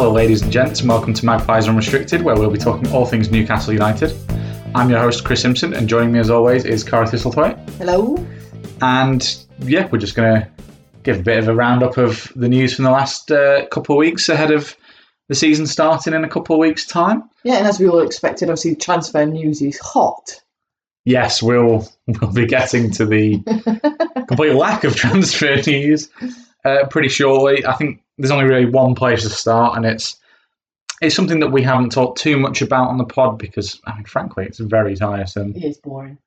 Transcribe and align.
Hello, 0.00 0.12
ladies 0.14 0.40
and 0.40 0.50
gents, 0.50 0.80
and 0.80 0.88
welcome 0.88 1.12
to 1.12 1.26
Magpies 1.26 1.68
Unrestricted, 1.68 2.22
where 2.22 2.34
we'll 2.34 2.50
be 2.50 2.58
talking 2.58 2.90
all 2.90 3.04
things 3.04 3.30
Newcastle 3.30 3.74
United. 3.74 4.16
I'm 4.74 4.88
your 4.88 4.98
host, 4.98 5.24
Chris 5.24 5.42
Simpson, 5.42 5.74
and 5.74 5.86
joining 5.86 6.10
me 6.12 6.18
as 6.20 6.30
always 6.30 6.64
is 6.64 6.82
Cara 6.82 7.04
Thistlethwaite. 7.04 7.68
Hello. 7.72 8.16
And 8.80 9.44
yeah, 9.58 9.86
we're 9.92 9.98
just 9.98 10.14
going 10.14 10.40
to 10.40 10.48
give 11.02 11.18
a 11.18 11.22
bit 11.22 11.36
of 11.40 11.48
a 11.48 11.54
roundup 11.54 11.98
of 11.98 12.32
the 12.34 12.48
news 12.48 12.74
from 12.74 12.86
the 12.86 12.90
last 12.90 13.30
uh, 13.30 13.66
couple 13.66 13.94
of 13.94 13.98
weeks 13.98 14.30
ahead 14.30 14.50
of 14.50 14.74
the 15.28 15.34
season 15.34 15.66
starting 15.66 16.14
in 16.14 16.24
a 16.24 16.30
couple 16.30 16.56
of 16.56 16.60
weeks' 16.60 16.86
time. 16.86 17.28
Yeah, 17.44 17.56
and 17.56 17.66
as 17.66 17.78
we 17.78 17.86
all 17.86 18.00
expected, 18.00 18.48
obviously 18.48 18.76
transfer 18.76 19.26
news 19.26 19.60
is 19.60 19.78
hot. 19.80 20.40
Yes, 21.04 21.42
we'll 21.42 21.86
we'll 22.06 22.32
be 22.32 22.46
getting 22.46 22.90
to 22.92 23.04
the 23.04 23.42
complete 24.28 24.54
lack 24.54 24.84
of 24.84 24.96
transfer 24.96 25.56
news 25.56 26.08
uh, 26.64 26.86
pretty 26.88 27.10
shortly. 27.10 27.66
I 27.66 27.74
think 27.74 28.00
there's 28.20 28.30
only 28.30 28.44
really 28.44 28.66
one 28.66 28.94
place 28.94 29.22
to 29.22 29.30
start, 29.30 29.76
and 29.76 29.86
it's 29.86 30.16
it's 31.00 31.14
something 31.14 31.40
that 31.40 31.50
we 31.50 31.62
haven't 31.62 31.90
talked 31.92 32.20
too 32.20 32.38
much 32.38 32.60
about 32.60 32.88
on 32.88 32.98
the 32.98 33.04
pod 33.04 33.38
because, 33.38 33.80
I 33.86 33.94
mean, 33.94 34.04
frankly, 34.04 34.44
it's 34.44 34.58
very 34.58 34.94
tiresome. 34.94 35.56
It 35.56 35.64
is 35.64 35.78
boring. 35.78 36.18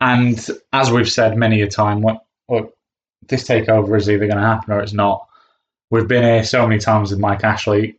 And 0.00 0.46
as 0.72 0.90
we've 0.90 1.10
said 1.10 1.38
many 1.38 1.62
a 1.62 1.68
time, 1.68 2.02
what, 2.02 2.24
what 2.46 2.74
this 3.28 3.48
takeover 3.48 3.96
is 3.96 4.10
either 4.10 4.26
going 4.26 4.36
to 4.36 4.46
happen 4.46 4.74
or 4.74 4.80
it's 4.80 4.92
not. 4.92 5.26
We've 5.90 6.06
been 6.06 6.22
here 6.22 6.44
so 6.44 6.66
many 6.66 6.78
times 6.78 7.10
with 7.10 7.18
Mike 7.18 7.44
Ashley. 7.44 7.96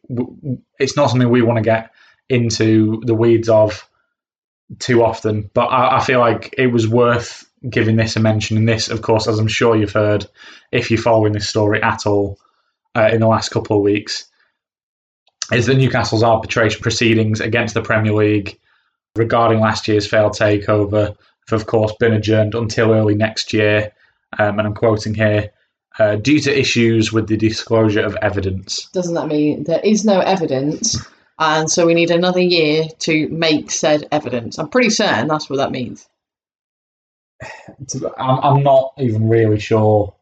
It's 0.79 0.95
not 0.95 1.09
something 1.09 1.29
we 1.29 1.41
want 1.41 1.57
to 1.57 1.63
get 1.63 1.91
into 2.29 3.01
the 3.03 3.15
weeds 3.15 3.49
of 3.49 3.87
too 4.77 5.03
often, 5.03 5.49
but 5.53 5.65
I, 5.65 5.97
I 5.97 6.03
feel 6.03 6.19
like 6.19 6.53
it 6.57 6.67
was 6.67 6.87
worth 6.87 7.49
giving 7.67 7.95
this 7.95 8.15
a 8.15 8.19
mention. 8.19 8.57
And 8.57 8.69
this, 8.69 8.89
of 8.89 9.01
course, 9.01 9.27
as 9.27 9.39
I'm 9.39 9.47
sure 9.47 9.75
you've 9.75 9.91
heard, 9.91 10.27
if 10.71 10.91
you're 10.91 11.01
following 11.01 11.33
this 11.33 11.49
story 11.49 11.81
at 11.81 12.05
all 12.05 12.37
uh, 12.95 13.09
in 13.11 13.19
the 13.19 13.27
last 13.27 13.49
couple 13.49 13.77
of 13.77 13.83
weeks, 13.83 14.29
is 15.51 15.65
that 15.65 15.75
Newcastle's 15.75 16.23
arbitration 16.23 16.81
proceedings 16.81 17.41
against 17.41 17.73
the 17.73 17.81
Premier 17.81 18.13
League 18.13 18.59
regarding 19.15 19.59
last 19.59 19.87
year's 19.87 20.07
failed 20.07 20.33
takeover 20.33 21.15
have, 21.49 21.61
of 21.61 21.67
course, 21.67 21.93
been 21.99 22.13
adjourned 22.13 22.55
until 22.55 22.93
early 22.93 23.15
next 23.15 23.53
year. 23.53 23.91
Um, 24.37 24.59
and 24.59 24.67
I'm 24.67 24.73
quoting 24.73 25.13
here 25.13 25.51
uh, 25.99 26.15
due 26.15 26.39
to 26.39 26.57
issues 26.57 27.11
with 27.11 27.27
the 27.27 27.37
disclosure 27.37 28.01
of 28.01 28.15
evidence. 28.21 28.87
Doesn't 28.93 29.15
that 29.15 29.27
mean 29.27 29.63
there 29.65 29.81
is 29.81 30.05
no 30.05 30.19
evidence, 30.19 30.97
and 31.37 31.69
so 31.69 31.85
we 31.85 31.93
need 31.93 32.11
another 32.11 32.39
year 32.39 32.85
to 32.99 33.27
make 33.29 33.71
said 33.71 34.07
evidence? 34.11 34.57
I'm 34.57 34.69
pretty 34.69 34.89
certain 34.89 35.27
that's 35.27 35.49
what 35.49 35.57
that 35.57 35.71
means. 35.71 36.07
I'm, 38.17 38.39
I'm 38.39 38.63
not 38.63 38.93
even 38.97 39.27
really 39.27 39.59
sure. 39.59 40.15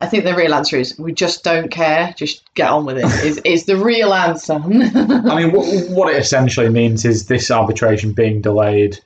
I 0.00 0.06
think 0.06 0.24
the 0.24 0.34
real 0.34 0.54
answer 0.54 0.76
is 0.76 0.96
we 0.98 1.12
just 1.12 1.42
don't 1.42 1.70
care. 1.70 2.14
Just 2.16 2.42
get 2.54 2.70
on 2.70 2.84
with 2.86 2.98
it. 2.98 3.04
Is 3.24 3.38
is 3.44 3.64
the 3.64 3.76
real 3.76 4.14
answer? 4.14 4.54
I 4.54 4.66
mean, 4.68 5.52
what, 5.52 5.90
what 5.90 6.14
it 6.14 6.18
essentially 6.18 6.68
means 6.68 7.04
is 7.04 7.26
this 7.26 7.50
arbitration 7.50 8.12
being 8.12 8.40
delayed. 8.40 8.98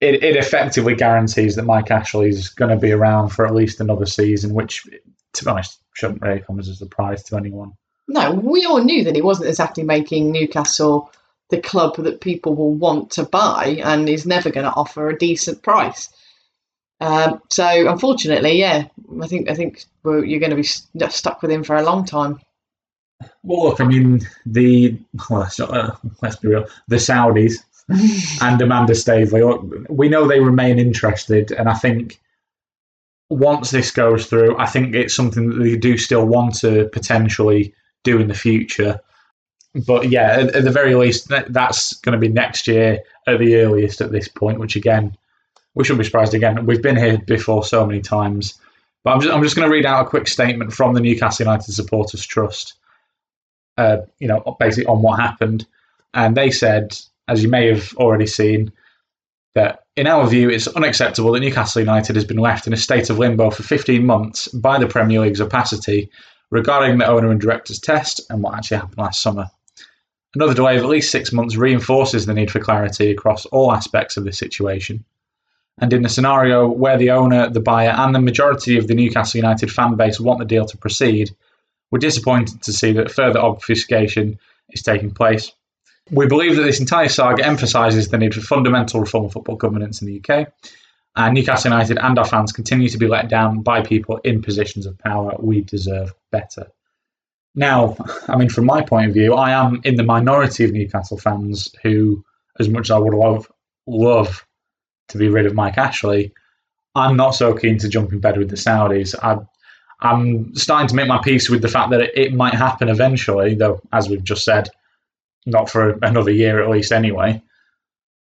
It, 0.00 0.22
it 0.22 0.36
effectively 0.36 0.94
guarantees 0.94 1.56
that 1.56 1.64
Mike 1.64 1.90
Ashley 1.90 2.28
is 2.28 2.50
going 2.50 2.70
to 2.70 2.76
be 2.76 2.92
around 2.92 3.30
for 3.30 3.46
at 3.46 3.54
least 3.54 3.80
another 3.80 4.06
season, 4.06 4.54
which, 4.54 4.86
to 5.32 5.44
be 5.44 5.50
honest, 5.50 5.80
shouldn't 5.94 6.22
really 6.22 6.40
come 6.40 6.60
as 6.60 6.68
a 6.68 6.74
surprise 6.74 7.24
to 7.24 7.36
anyone. 7.36 7.72
no, 8.06 8.32
we 8.32 8.64
all 8.64 8.84
knew 8.84 9.02
that 9.04 9.16
he 9.16 9.22
wasn't 9.22 9.48
exactly 9.48 9.82
making 9.82 10.30
Newcastle 10.30 11.10
the 11.50 11.60
club 11.60 11.96
that 11.96 12.20
people 12.20 12.54
will 12.54 12.74
want 12.74 13.10
to 13.12 13.24
buy, 13.24 13.80
and 13.82 14.08
is 14.08 14.26
never 14.26 14.50
going 14.50 14.66
to 14.66 14.74
offer 14.74 15.08
a 15.08 15.18
decent 15.18 15.62
price. 15.62 16.10
Um, 17.00 17.40
so 17.50 17.90
unfortunately, 17.90 18.58
yeah, 18.58 18.86
I 19.22 19.26
think 19.26 19.48
I 19.48 19.54
think 19.54 19.84
we're, 20.02 20.24
you're 20.24 20.40
going 20.40 20.50
to 20.50 20.56
be 20.56 20.64
st- 20.64 21.12
stuck 21.12 21.42
with 21.42 21.50
him 21.50 21.62
for 21.62 21.76
a 21.76 21.82
long 21.82 22.04
time. 22.04 22.40
Well, 23.42 23.64
look, 23.64 23.80
I 23.80 23.84
mean, 23.84 24.20
the 24.46 24.98
well, 25.30 25.40
let's, 25.40 25.60
uh, 25.60 25.96
let's 26.22 26.36
be 26.36 26.48
real, 26.48 26.66
the 26.88 26.96
Saudis 26.96 27.54
and 28.42 28.60
Amanda 28.60 28.94
Staveley, 28.94 29.42
we 29.88 30.08
know 30.08 30.26
they 30.26 30.40
remain 30.40 30.78
interested, 30.78 31.52
and 31.52 31.68
I 31.68 31.74
think 31.74 32.20
once 33.30 33.70
this 33.70 33.90
goes 33.90 34.26
through, 34.26 34.56
I 34.58 34.66
think 34.66 34.94
it's 34.94 35.14
something 35.14 35.50
that 35.50 35.62
they 35.62 35.76
do 35.76 35.96
still 35.98 36.26
want 36.26 36.54
to 36.60 36.88
potentially 36.92 37.74
do 38.04 38.18
in 38.18 38.28
the 38.28 38.34
future. 38.34 39.00
But 39.86 40.10
yeah, 40.10 40.30
at, 40.30 40.54
at 40.56 40.64
the 40.64 40.70
very 40.70 40.94
least, 40.94 41.28
that's 41.28 41.94
going 41.94 42.12
to 42.12 42.18
be 42.18 42.32
next 42.32 42.66
year 42.66 43.00
at 43.26 43.38
the 43.38 43.56
earliest 43.56 44.00
at 44.00 44.12
this 44.12 44.28
point. 44.28 44.58
Which 44.58 44.76
again, 44.76 45.16
we 45.78 45.84
shouldn't 45.84 46.00
be 46.00 46.04
surprised. 46.04 46.34
Again, 46.34 46.66
we've 46.66 46.82
been 46.82 46.96
here 46.96 47.18
before 47.18 47.62
so 47.64 47.86
many 47.86 48.00
times. 48.00 48.60
But 49.04 49.12
I'm 49.12 49.20
just, 49.20 49.32
I'm 49.32 49.42
just 49.44 49.54
going 49.54 49.68
to 49.68 49.72
read 49.72 49.86
out 49.86 50.04
a 50.04 50.08
quick 50.08 50.26
statement 50.26 50.72
from 50.72 50.92
the 50.92 51.00
Newcastle 51.00 51.46
United 51.46 51.72
Supporters 51.72 52.26
Trust. 52.26 52.74
Uh, 53.78 53.98
you 54.18 54.26
know, 54.26 54.56
basically 54.58 54.86
on 54.86 55.02
what 55.02 55.20
happened, 55.20 55.64
and 56.12 56.36
they 56.36 56.50
said, 56.50 56.98
as 57.28 57.44
you 57.44 57.48
may 57.48 57.68
have 57.68 57.94
already 57.94 58.26
seen, 58.26 58.72
that 59.54 59.84
in 59.94 60.08
our 60.08 60.26
view, 60.26 60.50
it's 60.50 60.66
unacceptable 60.66 61.30
that 61.30 61.40
Newcastle 61.40 61.80
United 61.80 62.16
has 62.16 62.24
been 62.24 62.38
left 62.38 62.66
in 62.66 62.72
a 62.72 62.76
state 62.76 63.08
of 63.08 63.20
limbo 63.20 63.50
for 63.50 63.62
15 63.62 64.04
months 64.04 64.48
by 64.48 64.80
the 64.80 64.88
Premier 64.88 65.20
League's 65.20 65.40
opacity 65.40 66.10
regarding 66.50 66.98
the 66.98 67.06
owner 67.06 67.30
and 67.30 67.40
director's 67.40 67.78
test 67.78 68.20
and 68.30 68.42
what 68.42 68.54
actually 68.56 68.78
happened 68.78 68.98
last 68.98 69.22
summer. 69.22 69.48
Another 70.34 70.54
delay 70.54 70.76
of 70.76 70.82
at 70.82 70.90
least 70.90 71.12
six 71.12 71.32
months 71.32 71.54
reinforces 71.54 72.26
the 72.26 72.34
need 72.34 72.50
for 72.50 72.58
clarity 72.58 73.12
across 73.12 73.46
all 73.46 73.72
aspects 73.72 74.16
of 74.16 74.24
the 74.24 74.32
situation. 74.32 75.04
And 75.80 75.92
in 75.92 76.02
the 76.02 76.08
scenario 76.08 76.66
where 76.66 76.98
the 76.98 77.10
owner, 77.10 77.48
the 77.48 77.60
buyer, 77.60 77.90
and 77.90 78.14
the 78.14 78.20
majority 78.20 78.78
of 78.78 78.88
the 78.88 78.94
Newcastle 78.94 79.38
United 79.38 79.70
fan 79.70 79.94
base 79.94 80.18
want 80.18 80.40
the 80.40 80.44
deal 80.44 80.66
to 80.66 80.76
proceed, 80.76 81.30
we're 81.90 81.98
disappointed 81.98 82.62
to 82.62 82.72
see 82.72 82.92
that 82.92 83.10
further 83.10 83.38
obfuscation 83.38 84.38
is 84.70 84.82
taking 84.82 85.12
place. 85.12 85.52
We 86.10 86.26
believe 86.26 86.56
that 86.56 86.62
this 86.62 86.80
entire 86.80 87.08
saga 87.08 87.44
emphasises 87.44 88.08
the 88.08 88.18
need 88.18 88.34
for 88.34 88.40
fundamental 88.40 89.00
reform 89.00 89.26
of 89.26 89.32
football 89.32 89.56
governance 89.56 90.02
in 90.02 90.08
the 90.08 90.22
UK, 90.22 90.52
and 91.16 91.34
Newcastle 91.34 91.70
United 91.70 91.98
and 91.98 92.18
our 92.18 92.24
fans 92.24 92.52
continue 92.52 92.88
to 92.88 92.98
be 92.98 93.06
let 93.06 93.28
down 93.28 93.60
by 93.62 93.82
people 93.82 94.18
in 94.18 94.42
positions 94.42 94.86
of 94.86 94.98
power. 94.98 95.34
We 95.38 95.62
deserve 95.62 96.14
better. 96.30 96.68
Now, 97.54 97.96
I 98.28 98.36
mean, 98.36 98.48
from 98.48 98.66
my 98.66 98.82
point 98.82 99.08
of 99.08 99.14
view, 99.14 99.34
I 99.34 99.50
am 99.50 99.80
in 99.84 99.96
the 99.96 100.04
minority 100.04 100.64
of 100.64 100.72
Newcastle 100.72 101.18
fans 101.18 101.74
who, 101.82 102.24
as 102.60 102.68
much 102.68 102.86
as 102.86 102.90
I 102.92 102.98
would 102.98 103.14
love, 103.14 103.50
love 103.86 104.46
to 105.08 105.18
be 105.18 105.28
rid 105.28 105.46
of 105.46 105.54
Mike 105.54 105.78
Ashley, 105.78 106.32
I'm 106.94 107.16
not 107.16 107.30
so 107.30 107.54
keen 107.54 107.78
to 107.78 107.88
jump 107.88 108.12
in 108.12 108.20
bed 108.20 108.38
with 108.38 108.50
the 108.50 108.56
Saudis. 108.56 109.14
I, 109.22 109.38
I'm 110.00 110.54
starting 110.54 110.88
to 110.88 110.94
make 110.94 111.08
my 111.08 111.20
peace 111.22 111.48
with 111.48 111.62
the 111.62 111.68
fact 111.68 111.90
that 111.90 112.18
it, 112.20 112.32
might 112.34 112.54
happen 112.54 112.88
eventually, 112.88 113.54
though, 113.54 113.80
as 113.92 114.08
we've 114.08 114.24
just 114.24 114.44
said, 114.44 114.68
not 115.46 115.70
for 115.70 115.98
another 116.02 116.30
year 116.30 116.62
at 116.62 116.70
least 116.70 116.92
anyway. 116.92 117.42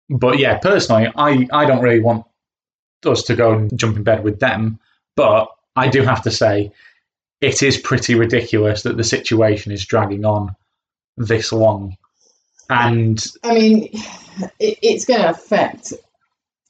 But 0.10 0.40
yeah, 0.40 0.58
personally, 0.58 1.12
I, 1.16 1.48
I 1.52 1.66
don't 1.66 1.82
really 1.82 2.02
want 2.02 2.26
us 3.06 3.24
to 3.24 3.36
go 3.36 3.54
and 3.54 3.78
jump 3.78 3.98
in 3.98 4.04
bed 4.04 4.24
with 4.24 4.40
them. 4.40 4.80
But 5.16 5.50
I 5.76 5.88
do 5.88 6.02
have 6.02 6.22
to 6.24 6.32
say, 6.32 6.72
it 7.42 7.64
is 7.64 7.78
pretty 7.78 8.16
ridiculous 8.16 8.84
that 8.84 8.98
the 8.98 9.04
situation 9.04 9.72
is 9.72 9.86
dragging 9.86 10.26
on 10.26 10.56
this 11.18 11.52
long. 11.52 11.98
And 12.70 13.26
I 13.44 13.54
mean, 13.54 13.90
it, 14.60 14.78
it's 14.82 15.06
going 15.06 15.22
to 15.22 15.30
affect 15.30 15.94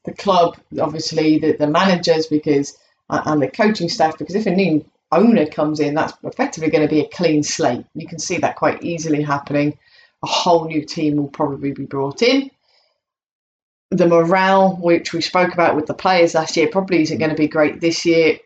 the 0.06 0.13
club, 0.13 0.57
obviously, 0.80 1.38
the, 1.39 1.53
the 1.53 1.68
managers, 1.68 2.27
because 2.27 2.77
and 3.09 3.42
the 3.42 3.48
coaching 3.50 3.89
staff, 3.89 4.18
because 4.18 4.36
if 4.36 4.45
a 4.45 4.51
new 4.51 4.86
owner 5.12 5.45
comes 5.45 5.80
in, 5.80 5.94
that's 5.94 6.13
effectively 6.24 6.69
going 6.69 6.88
to 6.88 6.94
be 6.94 7.01
a 7.01 7.09
clean 7.09 7.44
slate. 7.44 7.86
You 7.94 8.07
can 8.07 8.19
see 8.19 8.38
that 8.38 8.56
quite 8.56 8.83
easily 8.83 9.21
happening. 9.21 9.77
A 10.24 10.27
whole 10.27 10.65
new 10.65 10.86
team 10.86 11.18
will 11.18 11.27
probably 11.27 11.74
be 11.74 11.86
brought 11.86 12.21
in. 12.21 12.50
The 13.89 14.07
morale, 14.07 14.77
which 14.77 15.12
we 15.12 15.19
spoke 15.19 15.53
about 15.53 15.75
with 15.75 15.88
the 15.88 15.94
players 15.94 16.33
last 16.33 16.56
year, 16.56 16.68
probably 16.68 17.01
isn't 17.01 17.18
going 17.18 17.31
to 17.31 17.36
be 17.36 17.50
great 17.50 17.81
this 17.81 18.06
year. 18.06 18.39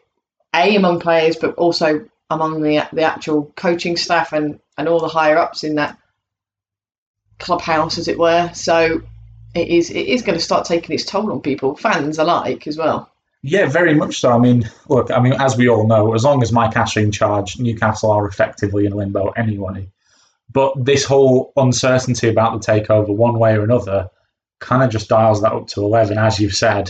A 0.55 0.75
among 0.75 0.99
players, 0.99 1.35
but 1.35 1.53
also 1.55 2.07
among 2.31 2.61
the 2.61 2.87
the 2.91 3.03
actual 3.03 3.51
coaching 3.55 3.97
staff 3.97 4.33
and 4.33 4.59
and 4.77 4.87
all 4.87 4.99
the 4.99 5.07
higher 5.07 5.37
ups 5.37 5.63
in 5.63 5.75
that 5.75 5.99
clubhouse, 7.37 7.99
as 7.99 8.07
it 8.07 8.17
were. 8.17 8.49
So 8.53 9.03
it 9.55 9.69
is 9.69 9.89
it 9.89 10.07
is 10.07 10.21
going 10.21 10.37
to 10.37 10.43
start 10.43 10.65
taking 10.65 10.93
its 10.93 11.05
toll 11.05 11.31
on 11.31 11.41
people, 11.41 11.75
fans 11.75 12.19
alike 12.19 12.67
as 12.67 12.77
well. 12.77 13.09
Yeah, 13.41 13.67
very 13.67 13.93
much 13.93 14.19
so. 14.19 14.31
I 14.31 14.39
mean, 14.39 14.69
look, 14.89 15.11
I 15.11 15.19
mean, 15.19 15.33
as 15.33 15.55
we 15.55 15.69
all 15.69 15.87
know, 15.87 16.13
as 16.13 16.23
long 16.23 16.41
as 16.41 16.51
Mike 16.51 16.75
Ashley 16.75 17.03
in 17.03 17.11
charge, 17.11 17.59
Newcastle 17.59 18.11
are 18.11 18.27
effectively 18.27 18.85
in 18.85 18.93
limbo 18.93 19.29
anyway. 19.31 19.87
But 20.51 20.73
this 20.83 21.03
whole 21.03 21.53
uncertainty 21.55 22.27
about 22.27 22.59
the 22.59 22.71
takeover, 22.71 23.15
one 23.15 23.37
way 23.37 23.55
or 23.55 23.63
another, 23.63 24.09
kind 24.59 24.83
of 24.83 24.89
just 24.89 25.09
dials 25.09 25.41
that 25.41 25.51
up 25.51 25.67
to 25.67 25.81
11, 25.81 26.17
as 26.17 26.39
you've 26.39 26.55
said. 26.55 26.89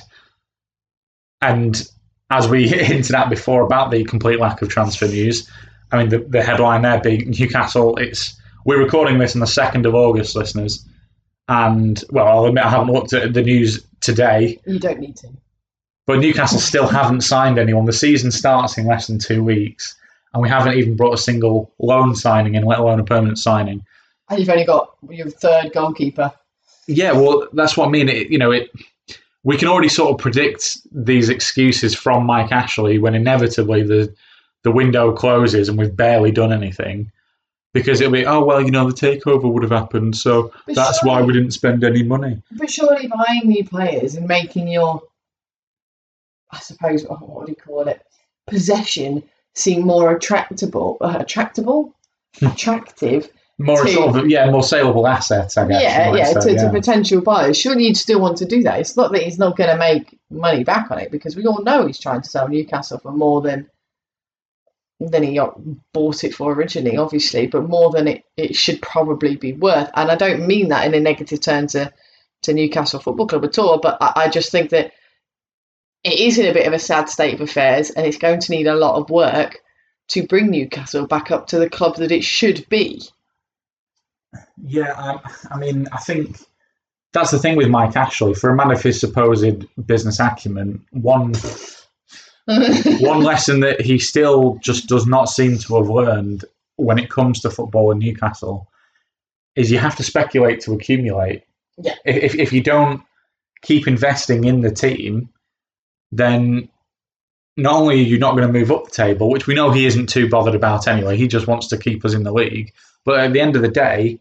And 1.42 1.82
as 2.30 2.48
we 2.48 2.68
hinted 2.70 3.16
at 3.16 3.30
before 3.30 3.64
about 3.64 3.92
the 3.92 4.06
complete 4.06 4.40
lack 4.40 4.62
of 4.62 4.70
transfer 4.70 5.08
news, 5.08 5.50
I 5.92 5.98
mean, 5.98 6.10
the, 6.10 6.20
the 6.20 6.42
headline 6.42 6.84
there 6.84 7.02
being 7.02 7.32
Newcastle, 7.38 7.98
it's 7.98 8.40
we're 8.66 8.82
recording 8.82 9.18
this 9.18 9.36
on 9.36 9.42
the 9.42 9.46
2nd 9.46 9.86
of 9.86 9.94
August, 9.94 10.36
listeners. 10.36 10.86
And, 11.48 12.04
well, 12.10 12.28
I'll 12.28 12.46
admit 12.46 12.66
I 12.66 12.70
haven't 12.70 12.94
looked 12.94 13.14
at 13.14 13.34
the 13.34 13.44
news 13.44 13.86
today, 14.02 14.60
You 14.66 14.80
don't 14.80 15.00
need 15.00 15.16
to. 15.18 15.28
but 16.08 16.20
Newcastle 16.20 16.60
still 16.60 16.88
haven't 16.88 17.22
signed 17.22 17.60
anyone. 17.60 17.86
The 17.86 17.94
season 17.94 18.32
starts 18.32 18.78
in 18.78 18.86
less 18.88 19.08
than 19.08 19.20
two 19.20 19.44
weeks, 19.44 19.96
and 20.34 20.42
we 20.42 20.50
haven't 20.50 20.78
even 20.78 20.96
brought 20.96 21.14
a 21.14 21.18
single 21.18 21.72
loan 21.80 22.16
signing 22.16 22.56
in, 22.56 22.64
let 22.64 22.80
alone 22.80 23.00
a 23.00 23.04
permanent 23.04 23.38
signing. 23.38 23.84
And 24.30 24.40
you've 24.40 24.50
only 24.50 24.66
got 24.66 24.96
your 25.10 25.30
third 25.30 25.72
goalkeeper. 25.72 26.32
Yeah, 26.88 27.12
well, 27.14 27.48
that's 27.54 27.78
what 27.78 27.88
I 27.88 27.92
mean. 27.92 28.10
It, 28.10 28.30
you 28.32 28.38
know, 28.40 28.52
it. 28.52 28.70
We 29.44 29.58
can 29.58 29.68
already 29.68 29.90
sort 29.90 30.12
of 30.12 30.18
predict 30.18 30.80
these 30.92 31.30
excuses 31.30 31.94
from 31.94 32.26
Mike 32.26 32.52
Ashley 32.52 32.98
when 32.98 33.14
inevitably 33.14 33.84
the 33.84 34.14
the 34.64 34.72
window 34.72 35.12
closes 35.14 35.70
and 35.70 35.78
we've 35.78 35.96
barely 35.96 36.32
done 36.32 36.52
anything, 36.52 37.12
because 37.76 38.00
it'll 38.00 38.14
be, 38.14 38.26
oh 38.26 38.42
well, 38.42 38.62
you 38.62 38.72
know, 38.72 38.90
the 38.90 38.96
takeover 38.96 39.52
would 39.52 39.62
have 39.62 39.72
happened, 39.72 40.16
so 40.16 40.54
But 40.66 40.76
that's 40.76 41.04
why 41.04 41.22
we 41.22 41.34
didn't 41.34 41.52
spend 41.52 41.84
any 41.84 42.04
money. 42.04 42.42
But 42.54 42.72
surely 42.72 43.08
buying 43.08 43.42
new 43.44 43.66
players 43.66 44.16
and 44.16 44.26
making 44.28 44.70
your, 44.70 45.02
I 46.52 46.60
suppose, 46.60 47.04
what 47.04 47.28
what 47.28 47.46
do 47.46 47.52
you 47.52 47.58
call 47.58 47.90
it, 47.90 48.02
possession 48.48 49.24
seem 49.56 49.86
more 49.86 50.16
attractable, 50.16 50.98
uh, 51.02 51.18
attractable, 51.20 51.94
attractive. 52.42 53.30
More 53.58 53.84
To- 53.84 53.92
sort 53.92 54.16
of, 54.16 54.30
yeah, 54.30 54.50
more 54.50 54.64
saleable 54.64 55.06
assets, 55.08 55.58
I 55.58 55.68
guess. 55.68 55.82
yeah, 55.82 56.16
yeah, 56.16 56.40
say, 56.40 56.56
to, 56.56 56.62
to 56.62 56.70
potential 56.70 57.22
buyers. 57.22 57.58
Surely 57.58 57.88
you'd 57.88 57.98
still 57.98 58.22
want 58.22 58.38
to 58.38 58.46
do 58.46 58.64
that. 58.64 58.80
It's 58.80 58.96
not 58.96 59.12
that 59.12 59.22
he's 59.22 59.38
not 59.38 59.58
going 59.58 59.70
to 59.70 59.78
make 59.78 60.18
money 60.30 60.64
back 60.64 60.92
on 60.92 61.00
it 61.00 61.12
because 61.12 61.36
we 61.36 61.46
all 61.46 61.64
know 61.64 61.88
he's 61.88 62.00
trying 62.00 62.22
to 62.22 62.30
sell 62.30 62.48
Newcastle 62.48 63.00
for 63.00 63.12
more 63.12 63.42
than 63.42 63.70
than 65.00 65.24
he 65.24 65.40
bought 65.94 66.24
it 66.24 66.34
for 66.34 66.54
originally, 66.54 66.98
obviously, 66.98 67.48
but 67.48 67.68
more 67.68 67.92
than 67.92 68.08
it, 68.08 68.24
it 68.38 68.56
should 68.56 68.82
probably 68.82 69.36
be 69.36 69.54
worth. 69.54 69.90
And 69.96 70.10
I 70.10 70.16
don't 70.16 70.48
mean 70.48 70.70
that 70.70 70.86
in 70.86 70.94
a 70.94 71.00
negative 71.00 71.42
term 71.42 71.68
to, 71.68 71.92
to 72.44 72.54
Newcastle 72.54 73.00
Football 73.00 73.28
Club 73.28 73.46
at 73.46 73.60
all, 73.60 73.80
but 73.80 73.98
I, 74.02 74.14
I 74.16 74.30
just 74.30 74.52
think 74.52 74.70
that 74.70 74.94
it 76.04 76.20
is 76.20 76.38
in 76.38 76.46
a 76.46 76.54
bit 76.54 76.68
of 76.68 76.74
a 76.74 76.80
sad 76.80 77.10
state 77.10 77.34
of 77.34 77.42
affairs 77.42 77.90
and 77.90 78.06
it's 78.06 78.18
going 78.18 78.40
to 78.40 78.52
need 78.52 78.68
a 78.68 78.76
lot 78.76 78.96
of 78.96 79.10
work 79.10 79.60
to 80.10 80.28
bring 80.28 80.50
Newcastle 80.50 81.08
back 81.08 81.32
up 81.32 81.48
to 81.48 81.60
the 81.60 81.70
club 81.70 81.98
that 81.98 82.12
it 82.12 82.24
should 82.24 82.68
be. 82.70 83.02
Yeah, 84.64 84.92
um, 84.94 85.20
I 85.52 85.58
mean, 85.58 85.88
I 85.92 85.98
think 85.98 86.40
that's 87.12 87.32
the 87.32 87.40
thing 87.40 87.56
with 87.56 87.70
Mike 87.70 87.96
Ashley. 87.96 88.34
For 88.34 88.50
a 88.50 88.56
man 88.56 88.72
of 88.72 88.82
his 88.82 89.00
supposed 89.00 89.66
business 89.88 90.20
acumen, 90.20 90.86
one 90.92 91.34
one 92.46 93.22
lesson 93.24 93.62
that 93.62 93.82
he 93.82 94.00
still 94.00 94.58
just 94.62 94.88
does 94.88 95.06
not 95.06 95.26
seem 95.26 95.58
to 95.58 95.76
have 95.78 95.90
learned 95.90 96.46
when 96.78 97.00
it 97.00 97.10
comes 97.10 97.40
to 97.42 97.50
football 97.50 97.92
in 97.92 98.00
Newcastle 98.00 98.68
is 99.56 99.72
you 99.72 99.80
have 99.80 99.96
to 99.96 100.04
speculate 100.04 100.60
to 100.62 100.74
accumulate. 100.74 101.44
Yeah. 101.78 101.96
If 102.06 102.36
if 102.36 102.54
you 102.54 102.62
don't 102.62 103.02
keep 103.62 103.88
investing 103.88 104.44
in 104.44 104.62
the 104.62 104.72
team, 104.72 105.30
then 106.12 106.70
not 107.58 107.76
only 107.76 107.96
are 107.96 108.08
you 108.08 108.20
not 108.20 108.36
going 108.36 108.48
to 108.48 108.54
move 108.54 108.72
up 108.72 108.86
the 108.86 108.92
table, 108.92 109.30
which 109.30 109.48
we 109.48 109.56
know 109.56 109.72
he 109.72 109.86
isn't 109.86 110.08
too 110.08 110.30
bothered 110.30 110.56
about 110.56 110.88
anyway, 110.88 111.16
he 111.16 111.28
just 111.28 111.48
wants 111.48 111.68
to 111.68 111.78
keep 111.78 112.04
us 112.04 112.14
in 112.14 112.24
the 112.24 112.34
league. 112.34 112.74
But 113.06 113.20
at 113.20 113.34
the 113.34 113.40
end 113.40 113.56
of 113.56 113.62
the 113.62 113.70
day, 113.70 114.20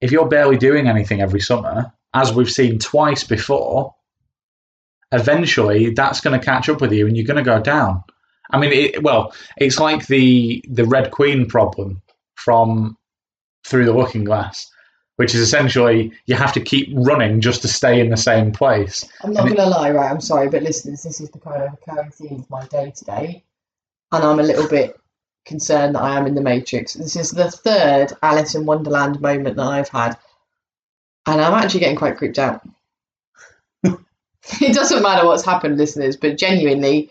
if 0.00 0.12
you're 0.12 0.28
barely 0.28 0.58
doing 0.58 0.86
anything 0.86 1.20
every 1.20 1.40
summer, 1.40 1.92
as 2.12 2.32
we've 2.32 2.50
seen 2.50 2.78
twice 2.78 3.24
before, 3.24 3.94
eventually 5.14 5.90
that's 5.90 6.20
going 6.20 6.38
to 6.38 6.44
catch 6.44 6.68
up 6.68 6.80
with 6.80 6.92
you 6.92 7.06
and 7.06 7.16
you're 7.16 7.26
going 7.26 7.42
to 7.42 7.50
go 7.50 7.60
down. 7.60 8.02
I 8.50 8.58
mean, 8.58 8.72
it, 8.72 9.02
well, 9.02 9.34
it's 9.56 9.78
like 9.78 10.06
the 10.06 10.62
the 10.68 10.84
Red 10.84 11.10
Queen 11.10 11.46
problem 11.46 12.02
from 12.34 12.96
Through 13.66 13.86
the 13.86 13.92
Looking 13.92 14.24
Glass, 14.24 14.70
which 15.16 15.34
is 15.34 15.40
essentially 15.40 16.12
you 16.26 16.34
have 16.34 16.52
to 16.52 16.60
keep 16.60 16.88
running 16.92 17.40
just 17.40 17.62
to 17.62 17.68
stay 17.68 18.00
in 18.00 18.10
the 18.10 18.16
same 18.16 18.52
place. 18.52 19.04
I'm 19.22 19.32
not 19.32 19.44
going 19.44 19.56
to 19.56 19.66
lie, 19.66 19.90
right? 19.90 20.10
I'm 20.10 20.20
sorry, 20.20 20.48
but 20.48 20.62
listeners, 20.62 21.02
this 21.02 21.20
is 21.20 21.30
the 21.30 21.38
kind 21.38 21.62
of 21.62 21.72
recurring 21.72 22.10
theme 22.10 22.40
of 22.40 22.50
my 22.50 22.66
day 22.66 22.92
today, 22.94 23.44
and 24.12 24.24
I'm 24.24 24.40
a 24.40 24.44
little 24.44 24.68
bit 24.68 24.98
concerned 25.46 25.94
that 25.94 26.02
I 26.02 26.16
am 26.16 26.26
in 26.26 26.34
the 26.34 26.40
Matrix. 26.40 26.94
This 26.94 27.16
is 27.16 27.30
the 27.30 27.50
third 27.50 28.12
Alice 28.22 28.54
in 28.54 28.66
Wonderland 28.66 29.20
moment 29.20 29.56
that 29.56 29.66
I've 29.66 29.88
had, 29.88 30.16
and 31.26 31.40
I'm 31.40 31.54
actually 31.54 31.80
getting 31.80 31.96
quite 31.96 32.16
creeped 32.16 32.38
out. 32.38 32.62
it 34.60 34.74
doesn't 34.74 35.02
matter 35.02 35.26
what's 35.26 35.44
happened, 35.44 35.78
listeners, 35.78 36.16
but 36.16 36.36
genuinely, 36.36 37.10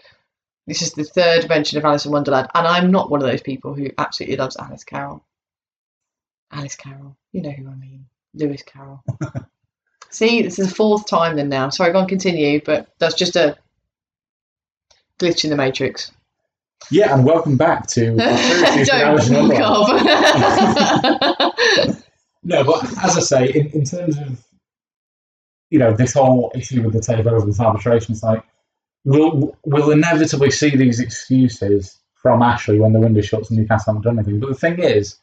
this 0.67 0.81
is 0.81 0.93
the 0.93 1.03
third 1.03 1.49
mention 1.49 1.77
of 1.77 1.85
Alice 1.85 2.05
in 2.05 2.11
Wonderland, 2.11 2.47
and 2.53 2.67
I'm 2.67 2.91
not 2.91 3.09
one 3.09 3.21
of 3.21 3.27
those 3.27 3.41
people 3.41 3.73
who 3.73 3.89
absolutely 3.97 4.37
loves 4.37 4.57
Alice 4.57 4.83
Carroll. 4.83 5.23
Alice 6.51 6.75
Carroll, 6.75 7.17
you 7.31 7.41
know 7.41 7.49
who 7.49 7.67
I 7.67 7.75
mean, 7.75 8.05
Lewis 8.33 8.63
Carroll. 8.63 9.03
See, 10.09 10.43
this 10.43 10.59
is 10.59 10.69
the 10.69 10.75
fourth 10.75 11.07
time 11.07 11.35
then 11.35 11.49
now. 11.49 11.69
Sorry, 11.69 11.91
go 11.91 11.99
on, 11.99 12.07
continue, 12.07 12.61
but 12.63 12.87
that's 12.99 13.15
just 13.15 13.35
a 13.35 13.57
glitch 15.19 15.43
in 15.43 15.49
the 15.49 15.55
Matrix. 15.55 16.11
Yeah, 16.91 17.15
and 17.15 17.25
welcome 17.25 17.57
back 17.57 17.87
to 17.87 18.15
Alice 18.19 19.29
in 19.29 19.47
Don't 19.49 19.49
Wonderland. 19.49 22.03
No, 22.43 22.63
but 22.63 22.83
as 23.03 23.17
I 23.17 23.21
say, 23.21 23.49
in, 23.49 23.67
in 23.67 23.85
terms 23.85 24.17
of 24.17 24.43
you 25.73 25.79
know 25.79 25.91
this 25.91 26.13
whole 26.13 26.51
issue 26.53 26.83
with 26.83 26.93
the 26.93 26.99
takeover, 26.99 27.43
this 27.43 27.59
arbitration, 27.59 28.13
it's 28.13 28.21
like 28.21 28.43
we'll 29.05 29.57
we'll 29.65 29.89
inevitably 29.89 30.51
see 30.51 30.69
these 30.69 30.99
excuses 30.99 31.97
from 32.13 32.43
Ashley 32.43 32.79
when 32.79 32.93
the 32.93 32.99
window 32.99 33.21
shuts 33.21 33.49
and 33.49 33.57
Newcastle 33.57 33.91
haven't 33.91 34.03
done 34.03 34.19
anything. 34.19 34.39
But 34.39 34.49
the 34.49 34.55
thing 34.55 34.77
is, 34.77 35.17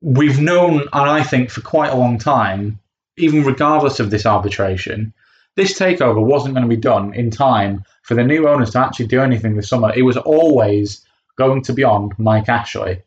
we've 0.00 0.40
known, 0.40 0.80
and 0.80 1.10
I 1.10 1.22
think 1.22 1.48
for 1.48 1.60
quite 1.60 1.92
a 1.92 1.96
long 1.96 2.18
time, 2.18 2.80
even 3.16 3.44
regardless 3.44 4.00
of 4.00 4.10
this 4.10 4.26
arbitration, 4.26 5.14
this 5.54 5.78
takeover 5.78 6.20
wasn't 6.20 6.54
going 6.54 6.68
to 6.68 6.76
be 6.76 6.80
done 6.80 7.14
in 7.14 7.30
time 7.30 7.84
for 8.02 8.14
the 8.14 8.24
new 8.24 8.48
owners 8.48 8.70
to 8.70 8.80
actually 8.80 9.06
do 9.06 9.20
anything 9.20 9.54
this 9.54 9.68
summer. 9.68 9.92
It 9.94 10.02
was 10.02 10.16
always 10.16 11.06
going 11.36 11.62
to 11.62 11.72
be 11.72 11.84
on 11.84 12.10
Mike 12.18 12.48
Ashley. 12.48 13.02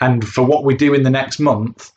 And 0.00 0.26
for 0.26 0.44
what 0.44 0.64
we 0.64 0.74
do 0.74 0.94
in 0.94 1.02
the 1.02 1.10
next 1.10 1.40
month 1.40 1.92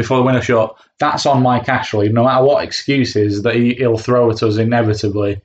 before 0.00 0.18
the 0.18 0.24
window 0.24 0.40
shut, 0.40 0.74
that's 0.98 1.26
on 1.26 1.42
Mike 1.42 1.68
Ashley, 1.68 2.08
no 2.08 2.24
matter 2.24 2.44
what 2.44 2.64
excuses 2.64 3.42
that 3.42 3.54
he, 3.54 3.74
he'll 3.74 3.98
throw 3.98 4.30
at 4.30 4.42
us 4.42 4.56
inevitably. 4.56 5.40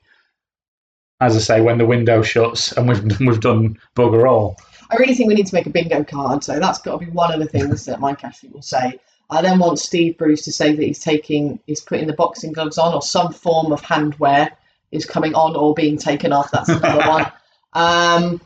As 1.20 1.36
I 1.36 1.40
say, 1.40 1.60
when 1.60 1.78
the 1.78 1.86
window 1.86 2.22
shuts 2.22 2.72
and 2.72 2.88
we've 2.88 3.20
we've 3.20 3.40
done 3.40 3.78
bugger 3.94 4.28
all. 4.28 4.56
I 4.90 4.96
really 4.96 5.14
think 5.14 5.28
we 5.28 5.34
need 5.34 5.46
to 5.46 5.54
make 5.54 5.66
a 5.66 5.70
bingo 5.70 6.04
card, 6.04 6.44
so 6.44 6.58
that's 6.58 6.78
got 6.80 7.00
to 7.00 7.06
be 7.06 7.12
one 7.12 7.32
of 7.32 7.40
the 7.40 7.46
things 7.46 7.84
that 7.86 8.00
Mike 8.00 8.24
Ashley 8.24 8.50
will 8.50 8.62
say. 8.62 8.98
I 9.28 9.42
then 9.42 9.58
want 9.58 9.78
Steve 9.78 10.16
Bruce 10.16 10.42
to 10.42 10.52
say 10.52 10.74
that 10.74 10.82
he's 10.82 11.00
taking, 11.00 11.58
he's 11.66 11.80
putting 11.80 12.06
the 12.06 12.12
boxing 12.12 12.52
gloves 12.52 12.78
on, 12.78 12.94
or 12.94 13.02
some 13.02 13.32
form 13.32 13.72
of 13.72 13.82
handwear 13.82 14.50
is 14.92 15.04
coming 15.04 15.34
on 15.34 15.56
or 15.56 15.74
being 15.74 15.98
taken 15.98 16.32
off. 16.32 16.50
That's 16.50 16.68
another 16.68 17.08
one. 17.08 17.32
Um, 17.72 18.40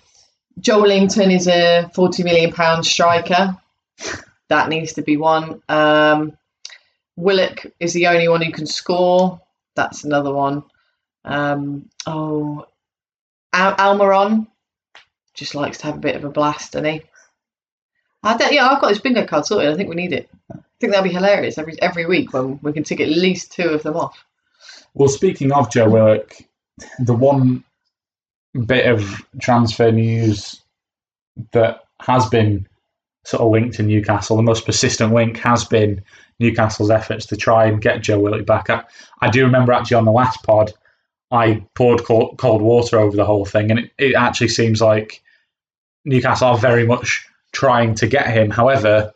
Joelinton 0.60 1.32
is 1.32 1.46
a 1.46 1.88
forty 1.94 2.24
million 2.24 2.52
pound 2.52 2.84
striker. 2.84 3.56
That 4.50 4.68
needs 4.68 4.92
to 4.94 5.02
be 5.02 5.16
one. 5.16 5.62
Um, 5.68 6.36
Willock 7.16 7.66
is 7.78 7.92
the 7.92 8.08
only 8.08 8.28
one 8.28 8.42
who 8.42 8.50
can 8.52 8.66
score. 8.66 9.40
That's 9.76 10.04
another 10.04 10.34
one. 10.34 10.64
Um, 11.24 11.88
oh, 12.06 12.66
Al- 13.52 13.76
Almiron 13.76 14.48
just 15.34 15.54
likes 15.54 15.78
to 15.78 15.86
have 15.86 15.96
a 15.96 16.00
bit 16.00 16.16
of 16.16 16.24
a 16.24 16.30
blast, 16.30 16.72
doesn't 16.72 16.92
he? 16.92 17.02
I 18.22 18.36
don't, 18.36 18.52
yeah, 18.52 18.66
I've 18.66 18.80
got 18.80 18.88
this 18.88 18.98
bingo 18.98 19.24
card 19.24 19.46
sorted. 19.46 19.72
I 19.72 19.76
think 19.76 19.88
we 19.88 19.94
need 19.94 20.12
it. 20.12 20.28
I 20.52 20.58
think 20.80 20.92
that'll 20.92 21.08
be 21.08 21.14
hilarious 21.14 21.56
every 21.56 21.80
every 21.80 22.06
week 22.06 22.32
when 22.32 22.58
we 22.62 22.72
can 22.72 22.84
tick 22.84 23.00
at 23.00 23.08
least 23.08 23.52
two 23.52 23.68
of 23.68 23.82
them 23.82 23.96
off. 23.96 24.24
Well, 24.94 25.08
speaking 25.08 25.52
of 25.52 25.70
Joe 25.70 25.88
Willock, 25.88 26.36
the 26.98 27.14
one 27.14 27.64
bit 28.66 28.86
of 28.86 29.22
transfer 29.40 29.92
news 29.92 30.60
that 31.52 31.84
has 32.00 32.28
been 32.28 32.66
sort 33.24 33.42
of 33.42 33.50
linked 33.50 33.76
to 33.76 33.82
Newcastle, 33.82 34.36
the 34.36 34.42
most 34.42 34.64
persistent 34.66 35.12
link 35.12 35.36
has 35.38 35.64
been 35.64 36.02
Newcastle's 36.38 36.90
efforts 36.90 37.26
to 37.26 37.36
try 37.36 37.66
and 37.66 37.82
get 37.82 38.02
Joe 38.02 38.18
Willock 38.18 38.46
back. 38.46 38.70
I, 38.70 38.82
I 39.20 39.30
do 39.30 39.44
remember 39.44 39.72
actually 39.72 39.98
on 39.98 40.04
the 40.06 40.12
last 40.12 40.42
pod, 40.42 40.72
I 41.30 41.64
poured 41.74 42.04
cold, 42.04 42.38
cold 42.38 42.62
water 42.62 42.98
over 42.98 43.16
the 43.16 43.24
whole 43.24 43.44
thing, 43.44 43.70
and 43.70 43.80
it, 43.80 43.90
it 43.98 44.14
actually 44.14 44.48
seems 44.48 44.80
like 44.80 45.22
Newcastle 46.04 46.48
are 46.48 46.58
very 46.58 46.86
much 46.86 47.26
trying 47.52 47.94
to 47.96 48.06
get 48.06 48.28
him. 48.28 48.50
However, 48.50 49.12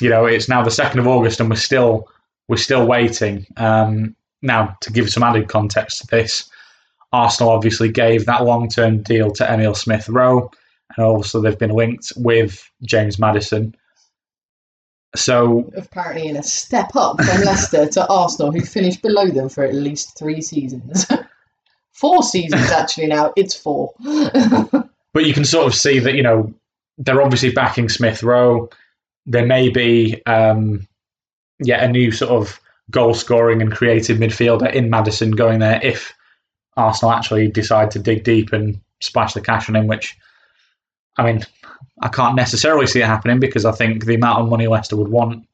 you 0.00 0.10
know, 0.10 0.26
it's 0.26 0.48
now 0.48 0.62
the 0.62 0.70
second 0.70 1.00
of 1.00 1.06
August, 1.06 1.40
and 1.40 1.50
we're 1.50 1.56
still 1.56 2.08
we're 2.48 2.56
still 2.56 2.86
waiting. 2.86 3.46
Um, 3.56 4.14
now, 4.42 4.76
to 4.82 4.92
give 4.92 5.10
some 5.10 5.22
added 5.22 5.48
context 5.48 6.00
to 6.00 6.06
this, 6.06 6.48
Arsenal 7.12 7.52
obviously 7.52 7.90
gave 7.90 8.26
that 8.26 8.44
long 8.44 8.68
term 8.68 9.02
deal 9.02 9.30
to 9.32 9.52
Emil 9.52 9.74
Smith 9.74 10.08
Rowe, 10.08 10.50
and 10.96 11.06
also 11.06 11.40
they've 11.40 11.58
been 11.58 11.70
linked 11.70 12.12
with 12.16 12.70
James 12.82 13.18
Maddison. 13.18 13.74
So 15.14 15.70
Apparently, 15.76 16.28
in 16.28 16.36
a 16.36 16.42
step 16.42 16.94
up 16.94 17.16
from 17.22 17.42
Leicester 17.42 17.86
to 17.86 18.06
Arsenal, 18.08 18.52
who 18.52 18.60
finished 18.60 19.02
below 19.02 19.28
them 19.28 19.48
for 19.48 19.64
at 19.64 19.74
least 19.74 20.18
three 20.18 20.42
seasons. 20.42 21.06
four 21.92 22.22
seasons, 22.22 22.70
actually, 22.70 23.06
now. 23.06 23.32
It's 23.36 23.54
four. 23.54 23.94
but 24.02 25.24
you 25.24 25.32
can 25.32 25.44
sort 25.44 25.66
of 25.66 25.74
see 25.74 25.98
that 25.98 26.14
you 26.14 26.22
know 26.22 26.52
they're 26.98 27.22
obviously 27.22 27.50
backing 27.50 27.88
Smith 27.88 28.22
Rowe. 28.22 28.68
There 29.24 29.46
may 29.46 29.70
be 29.70 30.22
um, 30.26 30.86
yeah 31.60 31.82
a 31.84 31.90
new 31.90 32.12
sort 32.12 32.32
of 32.32 32.60
goal 32.90 33.14
scoring 33.14 33.62
and 33.62 33.72
creative 33.72 34.18
midfielder 34.18 34.72
in 34.72 34.90
Maddison 34.90 35.32
going 35.32 35.58
there 35.58 35.80
if 35.82 36.12
Arsenal 36.76 37.12
actually 37.12 37.48
decide 37.48 37.90
to 37.92 37.98
dig 37.98 38.22
deep 38.22 38.52
and 38.52 38.80
splash 39.00 39.32
the 39.32 39.40
cash 39.40 39.68
on 39.68 39.76
him. 39.76 39.86
Which 39.86 40.16
I 41.16 41.24
mean, 41.24 41.44
I 42.02 42.08
can't 42.08 42.36
necessarily 42.36 42.86
see 42.86 43.00
it 43.00 43.06
happening 43.06 43.40
because 43.40 43.64
I 43.64 43.72
think 43.72 44.04
the 44.04 44.14
amount 44.14 44.40
of 44.40 44.50
money 44.50 44.66
Leicester 44.66 44.96
would 44.96 45.08
want 45.08 45.46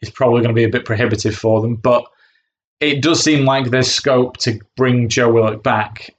is 0.00 0.10
probably 0.10 0.40
going 0.40 0.54
to 0.54 0.58
be 0.58 0.64
a 0.64 0.70
bit 0.70 0.84
prohibitive 0.84 1.34
for 1.34 1.60
them. 1.60 1.76
But 1.76 2.06
it 2.80 3.02
does 3.02 3.22
seem 3.22 3.44
like 3.44 3.70
there's 3.70 3.92
scope 3.92 4.36
to 4.38 4.58
bring 4.76 5.08
Joe 5.08 5.32
Willock 5.32 5.62
back. 5.62 6.14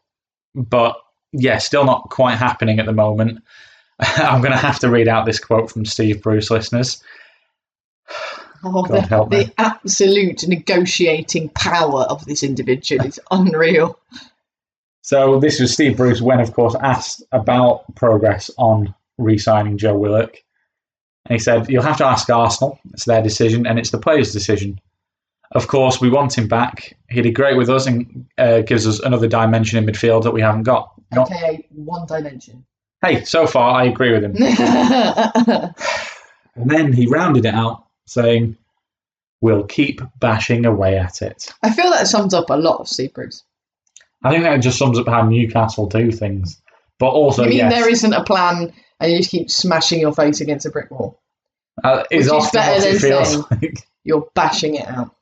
But 0.56 0.96
yeah, 1.32 1.58
still 1.58 1.86
not 1.86 2.10
quite 2.10 2.38
happening 2.38 2.80
at 2.80 2.86
the 2.86 2.94
moment. 2.94 3.44
I'm 4.00 4.42
going 4.42 4.52
to 4.52 4.58
have 4.58 4.80
to 4.80 4.90
read 4.90 5.08
out 5.08 5.26
this 5.26 5.40
quote 5.40 5.72
from 5.72 5.86
Steve 5.86 6.22
Bruce, 6.22 6.52
listeners. 6.52 7.02
Oh, 8.64 8.82
God 8.82 9.30
the, 9.30 9.44
the 9.44 9.54
absolute 9.60 10.48
negotiating 10.48 11.50
power 11.50 12.02
of 12.06 12.26
this 12.26 12.42
individual 12.42 13.06
is 13.06 13.20
unreal. 13.30 14.00
So 15.08 15.40
this 15.40 15.62
was 15.62 15.72
Steve 15.72 15.96
Bruce 15.96 16.22
when, 16.22 16.42
of 16.42 16.52
course, 16.52 16.76
asked 16.82 17.24
about 17.32 17.96
progress 17.96 18.52
on 18.58 18.94
re-signing 19.18 19.78
Joe 19.78 19.98
Willock, 19.98 20.36
and 21.26 21.32
he 21.34 21.40
said, 21.40 21.70
"You'll 21.70 21.84
have 21.84 21.96
to 22.00 22.06
ask 22.06 22.30
Arsenal. 22.30 22.78
It's 22.92 23.06
their 23.06 23.22
decision, 23.22 23.66
and 23.66 23.80
it's 23.80 23.92
the 23.92 24.00
players' 24.00 24.34
decision. 24.34 24.82
Of 25.54 25.70
course, 25.70 26.02
we 26.02 26.10
want 26.10 26.38
him 26.38 26.50
back. 26.50 26.98
He 27.10 27.22
did 27.22 27.36
great 27.36 27.56
with 27.56 27.70
us 27.70 27.88
and 27.88 28.26
uh, 28.38 28.60
gives 28.64 28.86
us 28.86 29.00
another 29.00 29.30
dimension 29.30 29.78
in 29.82 29.86
midfield 29.86 30.24
that 30.24 30.32
we 30.34 30.42
haven't 30.42 30.64
got. 30.64 30.92
Not- 31.14 31.32
Okay, 31.32 31.66
one 31.74 32.06
dimension. 32.06 32.66
hey, 33.02 33.24
so 33.24 33.48
far 33.48 33.76
I 33.80 33.86
agree 33.86 34.12
with 34.12 34.26
him." 34.26 34.36
And 36.56 36.70
then 36.72 36.92
he 36.92 37.06
rounded 37.08 37.46
it 37.46 37.54
out, 37.54 37.86
saying, 38.08 38.58
"We'll 39.40 39.64
keep 39.64 40.02
bashing 40.20 40.66
away 40.66 40.98
at 40.98 41.22
it." 41.22 41.54
I 41.64 41.72
feel 41.72 41.92
that 41.92 42.08
sums 42.08 42.34
up 42.34 42.50
a 42.50 42.56
lot 42.58 42.82
of 42.82 42.90
Steve 42.90 43.14
Bruce. 43.14 43.44
I 44.24 44.32
think 44.32 44.44
that 44.44 44.58
just 44.58 44.78
sums 44.80 44.98
up 45.00 45.08
how 45.08 45.22
Newcastle 45.28 45.88
do 45.88 46.12
things. 46.12 46.62
But 47.00 47.10
also, 47.10 47.44
you 47.44 47.50
mean 47.50 47.58
yes, 47.60 47.74
there 47.74 47.90
isn't 47.90 48.14
a 48.14 48.24
plan 48.24 48.74
and 49.00 49.12
you 49.12 49.18
just 49.20 49.30
keep 49.30 49.52
smashing 49.52 50.00
your 50.00 50.14
face 50.14 50.42
against 50.42 50.66
a 50.66 50.72
brick 50.72 50.90
wall? 50.92 51.22
uh, 51.84 52.04
is 52.10 52.26
is 52.26 52.32
often 52.32 52.58
better 52.60 52.72
what 52.80 52.88
it 52.88 52.92
than 52.92 53.00
feels 53.00 53.30
saying- 53.32 53.44
like. 53.52 53.88
You're 54.04 54.28
bashing 54.34 54.76
it 54.76 54.88
out. 54.88 55.14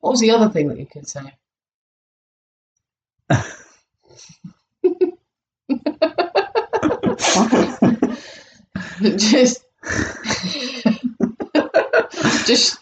What 0.00 0.12
was 0.12 0.20
the 0.20 0.30
other 0.30 0.48
thing 0.48 0.68
that 0.68 0.78
you 0.78 0.86
could 0.86 1.06
say? 1.08 1.34
just, 9.16 9.64
just. 12.46 12.78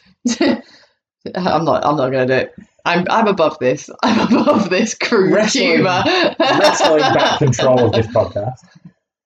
I'm 1.35 1.65
not. 1.65 1.85
I'm 1.85 1.97
not 1.97 2.11
going 2.11 2.27
to 2.29 2.31
do 2.35 2.35
it. 2.35 2.55
I'm. 2.85 3.07
I'm 3.11 3.27
above 3.29 3.59
this. 3.59 3.89
I'm 4.03 4.33
above 4.33 4.71
this 4.71 4.95
crude 4.95 5.33
Wrestling- 5.33 5.77
humour. 5.77 6.03
wrestling 6.39 7.01
back 7.01 7.39
control 7.41 7.87
of 7.87 7.93
this 7.93 8.07
podcast. 8.09 8.59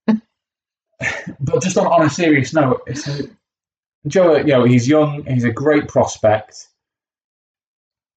but 1.40 1.62
just 1.62 1.76
on, 1.76 1.86
on 1.86 2.06
a 2.06 2.10
serious 2.10 2.52
note, 2.52 2.82
it's 2.86 3.06
a, 3.08 3.22
Joe, 4.06 4.36
you 4.36 4.44
know, 4.44 4.64
he's 4.64 4.88
young, 4.88 5.24
he's 5.26 5.44
a 5.44 5.52
great 5.52 5.88
prospect. 5.88 6.66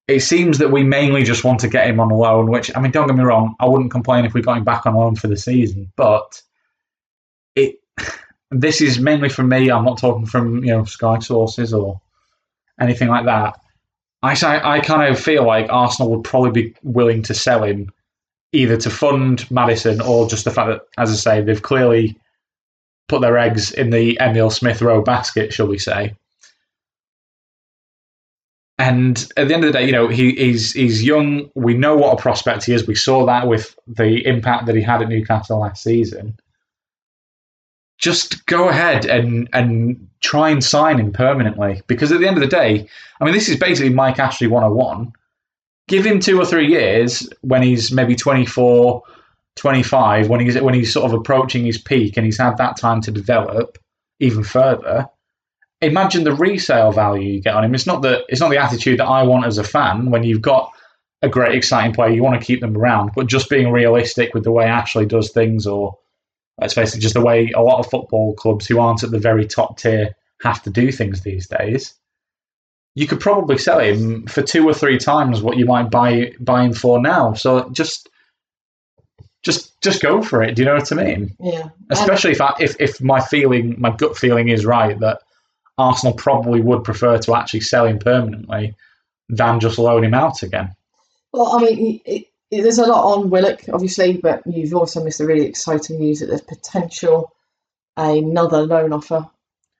It 0.08 0.20
seems 0.20 0.58
that 0.58 0.70
we 0.70 0.82
mainly 0.82 1.22
just 1.22 1.44
want 1.44 1.60
to 1.60 1.68
get 1.68 1.86
him 1.86 2.00
on 2.00 2.08
loan, 2.08 2.50
which 2.50 2.70
I 2.76 2.80
mean, 2.80 2.90
don't 2.90 3.06
get 3.06 3.16
me 3.16 3.24
wrong, 3.24 3.54
I 3.60 3.68
wouldn't 3.68 3.90
complain 3.90 4.24
if 4.24 4.34
we 4.34 4.42
got 4.42 4.58
him 4.58 4.64
back 4.64 4.84
on 4.86 4.94
loan 4.94 5.16
for 5.16 5.28
the 5.28 5.36
season, 5.36 5.92
but 5.96 6.42
it 7.54 7.76
this 8.50 8.80
is 8.80 8.98
mainly 8.98 9.28
from 9.28 9.48
me. 9.48 9.70
I'm 9.70 9.84
not 9.84 9.98
talking 9.98 10.26
from 10.26 10.64
you 10.64 10.72
know 10.72 10.84
Sky 10.84 11.18
sources 11.20 11.72
or 11.72 12.00
anything 12.80 13.08
like 13.08 13.26
that. 13.26 13.58
I 14.22 14.34
I 14.62 14.80
kind 14.80 15.12
of 15.12 15.20
feel 15.20 15.44
like 15.44 15.66
Arsenal 15.70 16.10
would 16.12 16.24
probably 16.24 16.62
be 16.62 16.74
willing 16.82 17.22
to 17.22 17.34
sell 17.34 17.64
him 17.64 17.90
either 18.52 18.76
to 18.76 18.90
fund 18.90 19.50
Maddison 19.50 20.00
or 20.00 20.28
just 20.28 20.44
the 20.44 20.50
fact 20.50 20.68
that, 20.68 20.82
as 20.98 21.10
I 21.10 21.14
say, 21.14 21.42
they've 21.42 21.62
clearly 21.62 22.16
put 23.08 23.20
their 23.20 23.38
eggs 23.38 23.72
in 23.72 23.90
the 23.90 24.18
Emil 24.20 24.50
Smith 24.50 24.82
Rowe 24.82 25.02
basket, 25.02 25.52
shall 25.52 25.66
we 25.66 25.78
say. 25.78 26.14
And 28.78 29.16
at 29.36 29.48
the 29.48 29.54
end 29.54 29.64
of 29.64 29.72
the 29.72 29.78
day, 29.78 29.86
you 29.86 29.92
know, 29.92 30.08
he, 30.08 30.32
he's 30.32 30.72
he's 30.72 31.04
young. 31.04 31.50
We 31.54 31.74
know 31.74 31.96
what 31.96 32.18
a 32.18 32.22
prospect 32.22 32.64
he 32.64 32.72
is. 32.72 32.86
We 32.86 32.94
saw 32.94 33.26
that 33.26 33.46
with 33.46 33.76
the 33.86 34.26
impact 34.26 34.66
that 34.66 34.74
he 34.74 34.82
had 34.82 35.02
at 35.02 35.08
Newcastle 35.08 35.60
last 35.60 35.82
season. 35.82 36.36
Just 38.02 38.44
go 38.46 38.68
ahead 38.68 39.06
and 39.06 39.48
and 39.54 40.08
try 40.20 40.50
and 40.50 40.62
sign 40.62 40.98
him 40.98 41.12
permanently. 41.12 41.80
Because 41.86 42.12
at 42.12 42.20
the 42.20 42.26
end 42.26 42.36
of 42.36 42.42
the 42.42 42.48
day, 42.48 42.86
I 43.20 43.24
mean, 43.24 43.32
this 43.32 43.48
is 43.48 43.56
basically 43.56 43.94
Mike 43.94 44.18
Ashley 44.18 44.48
101 44.48 45.12
give 45.88 46.06
him 46.06 46.20
two 46.20 46.40
or 46.40 46.46
three 46.46 46.66
years 46.66 47.28
when 47.42 47.62
he's 47.62 47.92
maybe 47.92 48.14
24 48.14 49.02
25 49.56 50.28
when 50.28 50.40
he's 50.40 50.58
when 50.60 50.74
he's 50.74 50.92
sort 50.92 51.04
of 51.04 51.12
approaching 51.12 51.64
his 51.64 51.76
peak 51.76 52.16
and 52.16 52.24
he's 52.24 52.38
had 52.38 52.56
that 52.56 52.76
time 52.78 53.00
to 53.02 53.10
develop 53.10 53.78
even 54.20 54.42
further. 54.42 55.06
Imagine 55.82 56.24
the 56.24 56.34
resale 56.34 56.92
value 56.92 57.34
you 57.34 57.40
get 57.40 57.54
on 57.54 57.64
him. 57.64 57.74
It's 57.74 57.86
not 57.86 58.02
the 58.02 58.24
it's 58.28 58.40
not 58.40 58.50
the 58.50 58.56
attitude 58.56 58.98
that 59.00 59.06
i 59.06 59.22
want 59.22 59.44
as 59.44 59.58
a 59.58 59.64
fan 59.64 60.10
when 60.10 60.22
you've 60.22 60.40
got 60.40 60.72
a 61.20 61.28
great 61.28 61.54
exciting 61.54 61.92
player 61.92 62.10
you 62.10 62.22
want 62.22 62.40
to 62.40 62.46
keep 62.46 62.60
them 62.60 62.76
around. 62.76 63.10
But 63.14 63.26
just 63.26 63.50
being 63.50 63.70
realistic 63.70 64.32
with 64.32 64.44
the 64.44 64.52
way 64.52 64.64
ashley 64.64 65.04
does 65.04 65.30
things 65.30 65.66
or 65.66 65.98
let's 66.62 66.74
face 66.74 66.94
it 66.94 67.00
just 67.00 67.14
the 67.14 67.20
way 67.20 67.50
a 67.54 67.60
lot 67.60 67.78
of 67.78 67.90
football 67.90 68.34
clubs 68.34 68.66
who 68.66 68.80
aren't 68.80 69.02
at 69.02 69.10
the 69.10 69.18
very 69.18 69.46
top 69.46 69.78
tier 69.78 70.14
have 70.42 70.62
to 70.62 70.70
do 70.70 70.90
things 70.90 71.20
these 71.20 71.46
days 71.46 71.94
you 72.94 73.06
could 73.06 73.20
probably 73.20 73.58
sell 73.58 73.78
him 73.78 74.26
for 74.26 74.42
two 74.42 74.68
or 74.68 74.74
three 74.74 74.98
times 74.98 75.40
what 75.40 75.56
you 75.56 75.64
might 75.64 75.90
buy 75.90 76.32
buy 76.40 76.64
him 76.64 76.72
for 76.72 77.00
now. 77.00 77.32
So 77.32 77.68
just 77.70 78.08
just 79.42 79.80
just 79.80 80.02
go 80.02 80.22
for 80.22 80.42
it. 80.42 80.54
Do 80.54 80.62
you 80.62 80.66
know 80.66 80.74
what 80.74 80.92
I 80.92 80.96
mean? 80.96 81.36
yeah. 81.40 81.70
Especially 81.90 82.32
if 82.32 82.40
I, 82.40 82.54
if 82.60 82.76
if 82.78 83.00
my 83.00 83.20
feeling, 83.20 83.76
my 83.78 83.90
gut 83.90 84.16
feeling 84.16 84.48
is 84.48 84.66
right 84.66 84.98
that 85.00 85.20
Arsenal 85.78 86.14
probably 86.14 86.60
would 86.60 86.84
prefer 86.84 87.18
to 87.18 87.34
actually 87.34 87.60
sell 87.60 87.86
him 87.86 87.98
permanently 87.98 88.74
than 89.28 89.58
just 89.58 89.78
loan 89.78 90.04
him 90.04 90.14
out 90.14 90.42
again. 90.42 90.74
Well, 91.32 91.56
I 91.56 91.64
mean, 91.64 92.00
it, 92.04 92.26
there's 92.60 92.78
a 92.78 92.86
lot 92.86 93.16
on 93.16 93.30
Willock, 93.30 93.62
obviously, 93.72 94.18
but 94.18 94.42
you've 94.46 94.74
also 94.74 95.02
missed 95.02 95.18
the 95.18 95.26
really 95.26 95.46
exciting 95.46 95.98
news 95.98 96.20
that 96.20 96.26
there's 96.26 96.42
potential 96.42 97.32
another 97.96 98.62
loan 98.62 98.92
offer, 98.92 99.28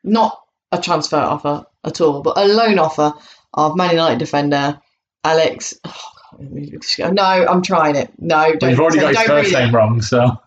not 0.05 0.41
a 0.71 0.81
transfer 0.81 1.17
offer 1.17 1.67
at 1.85 2.01
all, 2.01 2.23
but 2.23 2.39
a 2.39 2.47
loan 2.47 2.79
offer 2.79 3.13
of 3.53 3.77
Man 3.77 3.91
United 3.91 4.19
defender 4.19 4.81
Alex. 5.25 5.75
Oh, 5.85 7.11
no, 7.11 7.23
I'm 7.23 7.63
trying 7.63 7.97
it. 7.97 8.11
No, 8.19 8.55
don't. 8.55 8.71
you've 8.71 8.81
already 8.81 9.01
got 9.01 9.17
his 9.17 9.27
first 9.27 9.53
name 9.53 9.75
wrong, 9.75 10.01
so 10.01 10.41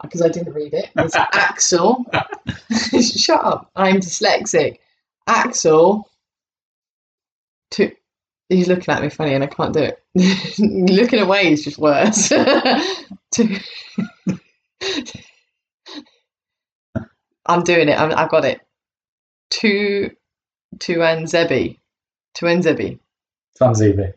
because 0.00 0.22
I 0.22 0.28
didn't 0.28 0.52
read 0.52 0.74
it. 0.74 0.90
It's 0.96 1.14
Axel. 1.16 2.04
Shut 3.00 3.44
up! 3.44 3.70
I'm 3.74 3.96
dyslexic. 3.96 4.78
Axel. 5.26 6.08
To 7.72 7.90
he's 8.52 8.68
looking 8.68 8.92
at 8.92 9.02
me 9.02 9.08
funny, 9.08 9.34
and 9.34 9.44
I 9.44 9.46
can't 9.46 9.72
do 9.72 9.80
it. 9.80 9.98
looking 10.58 11.20
away 11.20 11.52
is 11.52 11.64
just 11.64 11.78
worse. 11.78 12.30
I'm 17.46 17.62
doing 17.64 17.88
it. 17.88 17.98
I'm, 17.98 18.12
I've 18.16 18.30
got 18.30 18.44
it. 18.44 18.60
To 19.50 20.10
to 20.80 20.96
Nzebi. 20.96 21.78
To 22.34 22.46
Nzebi. 22.46 22.98
Tanzivi. 23.60 24.14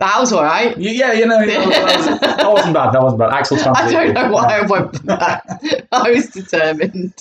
That 0.00 0.18
was 0.18 0.32
all 0.32 0.42
right. 0.42 0.76
Yeah, 0.76 1.12
you 1.12 1.26
know, 1.26 1.46
that, 1.46 1.66
was, 1.66 2.20
that 2.20 2.52
wasn't 2.52 2.74
bad. 2.74 2.92
That 2.92 3.02
wasn't 3.02 3.20
bad. 3.20 3.32
Axel. 3.32 3.58
I 3.76 3.90
don't 3.90 4.12
know 4.12 4.30
why 4.32 4.58
I 4.58 4.66
went 4.66 4.96
for 4.96 5.02
that. 5.06 5.86
I 5.92 6.10
was 6.10 6.26
determined. 6.26 7.14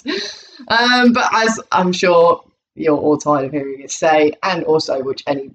Um, 0.67 1.13
but 1.13 1.29
as 1.33 1.59
I'm 1.71 1.93
sure 1.93 2.43
you're 2.75 2.97
all 2.97 3.17
tired 3.17 3.45
of 3.45 3.51
hearing 3.51 3.81
it 3.81 3.91
say, 3.91 4.33
and 4.41 4.63
also 4.63 5.03
which 5.03 5.23
any 5.27 5.51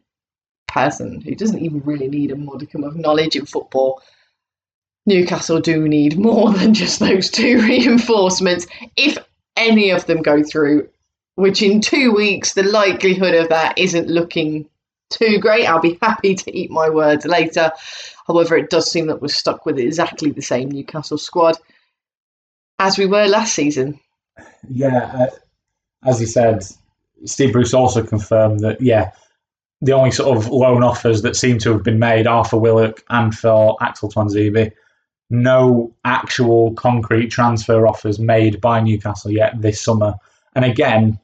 person 0.79 1.21
who 1.21 1.35
doesn't 1.35 1.59
even 1.59 1.81
really 1.81 2.09
need 2.09 2.31
a 2.31 2.37
modicum 2.37 2.85
of 2.85 2.97
knowledge 2.97 3.37
in 3.37 3.47
football, 3.47 4.01
Newcastle 5.07 5.61
do 5.61 5.89
need 5.89 6.19
more 6.19 6.53
than 6.59 6.75
just 6.75 7.01
those 7.01 7.31
two 7.31 7.61
reinforcements. 7.63 8.67
If 8.97 9.19
any 9.57 9.91
of 9.91 10.07
them 10.07 10.23
go 10.23 10.43
through, 10.43 10.89
which 11.35 11.63
in 11.63 11.81
two 11.81 12.13
weeks 12.13 12.55
the 12.55 12.63
likelihood 12.63 13.35
of 13.35 13.49
that 13.49 13.79
isn't 13.79 14.09
looking 14.09 14.69
too 15.11 15.39
great, 15.39 15.67
I'll 15.67 15.81
be 15.81 15.99
happy 16.01 16.35
to 16.35 16.57
eat 16.57 16.71
my 16.71 16.89
words 16.89 17.25
later. 17.25 17.73
However, 18.27 18.57
it 18.57 18.71
does 18.71 18.91
seem 18.91 19.07
that 19.07 19.23
we're 19.23 19.29
stuck 19.29 19.65
with 19.65 19.79
exactly 19.79 20.31
the 20.31 20.43
same 20.43 20.71
Newcastle 20.71 21.19
squad 21.19 21.57
as 22.79 22.99
we 22.99 23.07
were 23.07 23.27
last 23.27 23.55
season. 23.55 23.99
Yeah, 24.69 25.11
uh, 25.15 25.27
as 26.05 26.21
you 26.21 26.27
said, 26.27 26.63
Steve 27.25 27.53
Bruce 27.53 27.75
also 27.75 28.05
confirmed 28.05 28.61
that, 28.61 28.81
yeah, 28.81 29.13
the 29.81 29.93
only 29.93 30.11
sort 30.11 30.37
of 30.37 30.49
loan 30.49 30.83
offers 30.83 31.23
that 31.23 31.37
seem 31.37 31.59
to 31.59 31.73
have 31.73 31.85
been 31.85 31.99
made 31.99 32.27
are 32.27 32.45
for 32.45 32.61
Willock 32.61 33.05
and 33.11 33.35
for 33.35 33.77
Axel 33.81 34.11
Tuanzebe. 34.11 34.73
No 35.31 35.95
actual 36.05 36.75
concrete 36.75 37.29
transfer 37.29 37.87
offers 37.87 38.19
made 38.19 38.61
by 38.61 38.81
Newcastle 38.81 39.31
yet 39.31 39.61
this 39.61 39.81
summer. 39.81 40.15
And 40.55 40.65
again, 40.65 41.21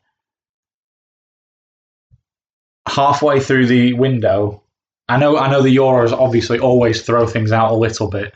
halfway 2.86 3.40
through 3.40 3.66
the 3.66 3.94
window, 3.94 4.62
I 5.08 5.18
know 5.18 5.36
I 5.36 5.50
know 5.50 5.62
the 5.62 5.74
Euros 5.74 6.12
obviously 6.12 6.58
always 6.58 7.02
throw 7.02 7.26
things 7.26 7.50
out 7.50 7.72
a 7.72 7.76
little 7.76 8.08
bit, 8.08 8.34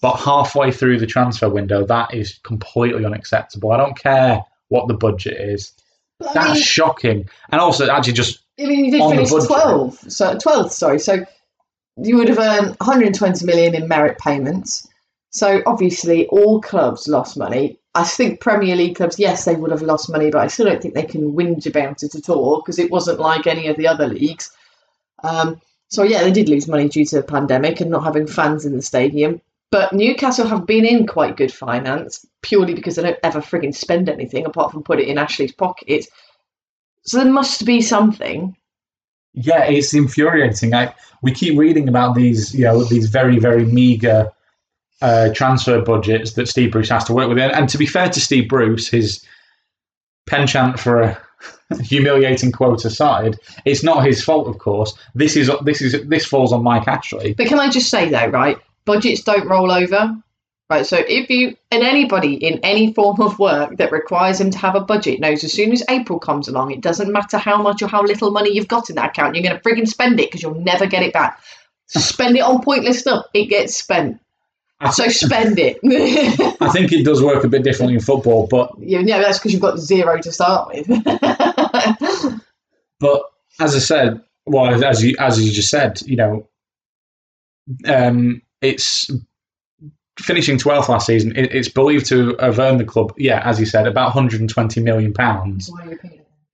but 0.00 0.16
halfway 0.16 0.70
through 0.70 1.00
the 1.00 1.06
transfer 1.06 1.48
window, 1.48 1.84
that 1.86 2.14
is 2.14 2.38
completely 2.44 3.04
unacceptable. 3.04 3.72
I 3.72 3.76
don't 3.78 3.98
care 3.98 4.42
what 4.68 4.88
the 4.88 4.94
budget 4.94 5.40
is. 5.40 5.72
But 6.18 6.28
I 6.28 6.32
That's 6.34 6.54
mean, 6.54 6.62
shocking. 6.62 7.28
And 7.50 7.60
also, 7.60 7.88
actually, 7.88 8.14
just 8.14 8.40
I 8.58 8.64
mean, 8.64 8.86
you 8.86 8.90
did 8.90 9.10
finish. 9.10 9.28
12, 9.28 10.12
so 10.12 10.34
12th, 10.36 10.70
sorry. 10.70 10.98
So 10.98 11.24
you 12.02 12.16
would 12.16 12.28
have 12.28 12.38
earned 12.38 12.76
120 12.78 13.44
million 13.44 13.74
in 13.74 13.88
merit 13.88 14.18
payments. 14.18 14.88
So 15.30 15.62
obviously, 15.66 16.26
all 16.28 16.60
clubs 16.60 17.08
lost 17.08 17.36
money. 17.36 17.78
I 17.94 18.04
think 18.04 18.40
Premier 18.40 18.76
League 18.76 18.96
clubs, 18.96 19.18
yes, 19.18 19.44
they 19.44 19.56
would 19.56 19.70
have 19.70 19.82
lost 19.82 20.10
money, 20.10 20.30
but 20.30 20.42
I 20.42 20.48
still 20.48 20.66
don't 20.66 20.80
think 20.82 20.94
they 20.94 21.02
can 21.02 21.32
whinge 21.32 21.66
about 21.66 22.02
it 22.02 22.14
at 22.14 22.28
all 22.28 22.60
because 22.60 22.78
it 22.78 22.90
wasn't 22.90 23.20
like 23.20 23.46
any 23.46 23.68
of 23.68 23.76
the 23.76 23.88
other 23.88 24.06
leagues. 24.06 24.50
Um, 25.24 25.60
so 25.88 26.02
yeah, 26.02 26.22
they 26.22 26.32
did 26.32 26.48
lose 26.48 26.68
money 26.68 26.88
due 26.88 27.04
to 27.06 27.16
the 27.16 27.22
pandemic 27.22 27.80
and 27.80 27.90
not 27.90 28.04
having 28.04 28.26
fans 28.26 28.66
in 28.66 28.76
the 28.76 28.82
stadium. 28.82 29.40
But 29.70 29.92
Newcastle 29.92 30.46
have 30.46 30.66
been 30.66 30.84
in 30.84 31.06
quite 31.06 31.36
good 31.36 31.52
finance 31.52 32.24
purely 32.42 32.74
because 32.74 32.96
they 32.96 33.02
don't 33.02 33.18
ever 33.22 33.40
frigging 33.40 33.74
spend 33.74 34.08
anything 34.08 34.46
apart 34.46 34.72
from 34.72 34.84
put 34.84 35.00
it 35.00 35.08
in 35.08 35.18
Ashley's 35.18 35.52
pocket. 35.52 36.06
So 37.02 37.18
there 37.18 37.32
must 37.32 37.64
be 37.66 37.80
something. 37.80 38.56
yeah, 39.34 39.64
it's 39.64 39.92
infuriating. 39.92 40.74
I, 40.74 40.94
we 41.22 41.32
keep 41.32 41.58
reading 41.58 41.88
about 41.88 42.14
these, 42.14 42.54
you 42.54 42.64
know, 42.64 42.84
these 42.84 43.08
very, 43.08 43.38
very 43.38 43.64
meager 43.64 44.32
uh, 45.02 45.28
transfer 45.34 45.80
budgets 45.82 46.32
that 46.32 46.48
Steve 46.48 46.72
Bruce 46.72 46.88
has 46.88 47.04
to 47.04 47.12
work 47.12 47.28
with. 47.28 47.38
And, 47.38 47.52
and 47.52 47.68
to 47.68 47.78
be 47.78 47.86
fair 47.86 48.08
to 48.08 48.20
Steve 48.20 48.48
Bruce, 48.48 48.88
his 48.88 49.24
penchant 50.26 50.80
for 50.80 51.02
a 51.02 51.18
humiliating 51.82 52.50
quote 52.50 52.84
aside, 52.84 53.38
it's 53.64 53.82
not 53.82 54.06
his 54.06 54.24
fault, 54.24 54.48
of 54.48 54.58
course. 54.58 54.96
This 55.14 55.36
is 55.36 55.50
this 55.64 55.82
is 55.82 56.02
this 56.08 56.24
falls 56.24 56.52
on 56.52 56.62
Mike 56.62 56.88
Ashley. 56.88 57.34
But 57.34 57.46
can 57.46 57.60
I 57.60 57.68
just 57.68 57.90
say 57.90 58.08
though, 58.08 58.28
right? 58.28 58.58
Budgets 58.86 59.22
don't 59.22 59.46
roll 59.48 59.70
over. 59.70 60.16
Right, 60.68 60.84
so 60.84 60.96
if 60.96 61.30
you 61.30 61.56
and 61.70 61.84
anybody 61.84 62.34
in 62.34 62.58
any 62.64 62.92
form 62.92 63.20
of 63.20 63.38
work 63.38 63.76
that 63.76 63.92
requires 63.92 64.38
them 64.38 64.50
to 64.50 64.58
have 64.58 64.74
a 64.74 64.80
budget 64.80 65.20
knows 65.20 65.44
as 65.44 65.52
soon 65.52 65.70
as 65.70 65.84
April 65.88 66.18
comes 66.18 66.48
along, 66.48 66.72
it 66.72 66.80
doesn't 66.80 67.12
matter 67.12 67.38
how 67.38 67.62
much 67.62 67.82
or 67.82 67.86
how 67.86 68.02
little 68.02 68.32
money 68.32 68.52
you've 68.52 68.66
got 68.66 68.90
in 68.90 68.96
that 68.96 69.10
account, 69.10 69.36
you're 69.36 69.44
going 69.44 69.54
to 69.56 69.62
frigging 69.62 69.86
spend 69.86 70.18
it 70.18 70.28
because 70.28 70.42
you'll 70.42 70.54
never 70.54 70.86
get 70.86 71.04
it 71.04 71.12
back. 71.12 71.40
Spend 71.86 72.36
it 72.36 72.40
on 72.40 72.62
pointless 72.62 72.98
stuff, 72.98 73.26
it 73.32 73.46
gets 73.46 73.76
spent. 73.76 74.18
So 74.90 75.08
spend 75.08 75.58
it. 75.60 75.78
I 76.60 76.68
think 76.70 76.92
it 76.92 77.04
does 77.04 77.22
work 77.22 77.44
a 77.44 77.48
bit 77.48 77.62
differently 77.62 77.94
in 77.94 78.00
football, 78.00 78.48
but 78.48 78.72
yeah, 78.80 79.00
know, 79.02 79.20
that's 79.20 79.38
because 79.38 79.52
you've 79.52 79.62
got 79.62 79.78
zero 79.78 80.20
to 80.20 80.32
start 80.32 80.74
with. 80.74 80.88
But 82.98 83.22
as 83.60 83.74
I 83.74 83.78
said, 83.78 84.22
well, 84.46 84.82
as 84.84 85.02
you 85.02 85.16
as 85.18 85.42
you 85.44 85.52
just 85.52 85.70
said, 85.70 86.00
you 86.02 86.16
know, 86.16 86.48
um, 87.86 88.42
it's 88.70 89.10
finishing 90.18 90.58
twelfth 90.58 90.88
last 90.88 91.06
season. 91.06 91.36
It, 91.36 91.54
it's 91.54 91.68
believed 91.68 92.06
to 92.06 92.36
have 92.40 92.58
earned 92.58 92.80
the 92.80 92.84
club, 92.84 93.12
yeah, 93.16 93.42
as 93.44 93.60
you 93.60 93.66
said, 93.66 93.86
about 93.86 94.06
120 94.14 94.80
million 94.82 95.12
pounds 95.12 95.70
Why 95.70 95.86
are 95.86 95.90
you 95.92 95.98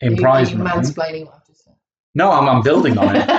in 0.01 0.17
You- 0.17 0.23
prize 0.23 0.53
money. 0.55 0.69
mansplaining 0.71 1.27
what 1.27 1.37
I've 1.37 1.47
just 1.47 1.65
said. 1.65 1.75
No, 2.15 2.31
I'm, 2.33 2.49
I'm 2.49 2.63
building 2.63 2.99
on 2.99 3.17
it. 3.17 3.29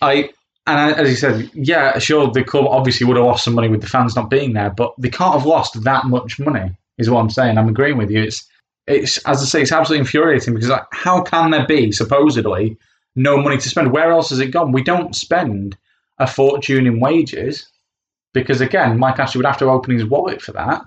I 0.00 0.30
and 0.66 0.78
I, 0.78 0.92
as 0.92 1.08
you 1.10 1.16
said, 1.16 1.50
yeah, 1.54 1.98
sure, 1.98 2.30
the 2.30 2.44
club 2.44 2.66
obviously 2.68 3.06
would 3.06 3.16
have 3.16 3.26
lost 3.26 3.44
some 3.44 3.54
money 3.54 3.68
with 3.68 3.80
the 3.80 3.88
fans 3.88 4.14
not 4.14 4.30
being 4.30 4.52
there, 4.52 4.70
but 4.70 4.94
they 4.98 5.10
can't 5.10 5.34
have 5.34 5.44
lost 5.46 5.82
that 5.82 6.04
much 6.06 6.38
money. 6.38 6.76
Is 6.98 7.10
what 7.10 7.20
I'm 7.20 7.30
saying. 7.30 7.58
I'm 7.58 7.68
agreeing 7.68 7.96
with 7.96 8.10
you. 8.10 8.22
It's 8.22 8.46
it's 8.86 9.18
as 9.26 9.42
I 9.42 9.44
say, 9.46 9.62
it's 9.62 9.72
absolutely 9.72 10.00
infuriating 10.00 10.54
because 10.54 10.68
like, 10.68 10.84
how 10.92 11.22
can 11.22 11.50
there 11.50 11.66
be 11.66 11.90
supposedly 11.90 12.76
no 13.16 13.36
money 13.38 13.56
to 13.58 13.68
spend? 13.68 13.90
Where 13.92 14.12
else 14.12 14.30
has 14.30 14.38
it 14.40 14.48
gone? 14.52 14.70
We 14.72 14.82
don't 14.84 15.16
spend 15.16 15.76
a 16.22 16.26
fortune 16.26 16.86
in 16.86 17.00
wages 17.00 17.68
because 18.32 18.60
again, 18.60 18.98
Mike 18.98 19.18
Ashley 19.18 19.38
would 19.38 19.46
have 19.46 19.58
to 19.58 19.70
open 19.70 19.94
his 19.94 20.04
wallet 20.04 20.40
for 20.40 20.52
that. 20.52 20.82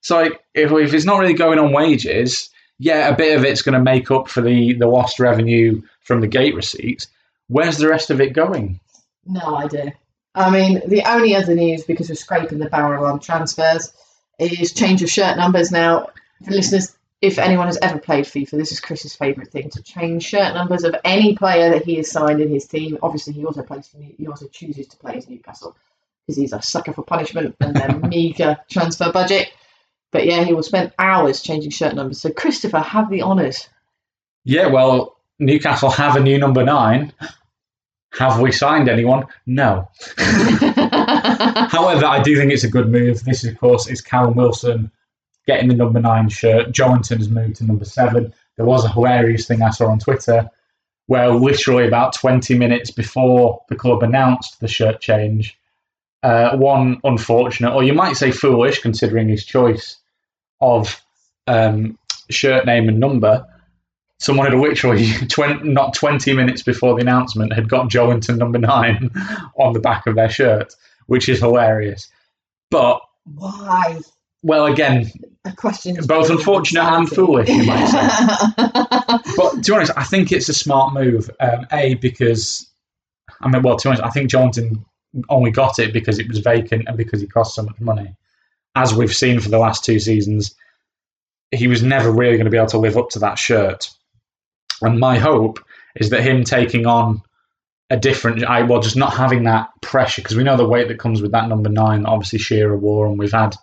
So 0.00 0.30
if 0.54 0.72
if 0.72 0.94
it's 0.94 1.04
not 1.04 1.18
really 1.18 1.34
going 1.34 1.58
on 1.58 1.72
wages, 1.72 2.50
yeah, 2.78 3.08
a 3.08 3.16
bit 3.16 3.36
of 3.36 3.44
it's 3.44 3.62
going 3.62 3.74
to 3.74 3.82
make 3.82 4.10
up 4.10 4.28
for 4.28 4.40
the 4.40 4.74
the 4.74 4.86
lost 4.86 5.20
revenue 5.20 5.82
from 6.02 6.20
the 6.20 6.26
gate 6.26 6.54
receipts. 6.54 7.08
Where's 7.48 7.78
the 7.78 7.88
rest 7.88 8.10
of 8.10 8.20
it 8.20 8.32
going? 8.32 8.80
No 9.26 9.56
idea. 9.56 9.94
I 10.34 10.50
mean, 10.50 10.82
the 10.86 11.02
only 11.10 11.34
other 11.34 11.54
news, 11.54 11.84
because 11.84 12.08
we're 12.08 12.14
scraping 12.14 12.58
the 12.58 12.68
barrel 12.68 13.06
on 13.06 13.18
transfers, 13.18 13.92
is 14.38 14.72
change 14.72 15.02
of 15.02 15.10
shirt 15.10 15.36
numbers. 15.36 15.72
Now, 15.72 16.10
for 16.44 16.52
listeners, 16.52 16.96
if 17.20 17.38
anyone 17.38 17.66
has 17.66 17.78
ever 17.82 17.98
played 17.98 18.24
FIFA, 18.24 18.52
this 18.52 18.70
is 18.70 18.80
Chris's 18.80 19.14
favourite 19.14 19.50
thing 19.50 19.70
to 19.70 19.82
change 19.82 20.24
shirt 20.24 20.54
numbers 20.54 20.84
of 20.84 20.94
any 21.04 21.36
player 21.36 21.70
that 21.70 21.84
he 21.84 21.96
has 21.96 22.10
signed 22.10 22.40
in 22.40 22.48
his 22.48 22.66
team. 22.66 22.96
Obviously, 23.02 23.32
he 23.32 23.44
also 23.44 23.62
plays 23.62 23.88
for 23.88 23.98
he 23.98 24.26
also 24.26 24.46
chooses 24.48 24.86
to 24.88 24.96
play 24.96 25.14
as 25.16 25.28
Newcastle 25.28 25.76
because 26.26 26.36
he's 26.36 26.52
a 26.52 26.62
sucker 26.62 26.92
for 26.92 27.02
punishment 27.02 27.56
and 27.60 27.74
their 27.74 27.98
meagre 28.08 28.56
transfer 28.70 29.10
budget. 29.10 29.50
But 30.12 30.26
yeah, 30.26 30.44
he 30.44 30.54
will 30.54 30.62
spend 30.62 30.92
hours 30.98 31.42
changing 31.42 31.70
shirt 31.70 31.94
numbers. 31.94 32.20
So, 32.20 32.30
Christopher, 32.30 32.78
have 32.78 33.10
the 33.10 33.22
honours. 33.22 33.68
Yeah, 34.44 34.68
well, 34.68 35.16
Newcastle 35.38 35.90
have 35.90 36.16
a 36.16 36.20
new 36.20 36.38
number 36.38 36.64
nine. 36.64 37.12
Have 38.18 38.40
we 38.40 38.52
signed 38.52 38.88
anyone? 38.88 39.26
No. 39.44 39.88
However, 40.16 42.06
I 42.06 42.22
do 42.24 42.36
think 42.36 42.52
it's 42.52 42.64
a 42.64 42.70
good 42.70 42.88
move. 42.88 43.22
This, 43.24 43.44
of 43.44 43.58
course, 43.58 43.86
is 43.88 44.00
Callum 44.00 44.34
Wilson 44.34 44.90
getting 45.48 45.68
the 45.68 45.74
number 45.74 45.98
nine 45.98 46.28
shirt. 46.28 46.70
Joelinton 46.72 47.16
has 47.16 47.30
moved 47.30 47.56
to 47.56 47.64
number 47.64 47.86
seven. 47.86 48.34
There 48.56 48.66
was 48.66 48.84
a 48.84 48.92
hilarious 48.92 49.48
thing 49.48 49.62
I 49.62 49.70
saw 49.70 49.90
on 49.90 49.98
Twitter 49.98 50.48
where 51.06 51.30
literally 51.30 51.88
about 51.88 52.12
20 52.12 52.54
minutes 52.58 52.90
before 52.90 53.62
the 53.70 53.74
club 53.74 54.02
announced 54.02 54.60
the 54.60 54.68
shirt 54.68 55.00
change, 55.00 55.58
uh, 56.22 56.54
one 56.54 57.00
unfortunate, 57.02 57.74
or 57.74 57.82
you 57.82 57.94
might 57.94 58.14
say 58.14 58.30
foolish, 58.30 58.80
considering 58.80 59.26
his 59.26 59.42
choice 59.42 59.96
of 60.60 61.02
um, 61.46 61.98
shirt 62.28 62.66
name 62.66 62.90
and 62.90 63.00
number, 63.00 63.46
someone 64.18 64.50
had 64.50 64.58
literally 64.58 65.10
20, 65.28 65.66
not 65.66 65.94
20 65.94 66.34
minutes 66.34 66.62
before 66.62 66.94
the 66.94 67.00
announcement 67.00 67.54
had 67.54 67.70
got 67.70 67.88
Joelinton 67.88 68.36
number 68.36 68.58
nine 68.58 69.10
on 69.58 69.72
the 69.72 69.80
back 69.80 70.06
of 70.06 70.14
their 70.14 70.28
shirt, 70.28 70.74
which 71.06 71.30
is 71.30 71.38
hilarious. 71.38 72.10
But, 72.70 73.00
Why? 73.24 74.00
Well, 74.42 74.66
again, 74.66 75.10
A 75.44 75.52
question 75.52 75.96
Both 76.06 76.30
unfortunate 76.30 76.84
and 76.84 77.08
foolish, 77.08 77.48
you 77.48 77.64
might 77.64 77.86
say. 77.86 79.32
but 79.36 79.62
to 79.62 79.70
be 79.70 79.74
honest, 79.74 79.92
I 79.96 80.04
think 80.04 80.30
it's 80.30 80.48
a 80.48 80.54
smart 80.54 80.94
move. 80.94 81.30
Um, 81.40 81.66
a, 81.72 81.94
because, 81.94 82.70
I 83.40 83.48
mean, 83.48 83.62
well, 83.62 83.76
to 83.76 83.88
be 83.88 83.88
honest, 83.90 84.04
I 84.04 84.10
think 84.10 84.30
Joelinton 84.30 84.84
only 85.28 85.50
got 85.50 85.78
it 85.78 85.92
because 85.92 86.18
it 86.18 86.28
was 86.28 86.38
vacant 86.38 86.84
and 86.86 86.96
because 86.96 87.20
he 87.20 87.26
cost 87.26 87.54
so 87.54 87.62
much 87.62 87.80
money. 87.80 88.14
As 88.76 88.94
we've 88.94 89.14
seen 89.14 89.40
for 89.40 89.48
the 89.48 89.58
last 89.58 89.84
two 89.84 89.98
seasons, 89.98 90.54
he 91.50 91.66
was 91.66 91.82
never 91.82 92.10
really 92.10 92.36
going 92.36 92.44
to 92.44 92.50
be 92.50 92.58
able 92.58 92.68
to 92.68 92.78
live 92.78 92.96
up 92.96 93.10
to 93.10 93.18
that 93.20 93.38
shirt. 93.38 93.90
And 94.82 95.00
my 95.00 95.18
hope 95.18 95.58
is 95.96 96.10
that 96.10 96.22
him 96.22 96.44
taking 96.44 96.86
on 96.86 97.22
a 97.90 97.96
different, 97.96 98.44
I 98.44 98.62
well, 98.62 98.80
just 98.80 98.96
not 98.96 99.14
having 99.14 99.44
that 99.44 99.70
pressure 99.80 100.22
because 100.22 100.36
we 100.36 100.44
know 100.44 100.56
the 100.56 100.68
weight 100.68 100.88
that 100.88 100.98
comes 100.98 101.22
with 101.22 101.32
that 101.32 101.48
number 101.48 101.70
nine. 101.70 102.02
that 102.02 102.10
Obviously, 102.10 102.38
Shearer 102.38 102.76
wore, 102.76 103.06
and 103.06 103.18
we've 103.18 103.32
had 103.32 103.56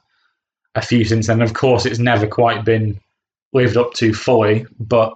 a 0.75 0.81
few 0.81 1.05
since 1.05 1.27
then. 1.27 1.41
Of 1.41 1.53
course, 1.53 1.85
it's 1.85 1.99
never 1.99 2.27
quite 2.27 2.65
been 2.65 2.99
lived 3.53 3.77
up 3.77 3.93
to 3.93 4.13
fully, 4.13 4.65
but 4.79 5.13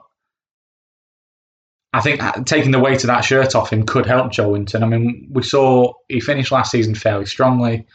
I 1.94 2.02
think 2.02 2.22
uh, 2.22 2.44
taking 2.44 2.72
the 2.72 2.80
weight 2.80 3.04
of 3.04 3.08
that 3.08 3.22
shirt 3.22 3.56
off 3.56 3.74
him 3.74 3.86
could 3.86 4.06
help 4.06 4.32
Joelinton. 4.32 4.84
I 4.84 4.86
mean, 4.86 5.28
we 5.32 5.44
saw 5.44 5.94
he 6.08 6.20
finished 6.20 6.52
last 6.52 6.72
season 6.72 6.96
fairly 6.96 7.26
strongly. 7.26 7.86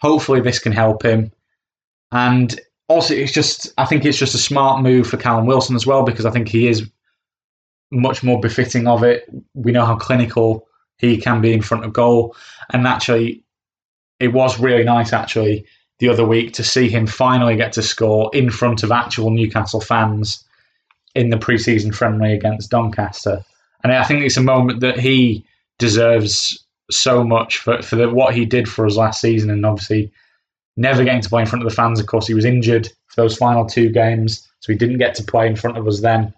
Hopefully, 0.00 0.40
this 0.40 0.58
can 0.58 0.72
help 0.72 1.04
him. 1.04 1.32
And 2.12 2.58
also, 2.88 3.14
it's 3.14 3.32
just 3.32 3.72
I 3.78 3.84
think 3.84 4.04
it's 4.04 4.18
just 4.18 4.34
a 4.34 4.38
smart 4.38 4.82
move 4.82 5.06
for 5.06 5.16
Callum 5.16 5.46
Wilson 5.46 5.76
as 5.76 5.86
well 5.86 6.02
because 6.02 6.24
I 6.24 6.30
think 6.30 6.48
he 6.48 6.68
is 6.68 6.88
much 7.92 8.22
more 8.22 8.40
befitting 8.40 8.86
of 8.86 9.02
it. 9.04 9.28
We 9.54 9.72
know 9.72 9.84
how 9.84 9.96
clinical 9.96 10.66
he 10.98 11.18
can 11.18 11.40
be 11.40 11.52
in 11.52 11.62
front 11.62 11.84
of 11.84 11.92
goal, 11.92 12.34
and 12.72 12.86
actually, 12.86 13.44
it 14.18 14.28
was 14.28 14.58
really 14.58 14.84
nice 14.84 15.12
actually 15.12 15.66
the 15.98 16.08
other 16.08 16.26
week 16.26 16.52
to 16.54 16.64
see 16.64 16.88
him 16.88 17.06
finally 17.06 17.56
get 17.56 17.72
to 17.72 17.82
score 17.82 18.30
in 18.34 18.50
front 18.50 18.82
of 18.82 18.92
actual 18.92 19.30
Newcastle 19.30 19.80
fans 19.80 20.44
in 21.14 21.30
the 21.30 21.38
preseason 21.38 21.94
friendly 21.94 22.34
against 22.34 22.70
Doncaster. 22.70 23.42
And 23.82 23.92
I 23.92 24.04
think 24.04 24.22
it's 24.22 24.36
a 24.36 24.42
moment 24.42 24.80
that 24.80 24.98
he 24.98 25.44
deserves 25.78 26.62
so 26.90 27.24
much 27.24 27.58
for 27.58 27.82
for 27.82 27.96
the, 27.96 28.10
what 28.10 28.34
he 28.34 28.44
did 28.44 28.68
for 28.68 28.86
us 28.86 28.96
last 28.96 29.20
season, 29.20 29.50
and 29.50 29.64
obviously 29.64 30.12
never 30.76 31.04
getting 31.04 31.22
to 31.22 31.28
play 31.28 31.42
in 31.42 31.46
front 31.46 31.64
of 31.64 31.70
the 31.70 31.74
fans. 31.74 31.98
Of 31.98 32.06
course, 32.06 32.26
he 32.26 32.34
was 32.34 32.44
injured 32.44 32.88
for 33.06 33.22
those 33.22 33.36
final 33.36 33.66
two 33.66 33.90
games, 33.90 34.46
so 34.60 34.72
he 34.72 34.78
didn't 34.78 34.98
get 34.98 35.14
to 35.16 35.24
play 35.24 35.46
in 35.46 35.56
front 35.56 35.78
of 35.78 35.86
us 35.86 36.00
then. 36.00 36.32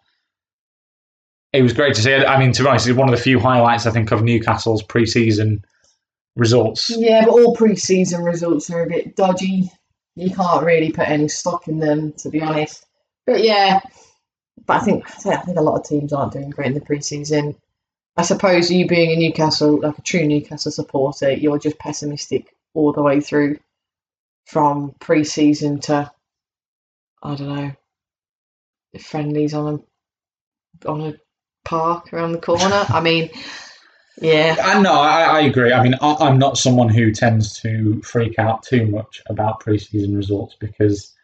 It 1.53 1.63
was 1.63 1.73
great 1.73 1.95
to 1.95 2.03
see. 2.03 2.15
I 2.15 2.39
mean, 2.39 2.53
to 2.53 2.63
be 2.63 2.69
honest, 2.69 2.87
it's 2.87 2.97
one 2.97 3.09
of 3.09 3.17
the 3.17 3.23
few 3.23 3.41
highlights 3.41 3.87
I 3.87 3.91
think 3.91 4.13
of 4.13 4.23
Newcastle's 4.23 4.83
pre-season 4.83 5.65
results. 6.39 6.89
Yeah, 6.97 7.25
but 7.27 7.33
all 7.33 7.55
pre-season 7.55 8.23
results 8.23 8.71
are 8.71 8.85
a 8.85 8.89
bit 8.89 9.17
dodgy. 9.17 9.71
You 10.15 10.31
can't 10.31 10.65
really 10.65 10.91
put 10.91 11.09
any 11.09 11.29
stock 11.29 11.69
in 11.69 11.79
them, 11.79 12.13
to 12.19 12.31
be 12.31 12.41
honest. 12.41 12.87
But 13.27 13.45
yeah, 13.45 13.81
but 14.67 14.81
I 14.81 14.85
think 14.85 15.05
I 15.27 15.37
think 15.37 15.59
a 15.59 15.63
lot 15.63 15.79
of 15.79 15.87
teams 15.87 16.13
aren't 16.13 16.33
doing 16.33 16.51
great 16.51 16.69
in 16.69 16.75
the 16.75 16.81
pre-season. 16.81 17.57
I 18.17 18.23
suppose 18.23 18.71
you 18.71 18.87
being 18.87 19.11
a 19.13 19.17
Newcastle, 19.17 19.81
like 19.81 19.99
a 19.99 20.03
true 20.03 20.27
Newcastle 20.27 20.73
supporter, 20.73 21.33
you're 21.33 21.59
just 21.59 21.79
pessimistic 21.79 22.55
all 22.75 22.93
the 22.93 23.03
way 23.03 23.21
through, 23.21 23.59
from 24.47 24.95
pre-season 24.99 25.81
to 25.81 26.11
I 27.23 27.35
don't 27.35 27.55
know, 27.55 27.73
friendlies 29.01 29.55
on 29.55 29.75
a 30.85 30.89
on 30.89 31.01
a 31.03 31.15
park 31.65 32.13
around 32.13 32.33
the 32.33 32.39
corner. 32.39 32.87
I 32.89 33.01
mean, 33.01 33.31
yeah, 34.21 34.57
I 34.63 34.81
no, 34.81 34.93
I, 34.93 35.23
I 35.23 35.41
agree. 35.41 35.73
I 35.73 35.83
mean, 35.83 35.95
I, 36.01 36.17
I'm 36.21 36.39
not 36.39 36.59
someone 36.59 36.89
who 36.89 37.13
tends 37.13 37.59
to 37.61 38.01
freak 38.03 38.39
out 38.39 38.63
too 38.63 38.87
much 38.87 39.23
about 39.27 39.63
preseason 39.63 40.17
results 40.17 40.57
because 40.59 41.15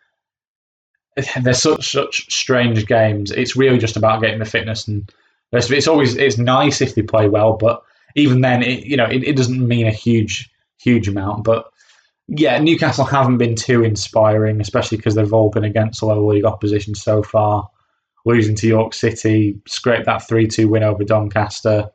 they're 1.43 1.55
such 1.55 1.91
such 1.91 2.33
strange 2.33 2.87
games. 2.87 3.31
It's 3.31 3.57
really 3.57 3.79
just 3.79 3.97
about 3.97 4.21
getting 4.21 4.39
the 4.39 4.45
fitness 4.45 4.87
and 4.87 5.11
rest 5.53 5.69
of 5.69 5.75
it. 5.75 5.79
It's 5.79 5.89
always 5.89 6.17
it's 6.17 6.39
nice 6.39 6.81
if 6.81 6.95
they 6.95 7.03
play 7.03 7.29
well, 7.29 7.57
but 7.57 7.83
even 8.17 8.41
then, 8.43 8.63
it, 8.63 8.85
you 8.85 8.97
know, 8.97 9.07
it, 9.07 9.25
it 9.25 9.37
doesn't 9.37 9.67
mean 9.67 9.87
a 9.87 9.93
huge 9.93 10.51
huge 10.79 11.09
amount. 11.09 11.45
But 11.45 11.67
yeah, 12.29 12.59
Newcastle 12.59 13.05
haven't 13.05 13.39
been 13.39 13.57
too 13.57 13.83
inspiring, 13.83 14.61
especially 14.61 14.99
because 14.99 15.15
they've 15.15 15.33
all 15.33 15.51
been 15.51 15.65
against 15.65 16.03
lower 16.03 16.33
league 16.33 16.45
opposition 16.45 16.95
so 16.95 17.23
far. 17.23 17.69
Losing 18.27 18.55
to 18.57 18.67
York 18.67 18.95
City, 18.95 19.61
scraped 19.67 20.07
that 20.07 20.27
three 20.27 20.47
two 20.47 20.69
win 20.69 20.83
over 20.83 21.05
Doncaster 21.05 21.91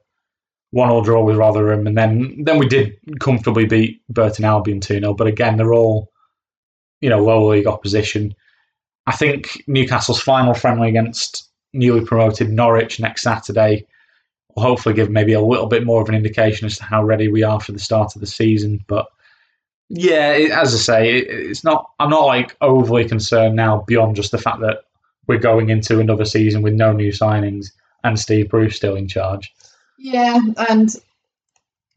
one 0.72 0.90
all 0.90 1.02
draw 1.02 1.24
with 1.24 1.38
Rotherham, 1.38 1.88
and 1.88 1.98
then 1.98 2.44
then 2.44 2.60
we 2.60 2.68
did 2.68 2.98
comfortably 3.20 3.66
beat 3.66 4.02
Burton 4.10 4.46
Albion 4.46 4.80
2 4.80 5.00
0. 5.00 5.14
But 5.14 5.28
again, 5.28 5.58
they're 5.58 5.74
all, 5.74 6.12
you 7.02 7.10
know, 7.10 7.24
lower 7.24 7.52
league 7.52 7.68
opposition. 7.68 8.36
I 9.08 9.16
think 9.16 9.64
Newcastle's 9.68 10.22
final 10.22 10.54
friendly 10.54 10.90
against 10.90 11.50
newly 11.74 12.06
promoted 12.06 12.52
Norwich 12.52 13.00
next 13.00 13.24
Saturday 13.24 13.86
will 14.56 14.64
hopefully 14.64 14.96
give 14.96 15.10
maybe 15.10 15.34
a 15.34 15.42
little 15.42 15.68
bit 15.68 15.86
more 15.86 16.02
of 16.02 16.10
an 16.10 16.16
indication 16.16 16.66
as 16.66 16.78
to 16.78 16.84
how 16.84 17.04
ready 17.04 17.28
we 17.28 17.44
are 17.44 17.60
for 17.60 17.72
the 17.72 17.80
start 17.80 18.16
of 18.16 18.22
the 18.22 18.28
season. 18.28 18.84
But 18.88 19.08
yeah, 19.90 20.34
it, 20.34 20.52
as 20.52 20.74
I 20.74 20.78
say, 20.78 21.18
it, 21.18 21.28
it's 21.30 21.64
not. 21.64 21.90
I'm 22.00 22.12
not 22.12 22.26
like 22.26 22.56
overly 22.62 23.08
concerned 23.08 23.56
now 23.56 23.84
beyond 23.88 24.16
just 24.16 24.32
the 24.32 24.38
fact 24.38 24.60
that 24.60 24.84
we're 25.26 25.40
going 25.40 25.70
into 25.70 26.00
another 26.00 26.26
season 26.26 26.62
with 26.62 26.74
no 26.74 26.92
new 26.92 27.12
signings 27.12 27.72
and 28.04 28.20
Steve 28.20 28.50
Bruce 28.50 28.76
still 28.76 28.96
in 28.96 29.08
charge. 29.08 29.54
Yeah, 30.02 30.40
and 30.70 30.96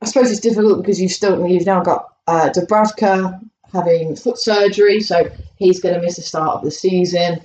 I 0.02 0.06
suppose 0.06 0.32
it's 0.32 0.40
difficult 0.40 0.82
because 0.82 1.00
you've 1.00 1.12
still 1.12 1.46
you've 1.46 1.66
now 1.66 1.82
got 1.82 2.08
uh, 2.26 2.50
Dubravka 2.50 3.40
having 3.72 4.16
foot 4.16 4.38
surgery, 4.38 5.00
so 5.00 5.30
he's 5.56 5.80
going 5.80 5.94
to 5.94 6.00
miss 6.00 6.16
the 6.16 6.22
start 6.22 6.56
of 6.56 6.64
the 6.64 6.72
season. 6.72 7.40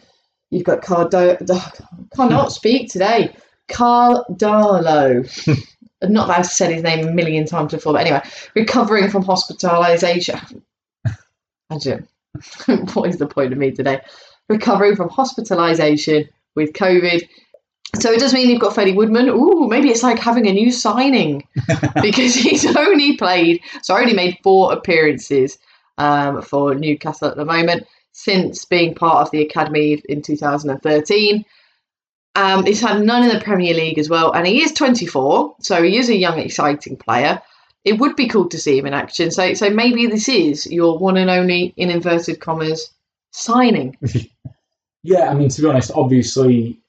You've 0.50 0.64
got 0.64 0.82
Cardo, 0.82 1.38
cannot 2.16 2.52
speak 2.52 2.92
today. 2.92 3.36
Karl 3.68 4.26
Darlow. 4.32 5.30
Not 6.04 6.28
that 6.28 6.40
I've 6.40 6.46
said 6.46 6.72
his 6.72 6.84
name 6.84 7.08
a 7.08 7.12
million 7.12 7.46
times 7.46 7.74
before, 7.74 7.94
but 7.94 8.02
anyway, 8.02 8.22
recovering 8.56 9.10
from 9.10 9.24
hospitalisation. 9.24 10.62
Imagine, 11.70 12.08
what 12.94 13.10
is 13.10 13.18
the 13.18 13.28
point 13.28 13.52
of 13.52 13.60
me 13.60 13.72
today? 13.72 14.02
Recovering 14.50 14.96
from 14.96 15.10
hospitalisation 15.10 16.30
with 16.56 16.74
COVID 16.74 17.28
so 17.96 18.12
it 18.12 18.20
does 18.20 18.34
mean 18.34 18.50
you've 18.50 18.62
got 18.62 18.74
Freddie 18.74 18.94
Woodman. 18.94 19.30
Ooh, 19.30 19.68
maybe 19.68 19.90
it's 19.90 20.04
like 20.04 20.20
having 20.20 20.48
a 20.48 20.54
new 20.54 20.72
signing 20.72 21.48
because 22.02 22.36
he's 22.36 22.66
only 22.76 23.16
played, 23.16 23.62
so 23.82 23.96
I 23.96 24.02
only 24.02 24.14
made 24.14 24.38
four 24.44 24.74
appearances 24.74 25.58
um, 25.98 26.42
for 26.42 26.76
Newcastle 26.76 27.30
at 27.30 27.38
the 27.38 27.46
moment 27.46 27.88
since 28.12 28.66
being 28.66 28.96
part 28.96 29.26
of 29.26 29.32
the 29.32 29.42
academy 29.42 30.02
in 30.10 30.22
2013. 30.22 31.46
Um, 32.36 32.66
he's 32.66 32.82
had 32.82 33.02
none 33.02 33.24
in 33.24 33.30
the 33.30 33.44
Premier 33.44 33.74
League 33.74 33.98
as 33.98 34.10
well, 34.10 34.32
and 34.32 34.46
he 34.46 34.62
is 34.62 34.74
24, 34.74 35.56
so 35.62 35.82
he 35.82 35.98
is 35.98 36.10
a 36.10 36.16
young, 36.16 36.40
exciting 36.40 36.98
player. 36.98 37.42
It 37.86 38.00
would 38.00 38.16
be 38.16 38.28
cool 38.28 38.50
to 38.50 38.60
see 38.60 38.78
him 38.78 38.86
in 38.86 38.94
action. 38.94 39.32
So, 39.32 39.54
so 39.54 39.70
maybe 39.70 40.08
this 40.08 40.28
is 40.28 40.68
your 40.68 40.98
one 41.00 41.18
and 41.18 41.30
only, 41.30 41.74
in 41.78 41.90
inverted 41.90 42.40
commas, 42.40 42.92
signing. 43.32 43.98
yeah, 45.04 45.30
I 45.30 45.34
mean, 45.34 45.50
to 45.50 45.62
be 45.62 45.68
honest, 45.68 45.92
obviously 45.96 46.80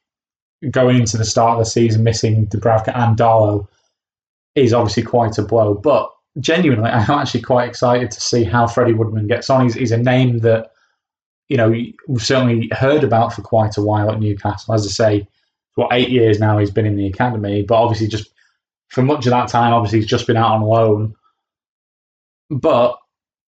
going 0.71 0.97
into 0.97 1.17
the 1.17 1.25
start 1.25 1.53
of 1.53 1.59
the 1.59 1.71
season 1.71 2.03
missing 2.03 2.47
Dubravka 2.47 2.97
and 2.97 3.17
Darlow 3.17 3.67
is 4.55 4.73
obviously 4.73 5.03
quite 5.03 5.39
a 5.39 5.43
blow. 5.43 5.75
But 5.75 6.11
genuinely, 6.41 6.91
I'm 6.91 7.19
actually 7.19 7.43
quite 7.43 7.69
excited 7.69 8.11
to 8.11 8.21
see 8.21 8.45
how 8.45 8.67
Freddie 8.67 8.95
Woodman 8.95 9.27
gets 9.27 9.51
on. 9.51 9.65
He's, 9.65 9.75
he's 9.75 9.93
a 9.93 9.99
name 9.99 10.39
that 10.41 10.73
you 11.49 11.57
know 11.57 11.71
we've 12.09 12.23
certainly 12.23 12.69
heard 12.73 13.05
about 13.05 13.33
for 13.33 13.43
quite 13.43 13.77
a 13.77 13.83
while 13.83 14.11
at 14.11 14.21
Newcastle. 14.21 14.75
As 14.75 14.87
I 14.87 14.91
say, 14.91 15.29
what 15.75 15.93
eight 15.93 16.11
years 16.11 16.41
now 16.41 16.59
he's 16.59 16.71
been 16.71 16.87
in 16.87 16.97
the 16.97 17.07
academy, 17.07 17.63
but 17.63 17.81
obviously 17.81 18.09
just 18.09 18.31
for 18.89 19.03
much 19.03 19.27
of 19.27 19.31
that 19.31 19.49
time, 19.49 19.73
obviously 19.73 20.01
he's 20.01 20.09
just 20.09 20.27
been 20.27 20.37
out 20.37 20.53
on 20.53 20.63
loan. 20.63 21.15
But 22.51 22.99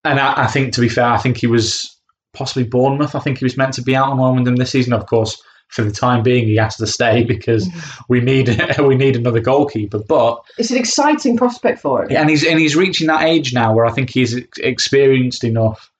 and 0.05 0.20
I, 0.20 0.44
I 0.44 0.46
think 0.46 0.73
to 0.75 0.81
be 0.81 0.88
fair, 0.88 1.07
I 1.07 1.18
think 1.18 1.37
he 1.37 1.46
was 1.46 1.96
possibly 2.33 2.64
Bournemouth. 2.64 3.14
I 3.14 3.20
think 3.20 3.38
he 3.38 3.44
was 3.44 3.57
meant 3.57 3.75
to 3.75 3.83
be 3.83 3.96
out 3.96 4.11
on 4.11 4.18
loan 4.18 4.37
with 4.37 4.44
them 4.44 4.57
this 4.57 4.70
season. 4.70 4.92
Of 4.92 5.07
course, 5.07 5.42
for 5.71 5.83
the 5.83 5.93
time 5.93 6.23
being, 6.23 6.47
he 6.47 6.57
has 6.57 6.77
to 6.77 6.87
stay 6.87 7.25
because 7.29 7.69
we 8.09 8.21
need 8.21 8.49
we 8.79 8.97
need 8.97 9.17
another 9.17 9.41
goalkeeper. 9.41 9.99
But 9.99 10.43
it's 10.59 10.71
an 10.71 10.77
exciting 10.77 11.37
prospect 11.37 11.81
for 11.81 12.03
him, 12.05 12.17
and 12.17 12.29
he's 12.29 12.45
and 12.45 12.59
he's 12.59 12.77
reaching 12.77 13.07
that 13.07 13.23
age 13.23 13.55
now 13.55 13.75
where 13.75 13.87
I 13.87 13.93
think 13.93 14.11
he's 14.11 14.35
experienced 14.59 15.45
enough 15.45 15.91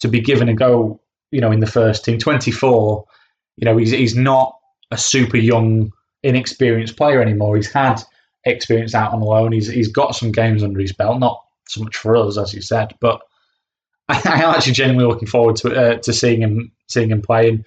to 0.00 0.08
be 0.08 0.20
given 0.20 0.48
a 0.48 0.54
go. 0.54 1.00
You 1.30 1.40
know, 1.40 1.52
in 1.52 1.60
the 1.60 1.66
first 1.66 2.04
team, 2.04 2.18
twenty 2.18 2.50
four. 2.50 3.06
You 3.56 3.66
know, 3.66 3.76
he's 3.76 3.90
he's 3.90 4.16
not 4.16 4.56
a 4.90 4.96
super 4.96 5.36
young, 5.36 5.92
inexperienced 6.22 6.96
player 6.96 7.20
anymore. 7.20 7.56
He's 7.56 7.70
had 7.70 8.02
experience 8.44 8.94
out 8.94 9.12
on 9.12 9.20
loan. 9.20 9.52
He's 9.52 9.68
he's 9.68 9.88
got 9.88 10.14
some 10.14 10.32
games 10.32 10.62
under 10.62 10.80
his 10.80 10.92
belt. 10.92 11.20
Not 11.20 11.44
so 11.68 11.82
much 11.82 11.96
for 11.96 12.16
us, 12.16 12.38
as 12.38 12.54
you 12.54 12.62
said, 12.62 12.94
but 13.00 13.20
I, 14.08 14.42
am 14.42 14.54
actually 14.54 14.72
genuinely 14.72 15.12
looking 15.12 15.28
forward 15.28 15.56
to 15.56 15.74
uh, 15.74 15.98
to 15.98 16.12
seeing 16.12 16.42
him 16.42 16.72
seeing 16.88 17.10
him 17.10 17.22
playing 17.22 17.64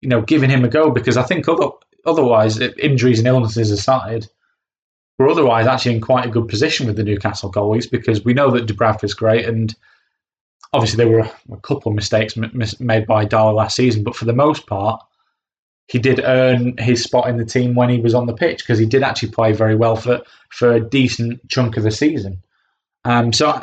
you 0.00 0.08
know, 0.08 0.20
giving 0.22 0.50
him 0.50 0.64
a 0.64 0.68
go 0.68 0.90
because 0.90 1.16
I 1.16 1.22
think 1.22 1.48
other, 1.48 1.68
otherwise, 2.04 2.58
injuries 2.58 3.18
and 3.18 3.28
illnesses 3.28 3.70
aside, 3.70 4.26
we're 5.18 5.30
otherwise 5.30 5.66
actually 5.66 5.94
in 5.94 6.00
quite 6.00 6.26
a 6.26 6.30
good 6.30 6.48
position 6.48 6.86
with 6.86 6.96
the 6.96 7.04
Newcastle 7.04 7.50
goalies 7.50 7.90
because 7.90 8.24
we 8.24 8.34
know 8.34 8.50
that 8.50 8.66
Dubravka 8.66 9.04
is 9.04 9.14
great 9.14 9.46
and 9.46 9.74
obviously 10.72 10.96
there 10.98 11.12
were 11.12 11.30
a 11.52 11.60
couple 11.62 11.90
of 11.90 11.96
mistakes 11.96 12.36
made 12.36 13.06
by 13.06 13.24
Darlow 13.24 13.54
last 13.54 13.76
season, 13.76 14.04
but 14.04 14.14
for 14.14 14.26
the 14.26 14.32
most 14.32 14.66
part, 14.66 15.02
he 15.88 15.98
did 15.98 16.20
earn 16.24 16.76
his 16.78 17.02
spot 17.02 17.28
in 17.28 17.36
the 17.36 17.44
team 17.44 17.74
when 17.74 17.88
he 17.88 18.00
was 18.00 18.14
on 18.14 18.26
the 18.26 18.34
pitch 18.34 18.58
because 18.58 18.78
he 18.78 18.86
did 18.86 19.02
actually 19.02 19.30
play 19.30 19.52
very 19.52 19.76
well 19.76 19.96
for, 19.96 20.20
for 20.50 20.72
a 20.72 20.80
decent 20.80 21.48
chunk 21.48 21.76
of 21.76 21.84
the 21.84 21.90
season. 21.90 22.42
Um, 23.04 23.32
so, 23.32 23.62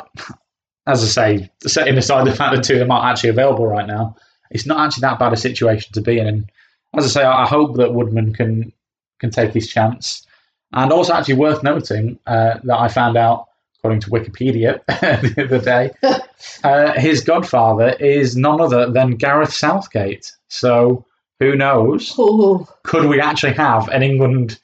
as 0.86 1.02
I 1.02 1.06
say, 1.06 1.50
setting 1.66 1.98
aside 1.98 2.26
the 2.26 2.34
fact 2.34 2.56
that 2.56 2.64
two 2.64 2.74
of 2.74 2.78
them 2.80 2.90
aren't 2.90 3.06
actually 3.06 3.30
available 3.30 3.66
right 3.66 3.86
now, 3.86 4.16
it's 4.50 4.66
not 4.66 4.86
actually 4.86 5.02
that 5.02 5.18
bad 5.18 5.32
a 5.32 5.36
situation 5.36 5.92
to 5.92 6.00
be 6.00 6.18
in. 6.18 6.26
And 6.26 6.50
as 6.96 7.04
I 7.04 7.20
say, 7.20 7.24
I 7.24 7.46
hope 7.46 7.76
that 7.76 7.94
Woodman 7.94 8.34
can 8.34 8.72
can 9.20 9.30
take 9.30 9.52
his 9.52 9.68
chance. 9.68 10.26
And 10.72 10.92
also, 10.92 11.12
actually 11.12 11.34
worth 11.34 11.62
noting 11.62 12.18
uh, 12.26 12.58
that 12.64 12.78
I 12.78 12.88
found 12.88 13.16
out, 13.16 13.46
according 13.78 14.00
to 14.00 14.10
Wikipedia 14.10 14.84
the 14.86 15.44
other 15.44 15.60
day, 15.60 15.90
uh, 16.64 16.92
his 16.98 17.22
godfather 17.22 17.90
is 18.00 18.36
none 18.36 18.60
other 18.60 18.90
than 18.90 19.12
Gareth 19.12 19.52
Southgate. 19.52 20.32
So 20.48 21.04
who 21.38 21.54
knows? 21.54 22.14
Oh. 22.18 22.66
Could 22.82 23.06
we 23.06 23.20
actually 23.20 23.54
have 23.54 23.88
an 23.88 24.02
England, 24.02 24.58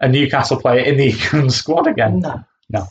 a 0.00 0.08
Newcastle 0.08 0.60
player 0.60 0.84
in 0.84 0.96
the 0.96 1.10
England 1.24 1.52
squad 1.52 1.86
again? 1.86 2.20
No. 2.20 2.44
No. 2.70 2.86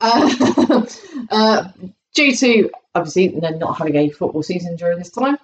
uh, 0.00 0.86
uh, 1.30 1.68
due 2.14 2.34
to 2.36 2.70
obviously 2.94 3.28
not 3.28 3.76
having 3.76 3.96
a 3.96 4.08
football 4.08 4.42
season 4.42 4.76
during 4.76 4.98
this 4.98 5.10
time, 5.10 5.36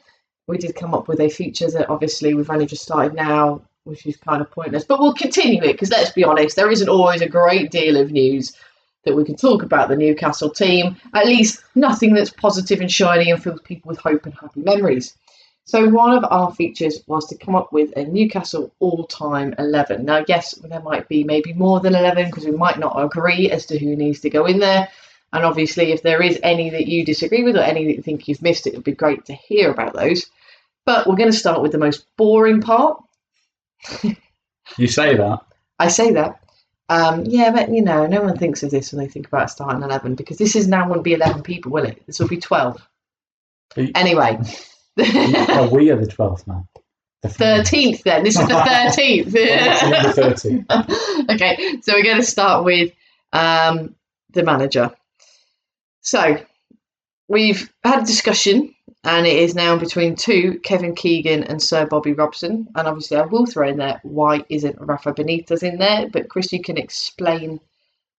we 0.46 0.58
did 0.58 0.74
come 0.74 0.94
up 0.94 1.08
with 1.08 1.20
a 1.20 1.28
feature 1.28 1.70
that 1.70 1.90
obviously 1.90 2.34
we've 2.34 2.50
only 2.50 2.66
just 2.66 2.82
started 2.82 3.14
now, 3.14 3.62
which 3.84 4.06
is 4.06 4.16
kind 4.16 4.40
of 4.40 4.50
pointless. 4.50 4.84
But 4.84 5.00
we'll 5.00 5.14
continue 5.14 5.62
it 5.62 5.72
because 5.72 5.90
let's 5.90 6.12
be 6.12 6.24
honest, 6.24 6.56
there 6.56 6.70
isn't 6.70 6.88
always 6.88 7.20
a 7.20 7.28
great 7.28 7.70
deal 7.70 7.96
of 7.96 8.10
news 8.10 8.56
that 9.04 9.14
we 9.14 9.24
can 9.24 9.36
talk 9.36 9.62
about 9.62 9.88
the 9.88 9.96
Newcastle 9.96 10.50
team. 10.50 10.96
At 11.14 11.26
least 11.26 11.62
nothing 11.74 12.14
that's 12.14 12.30
positive 12.30 12.80
and 12.80 12.90
shiny 12.90 13.30
and 13.30 13.42
fills 13.42 13.60
people 13.62 13.88
with 13.88 13.98
hope 13.98 14.26
and 14.26 14.34
happy 14.34 14.60
memories. 14.60 15.16
So 15.64 15.88
one 15.88 16.16
of 16.16 16.24
our 16.30 16.52
features 16.52 17.02
was 17.06 17.26
to 17.28 17.36
come 17.36 17.54
up 17.54 17.72
with 17.72 17.96
a 17.96 18.04
Newcastle 18.04 18.72
all-time 18.80 19.54
11. 19.58 20.04
Now, 20.04 20.24
yes, 20.26 20.52
there 20.54 20.82
might 20.82 21.08
be 21.08 21.22
maybe 21.22 21.52
more 21.52 21.80
than 21.80 21.94
11 21.94 22.26
because 22.26 22.44
we 22.44 22.50
might 22.50 22.78
not 22.78 23.00
agree 23.02 23.50
as 23.50 23.66
to 23.66 23.78
who 23.78 23.94
needs 23.94 24.20
to 24.20 24.30
go 24.30 24.46
in 24.46 24.58
there. 24.58 24.88
And 25.32 25.44
obviously, 25.44 25.92
if 25.92 26.02
there 26.02 26.22
is 26.22 26.38
any 26.42 26.70
that 26.70 26.86
you 26.86 27.04
disagree 27.04 27.44
with 27.44 27.56
or 27.56 27.60
any 27.60 27.84
that 27.86 27.96
you 27.96 28.02
think 28.02 28.26
you've 28.26 28.42
missed, 28.42 28.66
it 28.66 28.74
would 28.74 28.84
be 28.84 28.92
great 28.92 29.24
to 29.26 29.32
hear 29.34 29.70
about 29.70 29.94
those. 29.94 30.26
But 30.86 31.06
we're 31.06 31.16
going 31.16 31.30
to 31.30 31.36
start 31.36 31.62
with 31.62 31.72
the 31.72 31.78
most 31.78 32.04
boring 32.16 32.60
part. 32.60 33.00
You 34.76 34.86
say 34.88 35.16
that. 35.16 35.40
I 35.78 35.88
say 35.88 36.12
that. 36.12 36.42
Um, 36.88 37.24
yeah, 37.24 37.52
but 37.52 37.70
you 37.72 37.82
know, 37.82 38.06
no 38.06 38.22
one 38.22 38.36
thinks 38.36 38.62
of 38.64 38.70
this 38.72 38.92
when 38.92 39.00
they 39.04 39.08
think 39.10 39.28
about 39.28 39.50
starting 39.50 39.82
11 39.82 40.16
because 40.16 40.38
this 40.38 40.56
is 40.56 40.66
now 40.66 40.88
won't 40.88 41.04
be 41.04 41.14
11 41.14 41.42
people, 41.42 41.70
will 41.70 41.84
it? 41.84 42.04
This 42.06 42.18
will 42.18 42.26
be 42.28 42.36
12. 42.38 42.84
You- 43.76 43.92
Anyway, 43.94 44.38
oh, 44.98 45.68
we 45.72 45.90
are 45.90 45.96
the 45.96 46.06
12th 46.06 46.46
man. 46.48 46.66
The 47.22 47.28
13th 47.28 48.02
then. 48.02 48.24
This 48.24 48.38
is 48.38 48.46
the 48.48 48.54
13th. 48.54 49.90
Number 49.90 50.12
13. 50.12 50.66
okay, 51.30 51.78
so 51.82 51.92
we're 51.94 52.02
going 52.02 52.16
to 52.16 52.22
start 52.24 52.64
with 52.64 52.92
um, 53.32 53.94
the 54.32 54.42
manager. 54.42 54.90
So 56.02 56.38
we've 57.28 57.70
had 57.84 58.02
a 58.02 58.06
discussion, 58.06 58.74
and 59.04 59.26
it 59.26 59.36
is 59.36 59.54
now 59.54 59.76
between 59.76 60.14
two 60.16 60.58
Kevin 60.62 60.94
Keegan 60.94 61.44
and 61.44 61.62
Sir 61.62 61.86
Bobby 61.86 62.12
Robson. 62.12 62.66
And 62.74 62.88
obviously, 62.88 63.16
I 63.16 63.24
will 63.26 63.46
throw 63.46 63.68
in 63.68 63.78
there 63.78 64.00
why 64.02 64.44
isn't 64.48 64.76
Rafa 64.80 65.12
Benitez 65.12 65.62
in 65.62 65.78
there? 65.78 66.08
But 66.08 66.28
Chris, 66.28 66.52
you 66.52 66.62
can 66.62 66.76
explain 66.78 67.60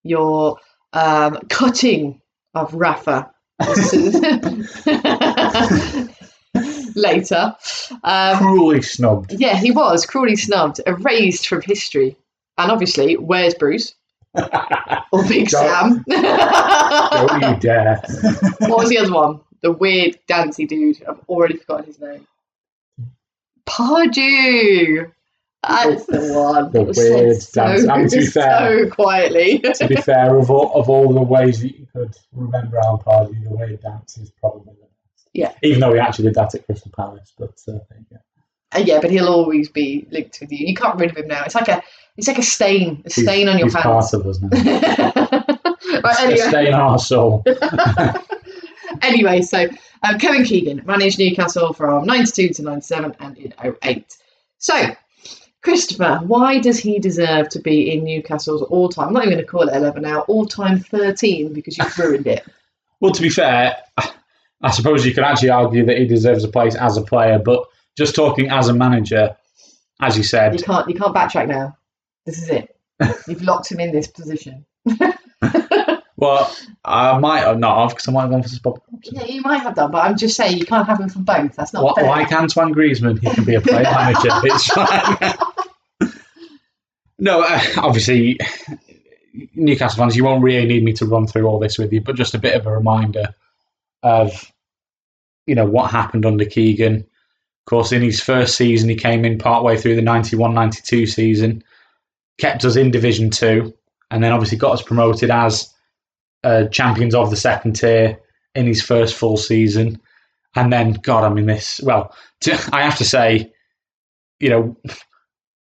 your 0.04 0.58
um, 0.94 1.38
cutting 1.50 2.22
of 2.54 2.74
Rafa 2.74 3.32
later. 6.96 7.56
Um, 8.04 8.38
Cruelly 8.38 8.82
snubbed. 8.82 9.34
yeah, 9.34 9.56
he 9.56 9.72
was 9.72 10.06
cruelly 10.06 10.36
snubbed, 10.36 10.82
erased 10.86 11.48
from 11.48 11.62
history. 11.62 12.18
And 12.58 12.72
obviously, 12.72 13.16
where's 13.18 13.56
Bruce? 13.56 13.96
Or 14.34 15.24
Big 15.28 15.50
Sam? 15.50 16.04
Don't 16.08 17.42
you 17.42 17.56
dare. 17.60 18.02
what 18.60 18.80
was 18.80 18.90
the 18.90 18.98
other 19.00 19.14
one? 19.14 19.42
The 19.62 19.72
weird 19.72 20.18
dancey 20.28 20.66
dude. 20.66 21.04
I've 21.08 21.20
already 21.30 21.58
forgotten 21.58 21.86
his 21.86 22.00
name. 22.00 22.26
Pardew. 23.68 25.12
That's 25.68 26.06
the 26.08 26.34
one. 26.34 26.72
The 26.72 26.82
It 26.82 26.88
was 26.88 26.98
said 26.98 27.24
weird 27.26 27.42
so, 27.42 27.66
dance- 27.66 27.84
and 27.84 28.10
to 28.10 28.18
be 28.18 28.26
fair- 28.26 28.86
so 28.86 28.90
quietly. 28.96 29.60
to 29.60 29.88
be 29.88 29.96
fair, 29.98 30.36
of 30.38 30.50
all, 30.50 30.74
of 30.74 30.90
all 30.90 31.14
the 31.14 31.22
ways 31.22 31.62
that 31.62 31.78
you 31.78 31.86
could 31.94 32.16
remember 32.34 32.80
Alan 32.80 33.00
Pardew, 33.00 33.44
the 33.44 33.56
way 33.56 33.70
he 33.72 33.76
dances 33.76 34.24
is 34.24 34.32
probably 34.40 34.62
the 34.66 34.72
best. 34.72 35.28
Yeah. 35.34 35.54
Even 35.62 35.82
though 35.82 35.94
he 35.94 36.00
actually 36.00 36.26
did 36.26 36.36
that 36.36 36.56
at 36.56 36.66
Crystal 36.66 36.92
Palace, 36.96 37.32
but 37.38 37.54
uh, 37.68 37.74
yeah. 38.10 38.18
Uh, 38.74 38.80
yeah, 38.80 39.00
but 39.02 39.12
he'll 39.12 39.28
always 39.28 39.70
be 39.70 40.08
linked 40.12 40.40
with 40.42 40.52
you. 40.52 40.66
You 40.66 40.74
can't 40.74 40.98
rid 41.00 41.12
of 41.12 41.18
him 41.18 41.28
now. 41.28 41.44
It's 41.44 41.56
like 41.56 41.68
a, 41.68 41.84
it's 42.18 42.28
like 42.28 42.38
a 42.38 42.44
stain, 42.44 43.02
a 43.06 43.10
He's- 43.14 43.22
stain 43.28 43.48
on 43.50 43.58
your 43.58 43.68
he's 43.68 43.74
pants. 43.76 44.12
part 44.12 44.14
of 44.14 44.28
us 44.28 44.40
now. 44.42 44.50
right, 46.04 46.20
A 46.20 46.22
anyway. 46.22 46.38
stain 46.38 46.74
on 46.74 46.80
our 46.82 47.00
soul. 47.00 47.44
anyway, 49.02 49.42
so 49.42 49.68
um, 50.04 50.20
Kevin 50.20 50.44
Keegan 50.44 50.82
managed 50.86 51.20
Newcastle 51.20 51.74
from 51.74 52.06
92 52.06 52.50
to 52.56 52.62
97 52.64 53.16
and 53.20 53.38
in 53.38 53.54
08. 53.84 54.18
So, 54.58 54.96
Christopher, 55.62 56.20
why 56.24 56.60
does 56.60 56.80
he 56.80 57.00
deserve 57.00 57.50
to 57.50 57.60
be 57.60 57.92
in 57.94 58.04
Newcastle's 58.04 58.62
all 58.64 58.90
time? 58.90 59.08
I'm 59.10 59.14
not 59.14 59.24
even 59.26 59.36
going 59.36 59.46
to 59.46 59.50
call 59.52 59.68
it 59.70 59.76
11 59.76 60.02
now, 60.02 60.22
all 60.22 60.46
time 60.46 60.80
13 60.80 61.54
because 61.54 61.78
you've 61.78 61.98
ruined 61.98 62.28
it. 62.28 62.44
Well, 63.00 63.12
to 63.14 63.22
be 63.22 63.30
fair, 63.30 63.78
I 64.62 64.72
suppose 64.72 65.06
you 65.06 65.14
could 65.14 65.24
actually 65.24 65.50
argue 65.50 65.86
that 65.86 65.98
he 65.98 66.06
deserves 66.06 66.44
a 66.44 66.48
place 66.48 66.76
as 66.76 66.98
a 66.98 67.02
player, 67.02 67.40
but 67.40 67.64
just 67.98 68.16
talking 68.16 68.50
as 68.50 68.70
a 68.70 68.74
manager, 68.74 69.36
as 70.02 70.18
you 70.18 70.24
said, 70.24 70.54
You 70.60 70.64
can't, 70.64 70.88
you 70.90 70.96
can't 70.96 71.16
backtrack 71.16 71.48
now. 71.48 71.76
This 72.26 72.42
is 72.42 72.50
it. 72.50 72.76
You've 73.28 73.42
locked 73.42 73.72
him 73.72 73.80
in 73.80 73.92
this 73.92 74.08
position. 74.08 74.66
well, 76.16 76.56
I 76.86 77.18
might 77.18 77.40
have 77.40 77.58
not 77.58 77.82
have 77.82 77.90
because 77.90 78.08
I 78.08 78.12
might 78.12 78.22
have 78.22 78.32
gone 78.32 78.44
for. 78.44 78.80
Robson. 78.92 79.16
Yeah, 79.16 79.26
you 79.26 79.42
might 79.42 79.60
have 79.60 79.76
done, 79.76 79.92
but 79.92 80.04
I'm 80.06 80.18
just 80.18 80.36
saying 80.36 80.58
you 80.58 80.66
can't 80.66 80.88
have 80.88 81.00
him 81.00 81.10
for 81.10 81.20
both. 81.20 81.56
That's 81.56 81.74
not 81.74 81.84
Why, 81.84 81.94
fair. 81.96 82.06
why 82.06 82.26
can't 82.26 82.44
Antoine 82.44 82.74
Griezmann? 82.74 83.20
He 83.20 83.30
can 83.30 83.44
be 83.44 83.56
a 83.56 83.62
player 83.62 83.84
manager. 83.84 84.30
It's 84.44 84.68
fine. 84.68 86.14
no, 87.20 87.42
uh, 87.42 87.62
obviously, 87.78 88.40
Newcastle 89.56 89.98
fans, 89.98 90.16
you 90.16 90.24
won't 90.24 90.44
really 90.44 90.68
need 90.68 90.84
me 90.84 90.94
to 90.94 91.06
run 91.06 91.28
through 91.28 91.46
all 91.46 91.60
this 91.60 91.78
with 91.78 91.92
you, 91.94 92.02
but 92.02 92.16
just 92.16 92.36
a 92.36 92.40
bit 92.40 92.56
of 92.56 92.68
a 92.68 92.72
reminder 92.72 93.34
of, 94.04 94.52
you 95.46 95.56
know, 95.56 95.66
what 95.66 95.92
happened 95.92 96.26
under 96.26 96.46
Keegan. 96.46 96.98
Of 96.98 97.66
course, 97.66 97.92
in 97.92 98.02
his 98.02 98.20
first 98.20 98.56
season, 98.58 98.90
he 98.90 98.96
came 98.96 99.24
in 99.24 99.38
partway 99.38 99.78
through 99.78 99.96
the 99.96 100.02
91-92 100.02 101.08
season, 101.08 101.64
kept 102.38 102.66
us 102.66 102.76
in 102.76 102.92
Division 102.92 103.30
Two, 103.30 103.74
and 104.10 104.24
then 104.24 104.32
obviously 104.32 104.58
got 104.58 104.74
us 104.74 104.82
promoted 104.82 105.30
as 105.30 105.74
uh, 106.44 106.66
champions 106.66 107.16
of 107.16 107.30
the 107.30 107.36
second 107.36 107.74
tier 107.74 108.20
in 108.56 108.66
his 108.66 108.82
first 108.82 109.16
full 109.16 109.38
season. 109.38 110.00
And 110.56 110.72
then, 110.72 110.94
God, 110.94 111.24
I 111.24 111.34
mean, 111.34 111.46
this. 111.46 111.80
Well, 111.82 112.14
to, 112.42 112.70
I 112.74 112.82
have 112.84 112.98
to 112.98 113.06
say, 113.06 113.52
you 114.40 114.50
know, 114.50 114.78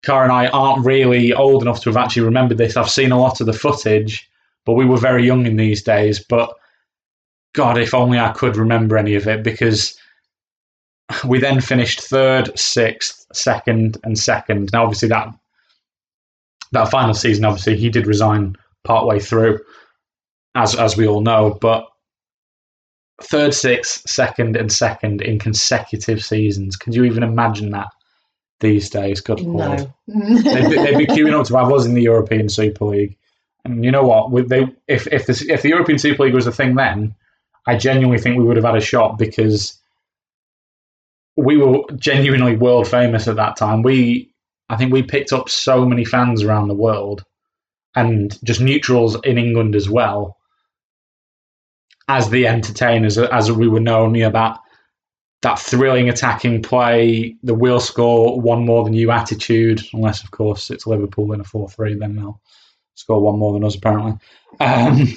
Cara 0.02 0.24
and 0.24 0.32
I 0.32 0.48
aren't 0.48 0.84
really 0.84 1.32
old 1.32 1.62
enough 1.62 1.80
to 1.82 1.90
have 1.90 1.96
actually 1.96 2.22
remembered 2.22 2.58
this. 2.58 2.76
I've 2.76 2.90
seen 2.90 3.12
a 3.12 3.20
lot 3.20 3.40
of 3.40 3.46
the 3.46 3.52
footage, 3.52 4.28
but 4.64 4.72
we 4.72 4.84
were 4.84 4.96
very 4.96 5.24
young 5.24 5.46
in 5.46 5.56
these 5.56 5.82
days. 5.82 6.18
But 6.18 6.52
God, 7.54 7.78
if 7.78 7.94
only 7.94 8.18
I 8.18 8.32
could 8.32 8.56
remember 8.56 8.96
any 8.96 9.14
of 9.14 9.28
it, 9.28 9.44
because 9.44 9.96
we 11.24 11.38
then 11.38 11.60
finished 11.60 12.00
third, 12.00 12.58
sixth, 12.58 13.26
second, 13.32 13.98
and 14.02 14.18
second. 14.18 14.70
Now, 14.72 14.84
obviously, 14.84 15.08
that 15.08 15.28
that 16.72 16.90
final 16.90 17.14
season, 17.14 17.44
obviously, 17.44 17.76
he 17.76 17.88
did 17.88 18.06
resign 18.06 18.56
partway 18.84 19.20
through, 19.20 19.60
as 20.54 20.74
as 20.74 20.96
we 20.96 21.06
all 21.06 21.20
know. 21.20 21.56
But 21.60 21.86
third, 23.22 23.54
sixth, 23.54 24.08
second, 24.08 24.56
and 24.56 24.72
second 24.72 25.22
in 25.22 25.38
consecutive 25.38 26.22
seasons. 26.24 26.76
Could 26.76 26.94
you 26.94 27.04
even 27.04 27.22
imagine 27.22 27.70
that 27.70 27.88
these 28.60 28.90
days? 28.90 29.20
Good 29.20 29.40
lord. 29.40 29.90
No. 30.06 30.42
They'd, 30.42 30.68
be- 30.70 30.76
they'd 30.76 30.98
be 30.98 31.06
queuing 31.06 31.38
up 31.38 31.46
to 31.46 31.56
have 31.56 31.72
us 31.72 31.86
in 31.86 31.94
the 31.94 32.02
European 32.02 32.48
Super 32.48 32.86
League. 32.86 33.16
And 33.64 33.84
you 33.84 33.90
know 33.92 34.02
what? 34.02 34.48
They, 34.48 34.66
if 34.88 35.06
if 35.08 35.26
the, 35.26 35.46
if 35.48 35.62
the 35.62 35.68
European 35.68 35.98
Super 35.98 36.24
League 36.24 36.34
was 36.34 36.46
a 36.48 36.52
thing 36.52 36.74
then, 36.74 37.14
I 37.66 37.76
genuinely 37.76 38.20
think 38.20 38.36
we 38.38 38.44
would 38.44 38.56
have 38.56 38.64
had 38.64 38.76
a 38.76 38.80
shot 38.80 39.18
because 39.18 39.78
we 41.36 41.56
were 41.56 41.82
genuinely 41.96 42.56
world 42.56 42.88
famous 42.88 43.28
at 43.28 43.36
that 43.36 43.56
time. 43.56 43.82
We, 43.82 44.31
I 44.72 44.76
think, 44.76 44.92
we 44.92 45.02
picked 45.02 45.32
up 45.32 45.48
so 45.48 45.84
many 45.84 46.04
fans 46.04 46.42
around 46.42 46.68
the 46.68 46.74
world, 46.74 47.24
and 47.94 48.36
just 48.42 48.60
neutrals 48.60 49.16
in 49.22 49.36
England 49.38 49.76
as 49.76 49.88
well. 49.88 50.38
As 52.08 52.30
the 52.30 52.46
entertainers, 52.46 53.18
as 53.18 53.52
we 53.52 53.68
were 53.68 53.80
known, 53.80 54.14
you 54.14 54.24
know 54.24 54.30
that 54.30 54.58
that 55.42 55.58
thrilling 55.58 56.08
attacking 56.08 56.62
play, 56.62 57.36
the 57.42 57.54
will 57.54 57.80
score 57.80 58.40
one 58.40 58.64
more 58.64 58.84
than 58.84 58.94
you 58.94 59.10
attitude, 59.10 59.82
unless 59.92 60.22
of 60.22 60.30
course 60.30 60.70
it's 60.70 60.86
Liverpool 60.86 61.32
in 61.32 61.40
a 61.40 61.44
four 61.44 61.68
three, 61.68 61.94
then 61.94 62.16
they'll 62.16 62.40
score 62.94 63.20
one 63.20 63.38
more 63.38 63.52
than 63.52 63.64
us 63.64 63.74
apparently. 63.74 64.14
Um, 64.60 65.08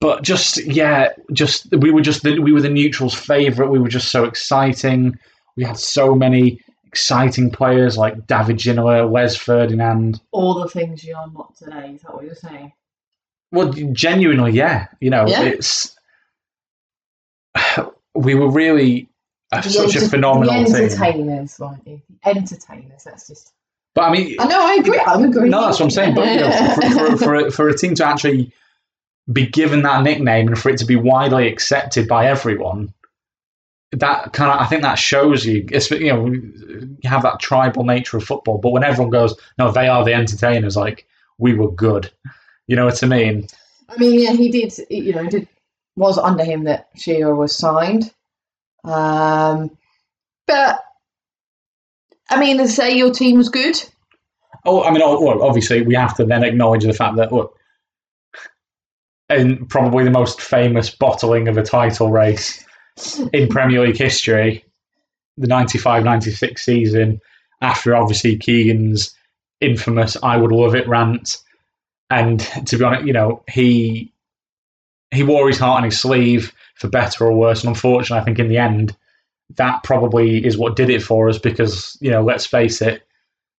but 0.00 0.22
just 0.22 0.64
yeah, 0.64 1.08
just 1.32 1.70
we 1.76 1.90
were 1.90 2.02
just 2.02 2.22
the, 2.22 2.38
we 2.38 2.52
were 2.52 2.60
the 2.60 2.68
neutrals' 2.68 3.14
favourite. 3.14 3.70
We 3.70 3.78
were 3.78 3.88
just 3.88 4.10
so 4.10 4.24
exciting. 4.24 5.18
We 5.56 5.64
had 5.64 5.78
so 5.78 6.14
many 6.14 6.60
exciting 6.94 7.50
players 7.50 7.98
like 7.98 8.24
David 8.28 8.56
Ginola, 8.56 9.10
Les 9.10 9.36
Ferdinand. 9.36 10.20
All 10.30 10.54
the 10.54 10.68
things 10.68 11.02
you're 11.04 11.16
not 11.32 11.56
today. 11.56 11.90
Is 11.96 12.02
that 12.02 12.14
what 12.14 12.24
you're 12.24 12.36
saying? 12.36 12.72
Well, 13.50 13.72
genuinely, 13.92 14.52
yeah. 14.52 14.86
You 15.00 15.10
know, 15.10 15.26
Yeah. 15.26 15.42
it's 15.42 15.96
we 18.14 18.36
were 18.36 18.48
really 18.50 19.08
The 19.50 19.62
such 19.62 19.96
a 19.96 20.08
phenomenal 20.08 20.54
The 20.54 20.66
team. 20.66 20.76
entertainers, 20.76 21.58
weren't 21.58 21.84
you? 21.86 22.00
Entertainers. 22.24 23.02
That's 23.04 23.26
just. 23.26 23.52
But 23.96 24.02
I 24.02 24.12
mean, 24.12 24.36
I 24.38 24.46
know. 24.46 24.60
I 24.66 24.74
agree. 24.74 25.00
I'm 25.04 25.24
agreeing. 25.24 25.50
No, 25.50 25.62
that's 25.62 25.78
what 25.80 25.86
I'm 25.86 25.90
saying. 25.90 26.14
But 26.14 26.28
you 26.28 26.36
know, 26.40 26.50
for, 26.74 27.16
for, 27.16 27.16
for, 27.16 27.34
a, 27.34 27.50
for 27.50 27.68
a 27.68 27.76
team 27.76 27.96
to 27.96 28.06
actually 28.06 28.52
be 29.32 29.46
given 29.46 29.82
that 29.82 30.02
nickname 30.04 30.46
and 30.48 30.56
for 30.58 30.68
it 30.70 30.78
to 30.78 30.84
be 30.84 30.94
widely 30.96 31.48
accepted 31.48 32.06
by 32.06 32.26
everyone, 32.26 32.92
that 33.98 34.32
kind 34.32 34.50
of 34.50 34.60
I 34.60 34.66
think 34.66 34.82
that 34.82 34.98
shows 34.98 35.46
you. 35.46 35.66
It's, 35.70 35.90
you 35.90 36.12
know, 36.12 36.26
you 36.26 36.98
have 37.04 37.22
that 37.22 37.40
tribal 37.40 37.84
nature 37.84 38.16
of 38.16 38.24
football. 38.24 38.58
But 38.58 38.72
when 38.72 38.84
everyone 38.84 39.10
goes, 39.10 39.34
no, 39.58 39.70
they 39.70 39.88
are 39.88 40.04
the 40.04 40.14
entertainers. 40.14 40.76
Like 40.76 41.06
we 41.38 41.54
were 41.54 41.70
good. 41.70 42.10
You 42.66 42.76
know 42.76 42.86
what 42.86 43.02
I 43.02 43.06
mean? 43.06 43.46
I 43.88 43.96
mean, 43.96 44.20
yeah, 44.20 44.32
he 44.32 44.50
did. 44.50 44.72
You 44.90 45.14
know, 45.14 45.26
did 45.26 45.48
was 45.96 46.18
under 46.18 46.44
him 46.44 46.64
that 46.64 46.88
Shearer 46.96 47.34
was 47.34 47.56
signed. 47.56 48.12
Um, 48.84 49.76
but 50.46 50.80
I 52.30 52.40
mean, 52.40 52.58
to 52.58 52.68
say 52.68 52.96
your 52.96 53.12
team 53.12 53.38
was 53.38 53.48
good. 53.48 53.76
Oh, 54.66 54.82
I 54.82 54.90
mean, 54.90 55.00
well, 55.00 55.42
obviously 55.42 55.82
we 55.82 55.94
have 55.94 56.16
to 56.16 56.24
then 56.24 56.42
acknowledge 56.42 56.84
the 56.84 56.94
fact 56.94 57.16
that 57.16 57.32
look, 57.32 57.56
in 59.28 59.66
probably 59.66 60.04
the 60.04 60.10
most 60.10 60.40
famous 60.40 60.90
bottling 60.90 61.48
of 61.48 61.58
a 61.58 61.62
title 61.62 62.10
race 62.10 62.64
in 63.32 63.48
Premier 63.48 63.86
League 63.86 63.96
history, 63.96 64.64
the 65.36 65.46
95 65.46 66.04
96 66.04 66.64
season 66.64 67.20
after 67.60 67.96
obviously 67.96 68.36
Keegan's 68.36 69.14
infamous 69.60 70.16
I 70.22 70.36
would 70.36 70.52
love 70.52 70.74
it 70.74 70.88
rant. 70.88 71.38
And 72.10 72.40
to 72.66 72.76
be 72.76 72.84
honest, 72.84 73.06
you 73.06 73.12
know, 73.12 73.42
he 73.48 74.12
he 75.10 75.22
wore 75.22 75.48
his 75.48 75.58
heart 75.58 75.78
on 75.78 75.84
his 75.84 75.98
sleeve 75.98 76.52
for 76.74 76.88
better 76.88 77.24
or 77.24 77.32
worse. 77.32 77.62
And 77.62 77.68
unfortunately, 77.68 78.20
I 78.20 78.24
think 78.24 78.38
in 78.38 78.48
the 78.48 78.58
end, 78.58 78.96
that 79.56 79.82
probably 79.82 80.44
is 80.44 80.58
what 80.58 80.76
did 80.76 80.90
it 80.90 81.02
for 81.02 81.28
us 81.28 81.38
because, 81.38 81.96
you 82.00 82.10
know, 82.10 82.22
let's 82.22 82.46
face 82.46 82.82
it, 82.82 83.06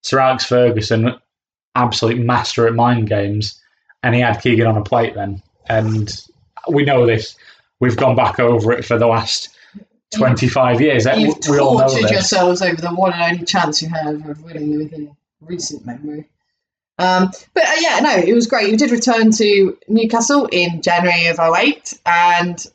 Sir 0.01 0.19
Alex 0.19 0.45
Ferguson, 0.45 1.15
absolute 1.75 2.19
master 2.19 2.67
at 2.67 2.73
mind 2.73 3.07
games, 3.07 3.59
and 4.03 4.13
he 4.13 4.21
had 4.21 4.41
Keegan 4.41 4.67
on 4.67 4.77
a 4.77 4.83
plate 4.83 5.15
then. 5.15 5.41
And 5.67 6.09
we 6.69 6.83
know 6.83 7.05
this. 7.05 7.35
We've 7.79 7.97
gone 7.97 8.15
back 8.15 8.39
over 8.39 8.71
it 8.71 8.85
for 8.85 8.97
the 8.97 9.07
last 9.07 9.49
25 10.15 10.81
years. 10.81 11.05
You've 11.05 11.35
we 11.49 11.59
all 11.59 11.77
know 11.77 11.87
tortured 11.87 12.03
this. 12.03 12.11
yourselves 12.11 12.61
over 12.61 12.81
the 12.81 12.89
one 12.89 13.13
and 13.13 13.21
only 13.21 13.45
chance 13.45 13.81
you 13.81 13.89
have 13.89 14.27
of 14.27 14.43
winning 14.43 14.77
within 14.77 15.15
recent 15.41 15.85
memory. 15.85 16.29
Um, 16.97 17.31
but 17.53 17.63
uh, 17.65 17.75
yeah, 17.79 17.99
no, 17.99 18.15
it 18.15 18.33
was 18.33 18.47
great. 18.47 18.69
You 18.69 18.77
did 18.77 18.91
return 18.91 19.31
to 19.31 19.77
Newcastle 19.89 20.47
in 20.51 20.81
January 20.81 21.27
of 21.27 21.39
08 21.39 21.99
and 22.05 22.65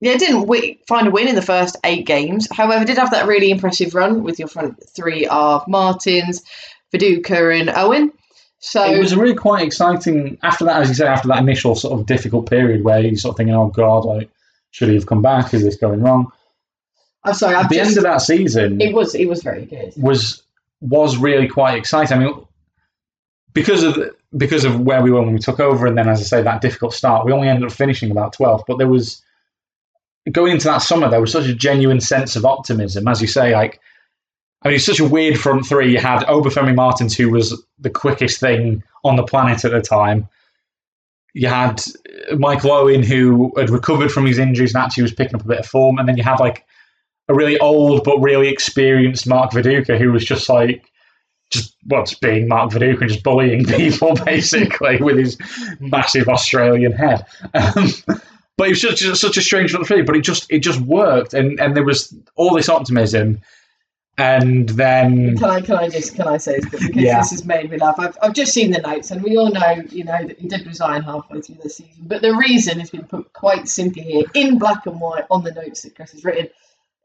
yeah, 0.00 0.16
didn't 0.16 0.40
wi- 0.40 0.78
find 0.86 1.08
a 1.08 1.10
win 1.10 1.28
in 1.28 1.34
the 1.34 1.42
first 1.42 1.76
eight 1.84 2.06
games. 2.06 2.48
However, 2.52 2.84
did 2.84 2.98
have 2.98 3.10
that 3.10 3.26
really 3.26 3.50
impressive 3.50 3.94
run 3.94 4.22
with 4.22 4.38
your 4.38 4.48
front 4.48 4.82
three 4.88 5.26
of 5.26 5.66
Martins, 5.68 6.42
Viduka, 6.92 7.58
and 7.58 7.70
Owen. 7.70 8.12
So 8.58 8.84
it 8.84 8.98
was 8.98 9.16
really 9.16 9.34
quite 9.34 9.64
exciting 9.66 10.38
after 10.42 10.66
that, 10.66 10.82
as 10.82 10.88
you 10.88 10.94
say, 10.94 11.06
after 11.06 11.28
that 11.28 11.38
initial 11.38 11.74
sort 11.74 11.98
of 11.98 12.06
difficult 12.06 12.48
period 12.48 12.84
where 12.84 13.00
you're 13.00 13.16
sort 13.16 13.34
of 13.34 13.36
thinking, 13.38 13.54
oh 13.54 13.68
God, 13.68 14.04
like, 14.04 14.30
should 14.70 14.88
he 14.88 14.94
have 14.94 15.06
come 15.06 15.22
back? 15.22 15.52
Is 15.54 15.64
this 15.64 15.76
going 15.76 16.00
wrong? 16.00 16.32
I'm 17.24 17.34
sorry, 17.34 17.54
I've 17.54 17.68
the 17.68 17.76
just, 17.76 17.90
end 17.90 17.98
of 17.98 18.04
that 18.04 18.22
season 18.22 18.80
it 18.80 18.94
was 18.94 19.14
it 19.14 19.26
was 19.26 19.42
very 19.42 19.66
good. 19.66 19.92
was 19.96 20.42
was 20.80 21.16
really 21.18 21.48
quite 21.48 21.76
exciting. 21.76 22.16
I 22.16 22.20
mean, 22.20 22.46
because 23.52 23.82
of 23.82 23.94
the, 23.94 24.14
because 24.36 24.64
of 24.64 24.80
where 24.80 25.02
we 25.02 25.10
were 25.10 25.22
when 25.22 25.32
we 25.32 25.38
took 25.38 25.60
over, 25.60 25.86
and 25.86 25.98
then 25.98 26.08
as 26.08 26.20
I 26.20 26.24
say, 26.24 26.42
that 26.42 26.60
difficult 26.60 26.94
start, 26.94 27.26
we 27.26 27.32
only 27.32 27.48
ended 27.48 27.66
up 27.68 27.72
finishing 27.72 28.10
about 28.10 28.34
12th. 28.34 28.64
But 28.66 28.78
there 28.78 28.88
was 28.88 29.22
going 30.30 30.52
into 30.52 30.66
that 30.66 30.78
summer, 30.78 31.08
there 31.08 31.20
was 31.20 31.32
such 31.32 31.46
a 31.46 31.54
genuine 31.54 32.00
sense 32.00 32.36
of 32.36 32.44
optimism, 32.44 33.08
as 33.08 33.20
you 33.20 33.26
say. 33.26 33.52
Like, 33.54 33.80
I 34.62 34.68
mean, 34.68 34.76
it's 34.76 34.86
such 34.86 35.00
a 35.00 35.08
weird 35.08 35.38
front 35.38 35.66
three. 35.66 35.92
You 35.92 35.98
had 35.98 36.22
Obafemi 36.24 36.74
Martins, 36.74 37.16
who 37.16 37.30
was 37.30 37.60
the 37.78 37.90
quickest 37.90 38.40
thing 38.40 38.82
on 39.04 39.16
the 39.16 39.24
planet 39.24 39.64
at 39.64 39.72
the 39.72 39.80
time. 39.80 40.28
You 41.34 41.48
had 41.48 41.82
Michael 42.36 42.72
Owen, 42.72 43.02
who 43.02 43.52
had 43.56 43.70
recovered 43.70 44.10
from 44.10 44.26
his 44.26 44.38
injuries 44.38 44.74
and 44.74 44.82
actually 44.82 45.04
was 45.04 45.14
picking 45.14 45.36
up 45.36 45.44
a 45.44 45.48
bit 45.48 45.60
of 45.60 45.66
form, 45.66 45.98
and 45.98 46.08
then 46.08 46.16
you 46.16 46.22
had 46.22 46.40
like 46.40 46.64
a 47.28 47.34
really 47.34 47.58
old 47.58 48.04
but 48.04 48.18
really 48.18 48.48
experienced 48.48 49.26
Mark 49.26 49.52
Viduka, 49.52 49.98
who 49.98 50.12
was 50.12 50.24
just 50.24 50.48
like 50.48 50.90
just 51.50 51.76
what's 51.84 52.14
being 52.14 52.48
Mark 52.48 52.70
Viduka 52.70 53.02
and 53.02 53.10
just 53.10 53.22
bullying 53.22 53.64
people 53.76 54.14
basically 54.24 54.98
with 54.98 55.18
his 55.18 55.36
massive 55.80 56.28
Australian 56.28 56.92
head. 56.92 57.24
Um, 57.54 57.88
but 58.56 58.66
it 58.66 58.70
was 58.72 58.82
such 58.82 59.02
a, 59.02 59.16
such 59.16 59.36
a 59.36 59.40
strange 59.40 59.70
front 59.70 59.86
three, 59.86 60.02
but 60.02 60.16
it 60.16 60.20
just 60.22 60.46
it 60.50 60.58
just 60.58 60.80
worked, 60.80 61.32
and 61.32 61.58
and 61.60 61.76
there 61.76 61.84
was 61.84 62.14
all 62.36 62.54
this 62.54 62.68
optimism, 62.68 63.40
and 64.18 64.68
then 64.70 65.36
Can 65.38 65.48
I 65.50 65.60
can 65.60 65.76
I 65.76 65.88
just 65.88 66.14
can 66.14 66.26
I 66.28 66.36
say 66.36 66.60
this 66.60 66.68
because 66.86 67.02
Yeah. 67.02 67.18
this 67.20 67.30
has 67.30 67.44
made 67.44 67.70
me 67.70 67.78
laugh. 67.78 67.94
I've, 67.98 68.16
I've 68.22 68.34
just 68.34 68.52
seen 68.52 68.70
the 68.70 68.80
notes 68.80 69.10
and 69.10 69.22
we 69.22 69.36
all 69.36 69.50
know 69.50 69.82
you 69.90 70.04
know 70.04 70.26
that 70.26 70.38
he 70.38 70.48
did 70.48 70.66
resign 70.66 71.02
halfway 71.02 71.40
through 71.40 71.56
the 71.62 71.70
season. 71.70 72.04
But 72.06 72.20
the 72.22 72.34
reason 72.36 72.78
has 72.80 72.90
been 72.90 73.04
put 73.06 73.32
quite 73.32 73.68
simply 73.68 74.02
here 74.02 74.24
in 74.34 74.58
black 74.58 74.84
and 74.86 75.00
white 75.00 75.24
on 75.30 75.42
the 75.44 75.52
notes 75.52 75.82
that 75.82 75.94
Chris 75.96 76.12
has 76.12 76.24
written 76.24 76.48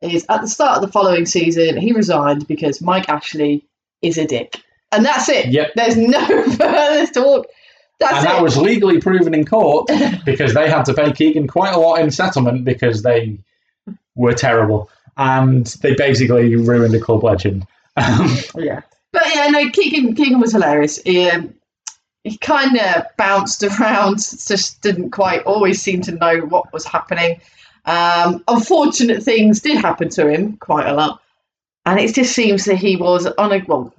is 0.02 0.26
at 0.30 0.42
the 0.42 0.48
start 0.48 0.76
of 0.78 0.82
the 0.82 0.92
following 0.92 1.26
season 1.26 1.78
he 1.78 1.94
resigned 1.94 2.48
because 2.48 2.82
Mike 2.82 3.08
Ashley 3.08 3.66
is 4.02 4.18
a 4.18 4.26
dick. 4.26 4.62
And 4.92 5.06
that's 5.06 5.30
it. 5.30 5.48
Yep. 5.48 5.72
There's 5.76 5.98
no 5.98 6.44
further 6.58 7.08
talk. 7.12 7.48
That's 8.00 8.14
and 8.18 8.26
it. 8.26 8.30
that 8.30 8.42
was 8.44 8.58
legally 8.58 9.00
proven 9.00 9.34
in 9.34 9.46
court 9.46 9.90
because 10.26 10.54
they 10.54 10.70
had 10.70 10.84
to 10.86 10.94
pay 10.94 11.14
Keegan 11.14 11.48
quite 11.48 11.74
a 11.74 11.80
lot 11.80 12.00
in 12.02 12.12
settlement 12.12 12.66
because 12.66 13.04
they 13.04 13.40
were 14.16 14.34
terrible 14.34 14.90
and 15.18 15.66
they 15.82 15.96
basically 15.96 16.56
ruined 16.56 16.94
the 16.94 17.00
club 17.00 17.24
legend. 17.24 17.66
Um, 17.98 18.30
Yeah. 18.58 18.82
But 19.12 19.24
yeah, 19.34 19.48
no, 19.48 19.70
Keegan, 19.70 20.14
Keegan 20.16 20.42
was 20.42 20.52
hilarious. 20.52 21.02
He, 21.02 21.30
um, 21.30 21.54
he 22.26 22.38
kind 22.38 22.78
of 22.78 23.06
bounced 23.18 23.64
around, 23.64 24.18
just 24.18 24.82
didn't 24.82 25.12
quite 25.12 25.44
always 25.44 25.82
seem 25.82 26.02
to 26.02 26.12
know 26.12 26.40
what 26.42 26.74
was 26.74 26.84
happening. 26.84 27.40
Um, 27.86 28.44
unfortunate 28.48 29.24
things 29.24 29.62
did 29.62 29.78
happen 29.78 30.10
to 30.10 30.28
him 30.28 30.58
quite 30.58 30.88
a 30.88 30.94
lot. 30.94 31.22
And 31.86 32.00
it 32.00 32.14
just 32.14 32.34
seems 32.34 32.66
that 32.66 32.76
he 32.76 32.98
was 32.98 33.26
une- 33.38 33.66
well, 33.68 33.94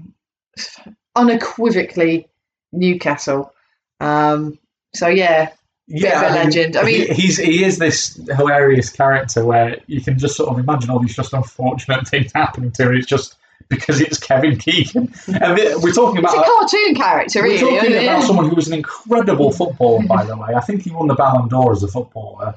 unequivocally 1.15 2.29
Newcastle. 2.73 3.55
Um, 4.01 4.59
so 4.95 5.07
yeah, 5.09 5.53
bit 5.89 6.15
of 6.15 6.23
a 6.23 6.35
legend. 6.35 6.77
I 6.77 6.85
mean, 6.85 7.07
he, 7.09 7.15
he's 7.15 7.37
he 7.37 7.65
is 7.65 7.79
this 7.79 8.19
hilarious 8.37 8.91
character 8.91 9.45
where 9.45 9.79
you 9.87 10.01
can 10.01 10.19
just 10.19 10.37
sort 10.37 10.51
of 10.51 10.59
imagine 10.59 10.91
all 10.91 10.99
these 10.99 11.17
just 11.17 11.33
unfortunate 11.33 12.09
things 12.09 12.33
happening 12.33 12.73
to 12.73 12.85
him. 12.85 12.97
It's 12.97 13.07
just 13.07 13.37
because 13.69 14.01
it's 14.01 14.19
Kevin 14.19 14.59
Keegan, 14.59 15.13
and 15.27 15.57
we're 15.83 15.93
talking 15.93 16.23
it's 16.23 16.33
about 16.33 16.47
a 16.47 16.49
cartoon 16.49 16.95
character, 16.95 17.43
we're 17.43 17.59
talking 17.59 17.93
about 17.93 18.23
someone 18.23 18.49
who 18.49 18.55
was 18.55 18.69
an 18.69 18.75
incredible 18.75 19.51
footballer, 19.51 20.07
by 20.07 20.25
the 20.25 20.37
way. 20.37 20.55
I 20.55 20.61
think 20.61 20.83
he 20.83 20.91
won 20.91 21.09
the 21.09 21.15
Ballon 21.15 21.49
d'Or 21.49 21.73
as 21.73 21.83
a 21.83 21.89
footballer. 21.89 22.55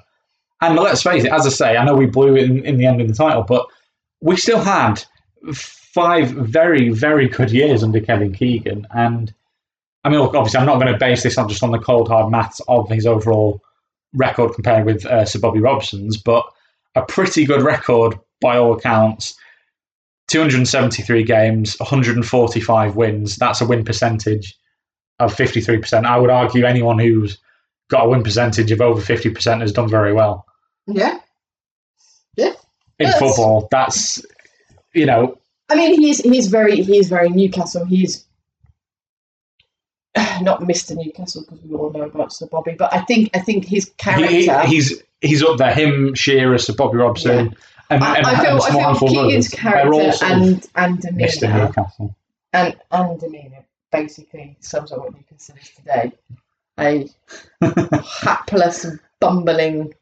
And 0.62 0.76
let's 0.76 1.02
face 1.02 1.24
it, 1.24 1.32
as 1.32 1.46
I 1.46 1.50
say, 1.50 1.78
I 1.78 1.86
know 1.86 1.96
we 1.96 2.06
blew 2.06 2.36
it 2.36 2.44
in, 2.44 2.66
in 2.66 2.78
the 2.78 2.86
end 2.86 3.02
in 3.02 3.08
the 3.08 3.14
title, 3.14 3.44
but 3.44 3.66
we 4.22 4.36
still 4.36 4.60
had 4.60 5.04
five 5.54 6.30
very, 6.30 6.90
very 6.90 7.28
good 7.28 7.52
years 7.52 7.82
under 7.82 8.00
Kevin 8.00 8.34
Keegan. 8.34 8.86
And 8.94 9.34
I 10.04 10.10
mean, 10.10 10.20
look, 10.20 10.34
obviously, 10.34 10.60
I'm 10.60 10.66
not 10.66 10.80
going 10.80 10.92
to 10.92 10.98
base 10.98 11.24
this 11.24 11.38
on 11.38 11.50
just 11.50 11.64
on 11.64 11.72
the 11.72 11.80
cold 11.80 12.08
hard 12.08 12.32
maths 12.32 12.62
of 12.68 12.90
his 12.90 13.06
overall 13.06 13.62
record 14.14 14.54
compared 14.54 14.86
with 14.86 15.06
uh, 15.06 15.26
Sir 15.26 15.40
Bobby 15.40 15.60
Robson's, 15.60 16.18
but 16.18 16.46
a 16.96 17.02
pretty 17.04 17.46
good 17.46 17.62
record 17.62 18.18
by 18.42 18.58
all 18.58 18.74
accounts. 18.74 19.36
273 20.30 21.24
games, 21.24 21.78
145 21.80 22.96
wins. 22.96 23.36
That's 23.36 23.62
a 23.62 23.66
win 23.66 23.84
percentage 23.84 24.58
of 25.20 25.36
53%. 25.36 26.06
I 26.06 26.18
would 26.18 26.30
argue 26.30 26.66
anyone 26.66 27.00
who's 27.00 27.38
got 27.90 28.06
a 28.06 28.10
win 28.10 28.24
percentage 28.24 28.72
of 28.72 28.80
over 28.80 29.02
50% 29.02 29.62
has 29.62 29.72
done 29.72 29.90
very 29.90 30.14
well 30.14 30.46
Yeah. 30.88 31.20
Yeah. 32.38 32.54
In 33.00 33.12
football. 33.14 33.68
That's, 33.72 34.24
you 34.94 35.06
know, 35.06 35.40
I 35.70 35.76
mean, 35.76 36.00
he's 36.00 36.20
he's 36.20 36.48
very 36.48 36.82
he's 36.82 37.10
very 37.10 37.30
Newcastle. 37.30 37.86
He's 37.86 38.26
not 40.42 40.62
Mr. 40.62 40.96
Newcastle 40.96 41.44
because 41.44 41.64
we 41.64 41.76
all 41.76 41.92
know 41.92 42.04
about 42.04 42.34
Sir 42.34 42.48
Bobby, 42.48 42.76
but 42.78 42.94
I 42.94 43.02
think 43.02 43.30
I 43.34 43.40
think 43.40 43.66
his 43.66 43.92
character. 43.98 44.28
he, 44.28 44.48
he's 44.68 45.04
he's 45.22 45.44
up 45.44 45.58
there. 45.58 45.74
Him, 45.74 46.14
Shearer, 46.16 46.58
Sir 46.58 46.74
Bobby 46.74 46.98
Robson, 46.98 47.56
and, 47.90 48.04
I, 48.04 48.18
and, 48.18 48.28
I 48.28 48.44
feel 48.44 48.62
some 48.62 48.78
I 48.78 48.94
feel 48.98 49.08
Keegan's 49.10 49.54
others. 49.54 49.62
They're 49.62 49.94
all 49.94 50.12
character 50.12 50.26
and 50.26 50.68
and 50.76 51.00
Mr. 51.00 51.40
demeanor 51.42 51.66
Newcastle. 51.66 52.16
and 52.54 52.76
and 52.92 53.20
demeanor 53.20 53.66
basically 53.92 54.58
sums 54.60 54.92
up 54.92 55.00
what 55.00 55.14
Newcastle 55.14 55.56
is 55.62 55.70
today. 55.72 56.12
A 56.80 57.10
hapless, 58.22 58.86
bumbling 59.20 59.94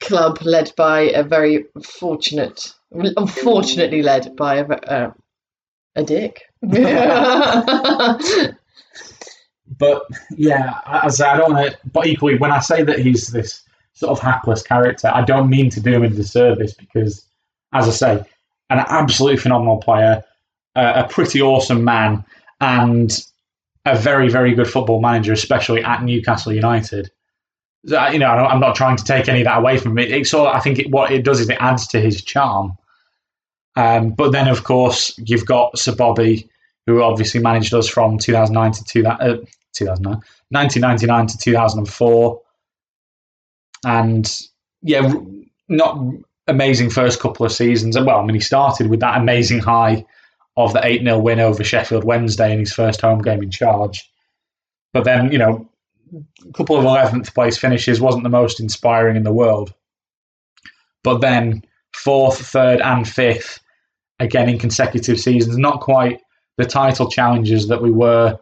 club 0.00 0.38
led 0.42 0.72
by 0.76 1.00
a 1.00 1.24
very 1.24 1.66
fortunate, 1.82 2.72
unfortunately 2.92 4.02
led 4.02 4.36
by 4.36 4.56
a 4.56 4.66
uh, 4.66 5.12
a 5.96 6.04
dick. 6.04 6.42
But 9.78 10.02
yeah, 10.30 10.80
as 10.86 11.20
I 11.20 11.36
don't 11.36 11.52
want 11.52 11.72
to. 11.72 11.78
But 11.92 12.06
equally, 12.06 12.36
when 12.38 12.50
I 12.50 12.60
say 12.60 12.82
that 12.82 12.98
he's 12.98 13.28
this 13.28 13.62
sort 13.92 14.12
of 14.12 14.20
hapless 14.20 14.62
character, 14.62 15.10
I 15.12 15.22
don't 15.22 15.48
mean 15.48 15.70
to 15.70 15.80
do 15.80 15.92
him 15.92 16.04
a 16.04 16.08
disservice 16.08 16.72
because, 16.74 17.24
as 17.72 17.88
I 17.88 17.90
say, 17.90 18.24
an 18.70 18.84
absolutely 18.88 19.38
phenomenal 19.38 19.78
player, 19.78 20.22
a 20.74 21.06
pretty 21.08 21.40
awesome 21.40 21.84
man, 21.84 22.24
and 22.60 23.24
a 23.86 23.96
very, 23.96 24.28
very 24.28 24.54
good 24.54 24.68
football 24.68 25.00
manager, 25.00 25.32
especially 25.32 25.82
at 25.82 26.02
Newcastle 26.02 26.52
United. 26.52 27.10
So, 27.86 28.08
You 28.08 28.18
know, 28.18 28.26
I'm 28.26 28.60
not 28.60 28.74
trying 28.74 28.96
to 28.96 29.04
take 29.04 29.28
any 29.28 29.40
of 29.40 29.44
that 29.44 29.58
away 29.58 29.78
from 29.78 29.92
him. 29.92 29.98
It, 29.98 30.10
it 30.10 30.26
sort 30.26 30.50
of, 30.50 30.56
I 30.56 30.60
think 30.60 30.78
it, 30.78 30.90
what 30.90 31.10
it 31.10 31.24
does 31.24 31.40
is 31.40 31.48
it 31.48 31.56
adds 31.60 31.86
to 31.88 32.00
his 32.00 32.22
charm. 32.22 32.76
Um, 33.76 34.10
but 34.10 34.32
then, 34.32 34.48
of 34.48 34.64
course, 34.64 35.16
you've 35.18 35.46
got 35.46 35.78
Sir 35.78 35.94
Bobby, 35.94 36.48
who 36.86 37.02
obviously 37.02 37.40
managed 37.40 37.72
us 37.74 37.88
from 37.88 38.18
2009 38.18 38.72
to 38.72 38.84
2000, 38.84 39.20
uh, 39.20 39.44
2009, 39.78 40.20
1999 40.50 41.26
to 41.28 41.38
2004. 41.38 42.40
And 43.84 44.36
yeah, 44.82 45.12
not 45.68 45.98
amazing 46.46 46.90
first 46.90 47.20
couple 47.20 47.46
of 47.46 47.52
seasons. 47.52 47.96
And 47.96 48.06
well, 48.06 48.18
I 48.18 48.24
mean, 48.24 48.34
he 48.34 48.40
started 48.40 48.88
with 48.88 49.00
that 49.00 49.18
amazing 49.18 49.60
high 49.60 50.04
of 50.56 50.72
the 50.72 50.84
8 50.84 51.02
0 51.02 51.18
win 51.18 51.40
over 51.40 51.62
Sheffield 51.62 52.04
Wednesday 52.04 52.52
in 52.52 52.58
his 52.58 52.72
first 52.72 53.00
home 53.00 53.22
game 53.22 53.42
in 53.42 53.50
charge. 53.50 54.10
But 54.92 55.04
then, 55.04 55.30
you 55.30 55.38
know, 55.38 55.68
a 56.48 56.52
couple 56.52 56.76
of 56.76 56.84
11th 56.84 57.34
place 57.34 57.58
finishes 57.58 58.00
wasn't 58.00 58.24
the 58.24 58.30
most 58.30 58.58
inspiring 58.58 59.16
in 59.16 59.22
the 59.22 59.32
world. 59.32 59.72
But 61.04 61.20
then, 61.20 61.62
fourth, 61.92 62.38
third, 62.38 62.80
and 62.80 63.08
fifth 63.08 63.60
again 64.18 64.48
in 64.48 64.58
consecutive 64.58 65.20
seasons. 65.20 65.56
Not 65.56 65.80
quite 65.80 66.20
the 66.56 66.64
title 66.64 67.10
challenges 67.10 67.68
that 67.68 67.82
we 67.82 67.90
were 67.90 68.38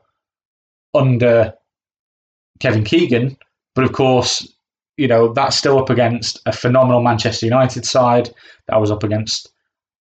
under 0.97 1.55
Kevin 2.61 2.85
Keegan, 2.85 3.37
but 3.75 3.85
of 3.85 3.93
course, 3.93 4.53
you 4.97 5.07
know 5.07 5.33
that's 5.33 5.57
still 5.57 5.79
up 5.79 5.91
against 5.91 6.41
a 6.47 6.53
phenomenal 6.53 7.03
Manchester 7.03 7.47
United 7.47 7.85
side. 7.85 8.31
That 8.69 8.81
was 8.81 8.91
up 8.91 9.03
against 9.03 9.51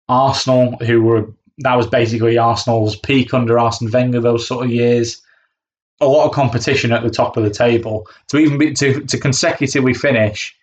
Arsenal, 0.09 0.77
who 0.79 1.03
were 1.03 1.33
that 1.59 1.77
was 1.77 1.87
basically 1.87 2.39
Arsenal's 2.39 2.97
peak 2.97 3.33
under 3.33 3.59
Arsene 3.59 3.91
Wenger 3.91 4.21
those 4.21 4.47
sort 4.47 4.65
of 4.65 4.73
years. 4.73 5.21
A 6.01 6.07
lot 6.07 6.27
of 6.27 6.35
competition 6.35 6.93
at 6.93 7.03
the 7.03 7.11
top 7.11 7.37
of 7.37 7.45
the 7.45 7.51
table 7.51 8.09
to 8.29 8.39
even 8.39 8.59
be 8.59 8.75
to, 8.75 9.01
to 9.03 9.19
consecutively 9.19 9.95
finish. 9.95 10.55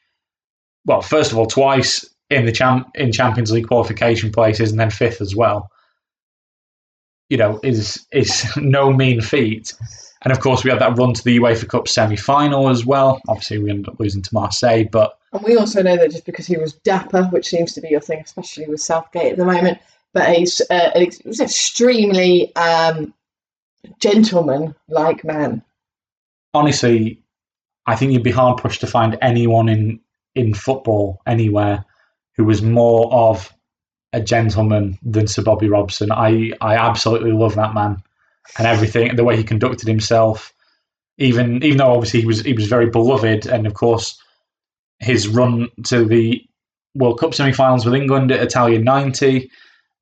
Well, 0.86 1.02
first 1.02 1.32
of 1.32 1.38
all, 1.38 1.46
twice 1.46 2.06
in 2.30 2.46
the 2.46 2.52
champ 2.52 2.90
in 2.96 3.12
Champions 3.12 3.52
League 3.52 3.68
qualification 3.68 4.32
places 4.32 4.72
and 4.72 4.80
then 4.80 4.90
fifth 4.90 5.22
as 5.22 5.36
well. 5.36 5.70
You 7.30 7.38
know, 7.38 7.60
is 7.64 8.06
is 8.12 8.46
no 8.58 8.92
mean 8.92 9.22
feat. 9.22 9.74
And 10.24 10.32
of 10.32 10.40
course, 10.40 10.64
we 10.64 10.70
had 10.70 10.80
that 10.80 10.98
run 10.98 11.14
to 11.14 11.24
the 11.24 11.38
UEFA 11.38 11.68
Cup 11.68 11.88
semi 11.88 12.16
final 12.16 12.70
as 12.70 12.86
well. 12.86 13.22
Obviously, 13.28 13.58
we 13.58 13.72
ended 13.72 13.90
up 13.90 14.00
losing 14.00 14.22
to 14.22 14.34
Marseille, 14.34 14.86
but 14.92 15.18
And 15.34 15.42
we 15.44 15.58
also 15.58 15.82
know 15.82 15.98
that 15.98 16.12
just 16.12 16.26
because 16.26 16.46
he 16.46 16.58
was 16.58 16.74
dapper, 16.74 17.24
which 17.26 17.48
seems 17.48 17.74
to 17.74 17.82
be 17.82 17.90
your 17.90 18.02
thing, 18.02 18.22
especially 18.24 18.68
with 18.68 18.82
Southgate 18.82 19.32
at 19.32 19.38
the 19.38 19.46
moment, 19.46 19.80
but 20.14 20.30
he's 20.36 20.62
uh, 20.70 20.92
an 20.94 21.02
extremely 21.02 22.56
um, 22.56 23.14
gentleman-like 24.00 25.24
man. 25.24 25.64
honestly, 26.54 27.22
I 27.88 27.96
think 27.96 28.12
you'd 28.12 28.24
be 28.24 28.32
hard 28.32 28.58
pushed 28.58 28.82
to 28.82 28.88
find 28.88 29.18
anyone 29.22 29.70
in 29.70 30.00
in 30.36 30.54
football 30.54 31.22
anywhere 31.26 31.84
who 32.38 32.46
was 32.46 32.62
more 32.62 33.12
of 33.12 33.54
a 34.14 34.22
gentleman 34.22 34.98
than 35.02 35.28
Sir 35.28 35.42
Bobby 35.42 35.68
Robson. 35.68 36.12
I 36.12 36.52
I 36.62 36.76
absolutely 36.76 37.32
love 37.32 37.56
that 37.56 37.74
man 37.74 38.04
and 38.58 38.68
everything, 38.68 39.10
and 39.10 39.18
the 39.18 39.24
way 39.24 39.38
he 39.38 39.44
conducted 39.44 39.88
himself. 39.88 40.54
Even 41.18 41.64
even 41.64 41.78
though 41.78 41.94
obviously 41.94 42.22
he 42.22 42.26
was 42.26 42.42
he 42.42 42.54
was 42.54 42.68
very 42.68 42.90
beloved, 42.90 43.46
and 43.46 43.68
of 43.68 43.74
course 43.74 44.20
his 45.00 45.28
run 45.28 45.70
to 45.86 46.06
the 46.06 46.44
World 46.96 47.20
Cup 47.20 47.34
semi-finals 47.34 47.86
with 47.86 47.96
England 47.96 48.32
at 48.32 48.42
Italia 48.42 48.80
'90, 48.80 49.50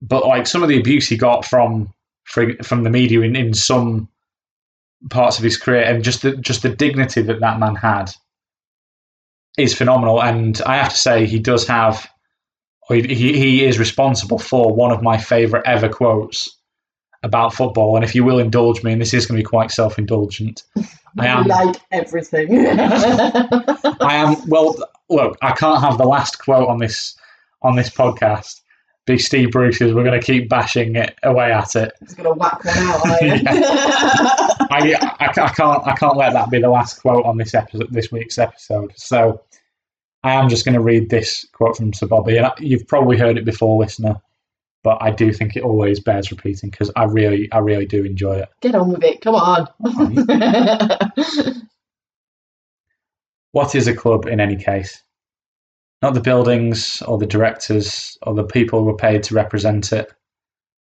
but 0.02 0.26
like 0.26 0.48
some 0.48 0.64
of 0.64 0.70
the 0.70 0.80
abuse 0.80 1.08
he 1.08 1.18
got 1.18 1.46
from 1.46 1.94
from 2.26 2.84
the 2.84 2.90
media 2.90 3.22
in, 3.22 3.36
in 3.36 3.54
some 3.54 4.08
parts 5.10 5.38
of 5.38 5.44
his 5.44 5.58
career, 5.58 5.84
and 5.84 6.04
just 6.04 6.22
the 6.22 6.36
just 6.38 6.64
the 6.64 6.70
dignity 6.70 7.22
that 7.22 7.40
that 7.40 7.60
man 7.60 7.76
had 7.76 8.12
is 9.58 9.76
phenomenal. 9.76 10.22
And 10.22 10.62
I 10.66 10.78
have 10.78 10.92
to 10.92 10.98
say, 10.98 11.26
he 11.26 11.40
does 11.40 11.68
have 11.68 12.08
he 12.88 13.02
he 13.14 13.66
is 13.66 13.78
responsible 13.78 14.40
for 14.40 14.74
one 14.74 14.92
of 14.92 15.04
my 15.04 15.18
favourite 15.18 15.66
ever 15.66 15.90
quotes 15.90 16.59
about 17.24 17.53
football. 17.53 17.95
And 17.95 18.03
if 18.03 18.15
you 18.15 18.24
will 18.24 18.39
indulge 18.39 18.84
me, 18.84 18.93
and 18.93 19.01
this 19.01 19.13
is 19.13 19.26
going 19.26 19.38
to 19.38 19.43
be 19.43 19.47
quite 19.47 19.72
self-indulgent, 19.72 20.63
I 21.17 21.28
am 21.28 21.45
like 21.45 21.78
everything. 21.91 22.67
I 22.67 24.15
am 24.15 24.36
well. 24.47 24.76
Look, 25.09 25.38
I 25.41 25.51
can't 25.51 25.82
have 25.82 25.97
the 25.97 26.05
last 26.05 26.38
quote 26.39 26.70
on 26.70 26.78
this 26.78 27.15
on 27.61 27.76
this 27.76 27.89
podcast 27.89 28.61
be 29.09 29.17
Steve 29.17 29.51
Bruce's. 29.51 29.93
We're 29.93 30.03
going 30.03 30.20
to 30.20 30.26
keep 30.26 30.49
bashing 30.49 30.95
it 30.95 31.17
away 31.24 31.51
at 31.51 31.76
it. 31.76 31.93
He's 31.99 32.13
gonna 32.13 32.34
whack 32.34 32.63
one 32.63 32.78
out. 32.78 33.01
I, 34.72 34.95
I, 35.20 35.26
I 35.26 35.49
can't 35.49 35.88
I 35.88 35.95
can't 35.95 36.15
let 36.15 36.34
that 36.34 36.51
be 36.51 36.61
the 36.61 36.70
last 36.70 37.01
quote 37.01 37.26
on 37.26 37.38
this 37.38 37.55
episode 37.55 37.91
this 37.91 38.11
week's 38.11 38.38
episode. 38.38 38.93
So 38.95 39.41
I 40.24 40.34
am 40.34 40.47
just 40.47 40.63
going 40.63 40.76
to 40.76 40.82
read 40.82 41.09
this 41.09 41.45
quote 41.53 41.78
from 41.78 41.93
Sir 41.93 42.05
Bobby, 42.05 42.38
and 42.38 42.51
you've 42.59 42.88
probably 42.88 43.17
heard 43.17 43.38
it 43.38 43.45
before, 43.45 43.80
listener. 43.80 44.22
But 44.84 44.97
I 45.01 45.11
do 45.11 45.34
think 45.34 45.55
it 45.55 45.63
always 45.63 45.99
bears 45.99 46.32
repeating 46.32 46.69
because 46.69 46.91
I 46.95 47.03
really, 47.03 47.51
I 47.51 47.59
really 47.59 47.86
do 47.86 48.05
enjoy 48.05 48.38
it. 48.39 48.49
Get 48.61 48.75
on 48.75 48.91
with 48.91 49.03
it. 49.03 49.21
Come 49.21 49.36
on. 49.36 49.67
What 53.51 53.73
is 53.73 53.88
a 53.88 53.95
club 53.95 54.27
in 54.27 54.39
any 54.39 54.55
case? 54.55 55.01
Not 56.01 56.13
the 56.13 56.21
buildings 56.21 57.01
or 57.01 57.17
the 57.17 57.25
directors 57.25 58.17
or 58.21 58.36
the 58.36 58.43
people 58.43 58.84
who 58.84 58.89
are 58.89 58.97
paid 58.97 59.23
to 59.23 59.34
represent 59.34 59.91
it. 59.91 60.13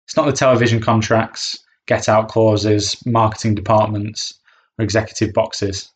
It's 0.08 0.16
not 0.16 0.26
the 0.26 0.32
television 0.32 0.80
contracts, 0.80 1.60
get 1.86 2.08
out 2.08 2.30
clauses, 2.30 2.96
marketing 3.06 3.56
departments, 3.56 4.40
or 4.80 4.84
executive 4.84 5.34
boxes. 5.34 5.92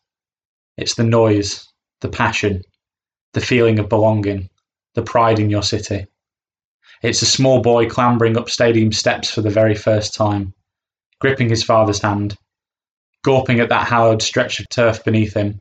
It's 0.76 0.94
the 0.94 1.04
noise, 1.04 1.66
the 2.02 2.08
passion, 2.08 2.62
the 3.32 3.40
feeling 3.40 3.78
of 3.78 3.88
belonging, 3.88 4.50
the 4.94 5.02
pride 5.02 5.38
in 5.38 5.48
your 5.48 5.62
city. 5.62 6.06
It's 7.02 7.22
a 7.22 7.26
small 7.26 7.62
boy 7.62 7.88
clambering 7.88 8.36
up 8.36 8.50
stadium 8.50 8.92
steps 8.92 9.30
for 9.30 9.40
the 9.40 9.50
very 9.50 9.74
first 9.74 10.14
time, 10.14 10.52
gripping 11.20 11.48
his 11.48 11.62
father's 11.62 12.02
hand, 12.02 12.36
gawping 13.24 13.60
at 13.60 13.70
that 13.70 13.88
hallowed 13.88 14.22
stretch 14.22 14.60
of 14.60 14.68
turf 14.68 15.02
beneath 15.04 15.34
him, 15.34 15.60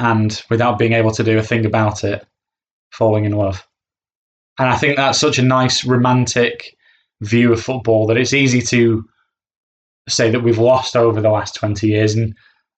and 0.00 0.42
without 0.50 0.78
being 0.78 0.92
able 0.92 1.12
to 1.12 1.22
do 1.22 1.38
a 1.38 1.42
thing 1.42 1.66
about 1.66 2.02
it, 2.02 2.26
falling 2.90 3.24
in 3.24 3.32
love. 3.32 3.66
And 4.58 4.68
I 4.68 4.76
think 4.76 4.96
that's 4.96 5.18
such 5.18 5.38
a 5.38 5.42
nice 5.42 5.84
romantic 5.84 6.76
view 7.20 7.52
of 7.52 7.62
football 7.62 8.06
that 8.06 8.16
it's 8.16 8.32
easy 8.32 8.60
to 8.62 9.04
say 10.08 10.30
that 10.30 10.42
we've 10.42 10.58
lost 10.58 10.96
over 10.96 11.20
the 11.20 11.30
last 11.30 11.54
20 11.54 11.86
years. 11.86 12.14
And, 12.14 12.34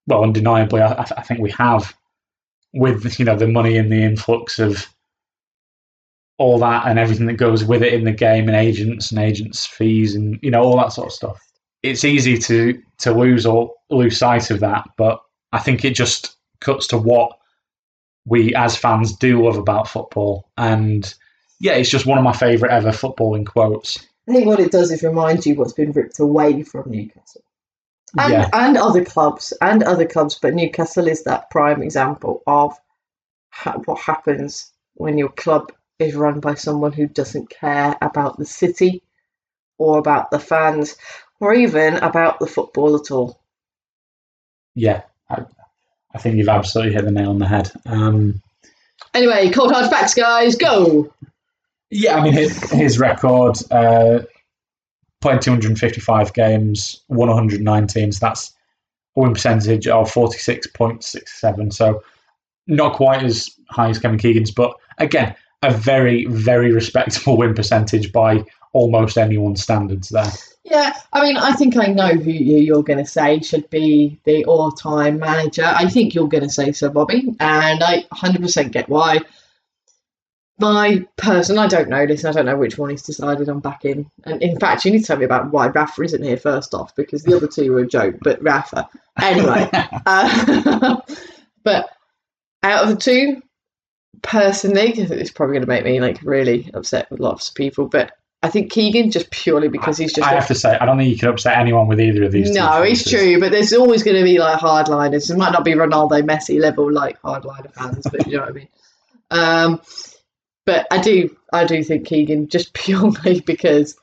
well, 0.06 0.22
undeniably, 0.22 0.82
I, 0.82 0.92
I 1.16 1.22
think 1.22 1.40
we 1.40 1.50
have 1.52 1.94
with, 2.74 3.18
you 3.18 3.24
know, 3.24 3.36
the 3.36 3.48
money 3.48 3.76
and 3.78 3.90
the 3.90 4.02
influx 4.02 4.58
of 4.58 4.91
all 6.42 6.58
that 6.58 6.86
and 6.86 6.98
everything 6.98 7.26
that 7.26 7.34
goes 7.34 7.64
with 7.64 7.82
it 7.82 7.94
in 7.94 8.04
the 8.04 8.12
game 8.12 8.48
and 8.48 8.56
agents 8.56 9.10
and 9.10 9.20
agents 9.20 9.64
fees 9.64 10.14
and, 10.14 10.38
you 10.42 10.50
know, 10.50 10.62
all 10.62 10.76
that 10.76 10.92
sort 10.92 11.06
of 11.06 11.12
stuff. 11.12 11.40
It's 11.82 12.04
easy 12.04 12.36
to, 12.38 12.82
to 12.98 13.12
lose 13.12 13.46
or 13.46 13.72
lose 13.90 14.18
sight 14.18 14.50
of 14.50 14.60
that, 14.60 14.84
but 14.96 15.22
I 15.52 15.58
think 15.58 15.84
it 15.84 15.94
just 15.94 16.36
cuts 16.60 16.86
to 16.88 16.98
what 16.98 17.38
we 18.26 18.54
as 18.54 18.76
fans 18.76 19.16
do 19.16 19.44
love 19.44 19.56
about 19.56 19.88
football. 19.88 20.48
And 20.58 21.12
yeah, 21.60 21.72
it's 21.72 21.90
just 21.90 22.06
one 22.06 22.18
of 22.18 22.24
my 22.24 22.32
favourite 22.32 22.72
ever 22.72 22.90
footballing 22.90 23.46
quotes. 23.46 23.98
I 24.28 24.32
think 24.32 24.46
what 24.46 24.60
it 24.60 24.70
does 24.70 24.92
is 24.92 25.02
remind 25.02 25.44
you 25.46 25.54
what's 25.56 25.72
been 25.72 25.92
ripped 25.92 26.18
away 26.20 26.62
from 26.62 26.90
Newcastle. 26.90 27.42
And, 28.18 28.32
Yeah. 28.32 28.48
and 28.52 28.76
other 28.76 29.04
clubs, 29.04 29.52
and 29.60 29.82
other 29.82 30.06
clubs, 30.06 30.38
but 30.40 30.54
Newcastle 30.54 31.08
is 31.08 31.24
that 31.24 31.50
prime 31.50 31.82
example 31.82 32.42
of 32.46 32.76
ha- 33.50 33.80
what 33.84 34.00
happens 34.00 34.70
when 34.94 35.18
your 35.18 35.30
club 35.30 35.72
is 36.02 36.14
run 36.14 36.40
by 36.40 36.54
someone 36.54 36.92
who 36.92 37.06
doesn't 37.06 37.50
care 37.50 37.96
about 38.00 38.38
the 38.38 38.46
city 38.46 39.02
or 39.78 39.98
about 39.98 40.30
the 40.30 40.38
fans 40.38 40.96
or 41.40 41.54
even 41.54 41.96
about 41.96 42.38
the 42.38 42.46
football 42.46 42.94
at 42.96 43.10
all. 43.10 43.40
Yeah, 44.74 45.02
I, 45.28 45.44
I 46.14 46.18
think 46.18 46.36
you've 46.36 46.48
absolutely 46.48 46.94
hit 46.94 47.04
the 47.04 47.10
nail 47.10 47.30
on 47.30 47.38
the 47.38 47.48
head. 47.48 47.70
Um, 47.86 48.42
Anyway, 49.14 49.50
cold 49.50 49.72
hard 49.72 49.90
facts, 49.90 50.14
guys, 50.14 50.56
go! 50.56 51.12
yeah, 51.90 52.16
I 52.16 52.22
mean, 52.22 52.32
his, 52.32 52.58
his 52.70 52.98
record 52.98 53.58
uh, 53.70 54.20
played 55.20 55.42
255 55.42 56.32
games, 56.32 57.02
won 57.08 57.28
119, 57.28 58.12
so 58.12 58.26
that's 58.26 58.54
a 59.16 59.20
win 59.20 59.34
percentage 59.34 59.86
of 59.86 60.10
46.67. 60.10 61.72
So 61.72 62.02
not 62.66 62.94
quite 62.94 63.22
as 63.22 63.50
high 63.68 63.90
as 63.90 63.98
Kevin 63.98 64.18
Keegan's, 64.18 64.50
but 64.50 64.74
again, 64.96 65.34
a 65.62 65.72
very, 65.72 66.26
very 66.26 66.72
respectable 66.72 67.36
win 67.36 67.54
percentage 67.54 68.12
by 68.12 68.44
almost 68.72 69.18
anyone's 69.18 69.62
standards 69.62 70.08
there. 70.08 70.30
Yeah, 70.64 70.92
I 71.12 71.22
mean, 71.22 71.36
I 71.36 71.52
think 71.52 71.76
I 71.76 71.86
know 71.86 72.08
who 72.08 72.30
you- 72.30 72.58
you're 72.58 72.82
going 72.84 72.98
to 72.98 73.04
say 73.06 73.40
should 73.40 73.68
be 73.70 74.18
the 74.24 74.44
all-time 74.44 75.18
manager. 75.18 75.64
I 75.64 75.88
think 75.88 76.14
you're 76.14 76.28
going 76.28 76.44
to 76.44 76.48
say 76.50 76.72
Sir 76.72 76.88
Bobby, 76.88 77.34
and 77.40 77.82
I 77.82 78.04
100% 78.14 78.70
get 78.72 78.88
why. 78.88 79.20
My 80.58 81.04
person, 81.16 81.58
I 81.58 81.66
don't 81.66 81.88
know 81.88 82.06
this. 82.06 82.24
I 82.24 82.30
don't 82.30 82.46
know 82.46 82.56
which 82.56 82.78
one 82.78 82.90
he's 82.90 83.02
decided 83.02 83.48
on 83.48 83.58
back 83.58 83.84
in. 83.84 84.08
And 84.24 84.40
in 84.40 84.58
fact, 84.60 84.84
you 84.84 84.92
need 84.92 85.00
to 85.00 85.04
tell 85.04 85.16
me 85.16 85.24
about 85.24 85.50
why 85.50 85.66
Rafa 85.68 86.02
isn't 86.02 86.22
here 86.22 86.36
first 86.36 86.72
off, 86.74 86.94
because 86.94 87.24
the 87.24 87.36
other 87.36 87.48
two 87.48 87.72
were 87.72 87.80
a 87.80 87.86
joke. 87.86 88.16
But 88.22 88.40
Rafa, 88.42 88.88
anyway. 89.20 89.68
uh, 90.06 91.00
but 91.64 91.88
out 92.62 92.84
of 92.84 92.90
the 92.90 92.96
two, 92.96 93.42
personally, 94.20 94.92
'cause 94.92 95.10
it's 95.10 95.30
probably 95.30 95.54
going 95.54 95.62
to 95.62 95.68
make 95.68 95.84
me 95.84 96.00
like 96.00 96.20
really 96.22 96.70
upset 96.74 97.10
with 97.10 97.20
lots 97.20 97.48
of 97.48 97.54
people, 97.54 97.86
but 97.86 98.12
I 98.44 98.50
think 98.50 98.72
Keegan 98.72 99.10
just 99.12 99.30
purely 99.30 99.68
because 99.68 99.96
he's 99.96 100.12
just 100.12 100.26
I 100.26 100.34
have 100.34 100.48
to 100.48 100.54
say, 100.54 100.76
I 100.76 100.84
don't 100.84 100.98
think 100.98 101.10
you 101.10 101.16
can 101.16 101.28
upset 101.28 101.56
anyone 101.58 101.86
with 101.86 102.00
either 102.00 102.24
of 102.24 102.32
these. 102.32 102.48
two 102.48 102.54
no, 102.54 102.82
it's 102.82 103.08
true, 103.08 103.38
but 103.38 103.52
there's 103.52 103.72
always 103.72 104.02
going 104.02 104.16
to 104.16 104.24
be 104.24 104.38
like 104.38 104.58
hardliners. 104.58 105.30
It 105.30 105.36
might 105.36 105.52
not 105.52 105.64
be 105.64 105.72
Ronaldo, 105.72 106.22
Messi 106.22 106.60
level 106.60 106.90
like 106.92 107.22
hardliner 107.22 107.72
fans, 107.72 108.04
but 108.10 108.26
you 108.26 108.34
know 108.36 108.40
what 108.40 108.48
I 108.48 108.52
mean. 108.52 108.68
Um, 109.30 109.80
but 110.66 110.86
I 110.90 110.98
do, 110.98 111.34
I 111.52 111.64
do 111.64 111.84
think 111.84 112.06
Keegan 112.06 112.48
just 112.48 112.72
purely 112.74 113.40
because 113.40 113.96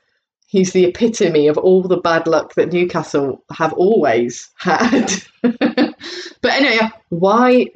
he's 0.46 0.72
the 0.72 0.86
epitome 0.86 1.46
of 1.46 1.58
all 1.58 1.82
the 1.82 1.98
bad 1.98 2.26
luck 2.26 2.54
that 2.54 2.72
Newcastle 2.72 3.44
have 3.52 3.74
always 3.74 4.48
had. 4.58 5.12
but 5.42 5.94
anyway, 6.44 6.88
why? 7.10 7.66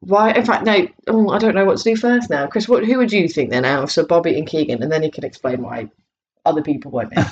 Why? 0.00 0.32
In 0.32 0.44
fact, 0.44 0.64
no. 0.64 0.86
Oh, 1.08 1.30
I 1.30 1.38
don't 1.38 1.54
know 1.54 1.64
what 1.64 1.78
to 1.78 1.84
do 1.84 1.96
first 1.96 2.30
now. 2.30 2.46
Chris, 2.46 2.68
what? 2.68 2.84
Who 2.84 2.98
would 2.98 3.12
you 3.12 3.28
think 3.28 3.50
then 3.50 3.64
out 3.64 3.82
of 3.82 3.90
Sir 3.90 4.06
Bobby 4.06 4.36
and 4.38 4.46
Keegan, 4.46 4.82
and 4.82 4.92
then 4.92 5.02
you 5.02 5.10
can 5.10 5.24
explain 5.24 5.62
why 5.62 5.90
other 6.44 6.62
people, 6.62 6.90
won't? 6.90 7.12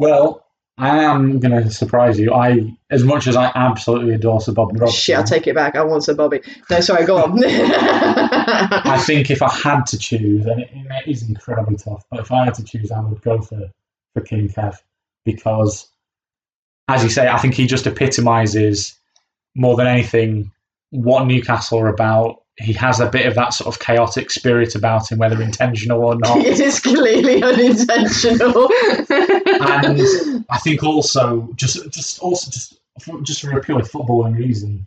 Well, 0.00 0.46
I 0.78 1.02
am 1.02 1.40
going 1.40 1.60
to 1.60 1.70
surprise 1.72 2.20
you. 2.20 2.32
I, 2.32 2.72
as 2.88 3.02
much 3.02 3.26
as 3.26 3.34
I 3.34 3.50
absolutely 3.56 4.14
adore 4.14 4.40
Sir 4.40 4.52
Bobby 4.52 4.78
Robson, 4.78 4.96
Shit, 4.96 5.16
I'll 5.16 5.24
take 5.24 5.48
it 5.48 5.54
back. 5.56 5.74
I 5.74 5.82
want 5.82 6.04
Sir 6.04 6.14
Bobby. 6.14 6.40
No, 6.70 6.78
sorry, 6.78 7.04
go 7.04 7.16
on. 7.16 7.42
I 7.44 9.02
think 9.04 9.28
if 9.28 9.42
I 9.42 9.52
had 9.52 9.86
to 9.86 9.98
choose, 9.98 10.46
and 10.46 10.60
it, 10.60 10.70
it 10.72 11.10
is 11.10 11.28
incredibly 11.28 11.76
tough, 11.76 12.04
but 12.10 12.20
if 12.20 12.30
I 12.30 12.44
had 12.44 12.54
to 12.54 12.64
choose, 12.64 12.92
I 12.92 13.00
would 13.00 13.20
go 13.22 13.42
for, 13.42 13.68
for 14.14 14.20
King 14.20 14.48
Kev 14.48 14.76
because, 15.24 15.88
as 16.86 17.02
you 17.02 17.10
say, 17.10 17.26
I 17.26 17.38
think 17.38 17.54
he 17.54 17.66
just 17.66 17.88
epitomises 17.88 18.94
more 19.56 19.74
than 19.76 19.88
anything 19.88 20.52
what 20.90 21.26
Newcastle 21.26 21.78
are 21.78 21.88
about. 21.88 22.42
He 22.56 22.72
has 22.72 22.98
a 22.98 23.08
bit 23.08 23.26
of 23.26 23.36
that 23.36 23.54
sort 23.54 23.72
of 23.72 23.80
chaotic 23.80 24.30
spirit 24.30 24.74
about 24.74 25.10
him, 25.12 25.18
whether 25.18 25.40
intentional 25.40 26.04
or 26.04 26.16
not. 26.16 26.38
it 26.44 26.58
is 26.58 26.80
clearly 26.80 27.42
unintentional. 27.42 28.68
and 29.08 30.44
I 30.50 30.58
think 30.58 30.82
also 30.82 31.50
just 31.54 31.88
just 31.90 32.18
also 32.18 32.50
just 32.50 32.80
for, 33.00 33.20
just 33.20 33.42
for 33.42 33.56
a 33.56 33.60
purely 33.60 33.84
footballing 33.84 34.36
reason, 34.36 34.86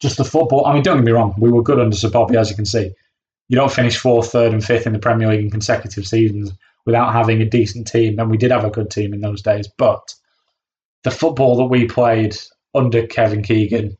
just 0.00 0.16
the 0.16 0.24
football. 0.24 0.66
I 0.66 0.72
mean, 0.72 0.82
don't 0.82 0.96
get 0.96 1.04
me 1.04 1.12
wrong, 1.12 1.34
we 1.38 1.52
were 1.52 1.62
good 1.62 1.78
under 1.78 1.96
Sir 1.96 2.08
Bobby, 2.10 2.38
as 2.38 2.48
you 2.48 2.56
can 2.56 2.64
see. 2.64 2.92
You 3.48 3.56
don't 3.56 3.72
finish 3.72 3.98
fourth, 3.98 4.32
third, 4.32 4.54
and 4.54 4.64
fifth 4.64 4.86
in 4.86 4.94
the 4.94 4.98
Premier 4.98 5.28
League 5.28 5.44
in 5.44 5.50
consecutive 5.50 6.06
seasons 6.06 6.52
without 6.86 7.12
having 7.12 7.42
a 7.42 7.46
decent 7.46 7.86
team, 7.86 8.18
and 8.18 8.30
we 8.30 8.38
did 8.38 8.50
have 8.50 8.64
a 8.64 8.70
good 8.70 8.90
team 8.90 9.12
in 9.12 9.20
those 9.20 9.42
days. 9.42 9.68
But 9.68 10.14
the 11.02 11.10
football 11.10 11.56
that 11.58 11.64
we 11.64 11.86
played 11.86 12.36
under 12.74 13.06
Kevin 13.06 13.42
Keegan. 13.42 13.96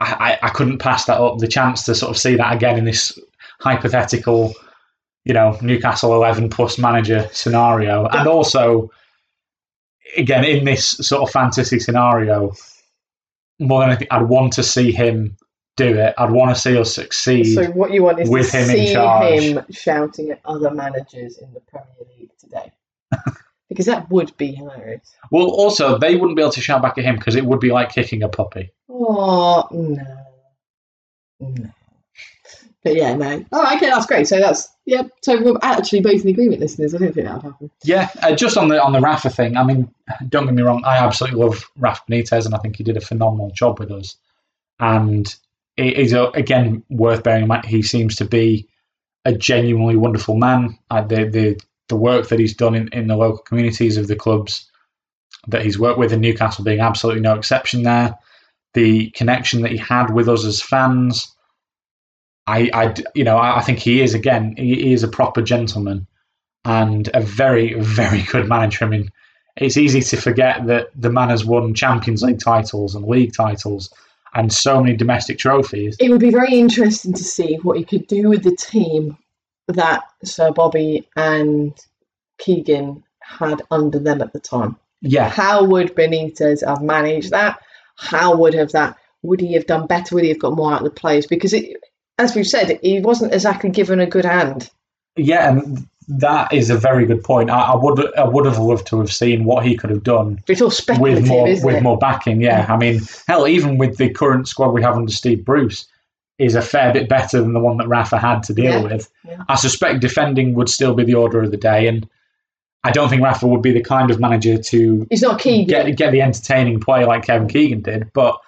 I, 0.00 0.38
I, 0.42 0.46
I 0.46 0.48
couldn't 0.50 0.78
pass 0.78 1.04
that 1.06 1.20
up. 1.20 1.38
The 1.38 1.48
chance 1.48 1.84
to 1.84 1.94
sort 1.94 2.10
of 2.10 2.18
see 2.18 2.36
that 2.36 2.54
again 2.54 2.78
in 2.78 2.84
this 2.84 3.18
hypothetical 3.60 4.54
you 5.24 5.34
know, 5.34 5.58
Newcastle 5.60 6.14
11 6.14 6.50
plus 6.50 6.78
manager 6.78 7.28
scenario. 7.32 8.06
And 8.06 8.26
also, 8.26 8.90
again, 10.16 10.44
in 10.44 10.64
this 10.64 10.88
sort 10.88 11.22
of 11.22 11.30
fantasy 11.30 11.78
scenario, 11.78 12.52
more 13.58 13.80
than 13.80 13.90
anything, 13.90 14.08
I'd 14.10 14.22
want 14.22 14.54
to 14.54 14.62
see 14.62 14.92
him 14.92 15.36
do 15.76 15.96
it. 15.98 16.14
I'd 16.16 16.30
want 16.30 16.54
to 16.54 16.60
see 16.60 16.76
us 16.76 16.94
succeed. 16.94 17.54
so 17.54 17.66
what 17.72 17.92
you 17.92 18.02
want 18.02 18.20
is 18.20 18.30
With 18.30 18.50
to 18.50 18.56
him 18.58 18.70
in 18.70 18.86
see 18.86 18.92
charge. 18.92 19.42
him 19.42 19.64
shouting 19.70 20.30
at 20.30 20.40
other 20.44 20.70
managers 20.70 21.38
in 21.38 21.52
the 21.52 21.60
Premier 21.60 21.86
League 22.18 22.30
today. 22.38 22.72
because 23.70 23.86
that 23.86 24.10
would 24.10 24.36
be 24.36 24.52
hilarious. 24.52 25.14
well, 25.30 25.46
also, 25.46 25.96
they 25.96 26.16
wouldn't 26.16 26.36
be 26.36 26.42
able 26.42 26.52
to 26.52 26.60
shout 26.60 26.82
back 26.82 26.98
at 26.98 27.04
him 27.04 27.14
because 27.14 27.36
it 27.36 27.46
would 27.46 27.60
be 27.60 27.70
like 27.70 27.92
kicking 27.92 28.22
a 28.22 28.28
puppy. 28.28 28.72
Oh, 28.90 29.66
no. 29.70 30.16
No. 31.38 31.70
But 32.82 32.96
yeah, 32.96 33.14
no. 33.14 33.44
Oh, 33.52 33.76
okay, 33.76 33.86
that's 33.86 34.06
great. 34.06 34.26
So 34.26 34.40
that's, 34.40 34.68
yeah, 34.86 35.02
so 35.22 35.40
we're 35.40 35.56
actually 35.62 36.00
both 36.00 36.22
in 36.22 36.30
agreement, 36.30 36.60
listeners. 36.60 36.94
I 36.94 36.98
don't 36.98 37.12
think 37.12 37.26
that 37.26 37.36
would 37.36 37.52
happen. 37.52 37.70
Yeah, 37.84 38.08
uh, 38.22 38.34
just 38.34 38.56
on 38.56 38.68
the 38.68 38.82
on 38.82 38.92
the 38.92 39.00
Rafa 39.00 39.30
thing. 39.30 39.56
I 39.56 39.62
mean, 39.62 39.94
don't 40.28 40.46
get 40.46 40.54
me 40.54 40.62
wrong. 40.62 40.82
I 40.84 40.96
absolutely 40.96 41.40
love 41.40 41.70
Rafa 41.76 42.02
Benitez, 42.10 42.46
and 42.46 42.54
I 42.54 42.58
think 42.58 42.76
he 42.76 42.82
did 42.82 42.96
a 42.96 43.00
phenomenal 43.00 43.50
job 43.50 43.78
with 43.78 43.92
us. 43.92 44.16
And 44.80 45.32
it 45.76 45.98
is 45.98 46.14
uh, 46.14 46.30
again 46.30 46.82
worth 46.88 47.22
bearing 47.22 47.42
in 47.42 47.48
mind. 47.48 47.66
He 47.66 47.82
seems 47.82 48.16
to 48.16 48.24
be 48.24 48.66
a 49.26 49.32
genuinely 49.32 49.96
wonderful 49.96 50.36
man. 50.36 50.78
Uh, 50.90 51.02
the 51.02 51.24
the 51.26 51.60
the 51.90 51.96
work 51.96 52.28
that 52.28 52.38
he's 52.38 52.54
done 52.54 52.74
in, 52.74 52.88
in 52.88 53.06
the 53.06 53.16
local 53.16 53.42
communities 53.42 53.98
of 53.98 54.08
the 54.08 54.16
clubs 54.16 54.70
that 55.48 55.62
he's 55.62 55.78
worked 55.78 55.98
with 55.98 56.12
in 56.12 56.20
Newcastle 56.20 56.64
being 56.64 56.80
absolutely 56.80 57.20
no 57.20 57.34
exception 57.34 57.82
there. 57.82 58.16
The 58.72 59.10
connection 59.10 59.62
that 59.62 59.72
he 59.72 59.76
had 59.76 60.14
with 60.14 60.28
us 60.28 60.44
as 60.44 60.62
fans. 60.62 61.34
I, 62.46 62.70
I 62.72 62.94
you 63.14 63.24
know, 63.24 63.36
I 63.36 63.58
I 63.58 63.62
think 63.62 63.78
he 63.78 64.00
is 64.00 64.14
again. 64.14 64.54
He, 64.56 64.74
he 64.76 64.92
is 64.92 65.02
a 65.02 65.08
proper 65.08 65.42
gentleman 65.42 66.06
and 66.64 67.10
a 67.12 67.20
very, 67.20 67.74
very 67.74 68.22
good 68.30 68.48
manager. 68.48 68.84
I 68.84 68.88
mean, 68.88 69.10
it's 69.56 69.76
easy 69.76 70.00
to 70.00 70.16
forget 70.16 70.66
that 70.66 70.88
the 70.94 71.10
man 71.10 71.28
has 71.28 71.44
won 71.44 71.74
Champions 71.74 72.22
League 72.22 72.40
titles 72.40 72.94
and 72.94 73.04
league 73.04 73.34
titles 73.34 73.92
and 74.34 74.52
so 74.52 74.80
many 74.80 74.96
domestic 74.96 75.38
trophies. 75.38 75.96
It 75.98 76.10
would 76.10 76.20
be 76.20 76.30
very 76.30 76.54
interesting 76.54 77.12
to 77.14 77.24
see 77.24 77.58
what 77.62 77.76
he 77.76 77.84
could 77.84 78.06
do 78.06 78.28
with 78.28 78.44
the 78.44 78.54
team 78.54 79.16
that 79.72 80.04
Sir 80.24 80.50
Bobby 80.52 81.08
and 81.16 81.74
Keegan 82.38 83.02
had 83.20 83.62
under 83.70 83.98
them 83.98 84.20
at 84.22 84.32
the 84.32 84.40
time. 84.40 84.76
Yeah, 85.02 85.28
How 85.28 85.64
would 85.64 85.94
Benitez 85.94 86.66
have 86.66 86.82
managed 86.82 87.30
that? 87.30 87.58
How 87.96 88.36
would 88.36 88.54
have 88.54 88.72
that? 88.72 88.96
Would 89.22 89.40
he 89.40 89.54
have 89.54 89.66
done 89.66 89.86
better? 89.86 90.14
Would 90.14 90.24
he 90.24 90.30
have 90.30 90.38
got 90.38 90.54
more 90.54 90.72
out 90.72 90.80
of 90.80 90.84
the 90.84 90.90
players? 90.90 91.26
Because 91.26 91.52
it, 91.52 91.76
as 92.18 92.34
we've 92.34 92.46
said, 92.46 92.78
he 92.82 93.00
wasn't 93.00 93.32
exactly 93.32 93.70
given 93.70 94.00
a 94.00 94.06
good 94.06 94.24
hand. 94.24 94.70
yeah, 95.16 95.50
and 95.50 95.86
that 96.08 96.52
is 96.52 96.70
a 96.70 96.76
very 96.76 97.06
good 97.06 97.22
point. 97.22 97.50
I, 97.50 97.60
I 97.60 97.76
would, 97.76 98.14
I 98.18 98.24
would 98.24 98.44
have 98.44 98.58
loved 98.58 98.86
to 98.88 98.98
have 98.98 99.12
seen 99.12 99.44
what 99.44 99.64
he 99.64 99.76
could 99.76 99.90
have 99.90 100.02
done 100.02 100.42
it's 100.48 100.60
all 100.60 100.70
speculative, 100.70 101.22
with 101.22 101.28
more, 101.28 101.44
with 101.44 101.76
it? 101.76 101.82
more 101.82 101.98
backing. 101.98 102.40
Yeah, 102.40 102.66
I 102.68 102.76
mean, 102.76 103.00
hell, 103.28 103.46
even 103.46 103.78
with 103.78 103.96
the 103.96 104.10
current 104.10 104.48
squad 104.48 104.70
we 104.70 104.82
have 104.82 104.96
under 104.96 105.12
Steve 105.12 105.44
Bruce, 105.44 105.86
is 106.40 106.54
a 106.54 106.62
fair 106.62 106.92
bit 106.92 107.08
better 107.08 107.40
than 107.40 107.52
the 107.52 107.60
one 107.60 107.76
that 107.76 107.86
Rafa 107.88 108.18
had 108.18 108.42
to 108.44 108.54
deal 108.54 108.64
Yeah, 108.64 108.82
with. 108.82 109.10
yeah. 109.26 109.42
I 109.48 109.54
suspect 109.56 110.00
defending 110.00 110.54
would 110.54 110.68
still 110.68 110.94
be 110.94 111.04
the 111.04 111.14
order 111.14 111.42
of 111.42 111.50
the 111.50 111.56
day, 111.56 111.86
and 111.86 112.08
I 112.82 112.90
don't 112.90 113.08
think 113.10 113.22
Rafa 113.22 113.46
would 113.46 113.62
be 113.62 113.72
the 113.72 113.82
kind 113.82 114.10
of 114.10 114.18
manager 114.18 114.56
to 114.56 115.06
He's 115.10 115.22
not 115.22 115.38
Keegan. 115.40 115.66
get 115.66 115.96
get 115.96 116.12
the 116.12 116.22
entertaining 116.22 116.80
play 116.80 117.04
like 117.04 117.24
Kevin 117.26 117.46
Keegan 117.48 117.82
did. 117.82 118.10
But 118.14 118.38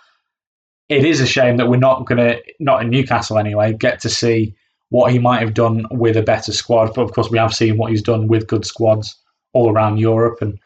it 0.88 1.04
is 1.04 1.20
a 1.20 1.26
shame 1.26 1.58
that 1.58 1.68
we're 1.68 1.76
not 1.76 2.06
going 2.06 2.18
to, 2.18 2.42
not 2.58 2.82
in 2.82 2.90
Newcastle 2.90 3.38
anyway, 3.38 3.72
get 3.74 4.00
to 4.00 4.08
see 4.08 4.54
what 4.90 5.10
he 5.12 5.18
might 5.18 5.40
have 5.40 5.54
done 5.54 5.86
with 5.90 6.16
a 6.16 6.22
better 6.22 6.52
squad. 6.52 6.92
But 6.94 7.02
of 7.02 7.12
course, 7.12 7.30
we 7.30 7.38
have 7.38 7.54
seen 7.54 7.76
what 7.78 7.90
he's 7.90 8.02
done 8.02 8.26
with 8.26 8.46
good 8.46 8.64
squads 8.66 9.16
all 9.52 9.70
around 9.70 9.98
Europe, 9.98 10.38
and 10.40 10.58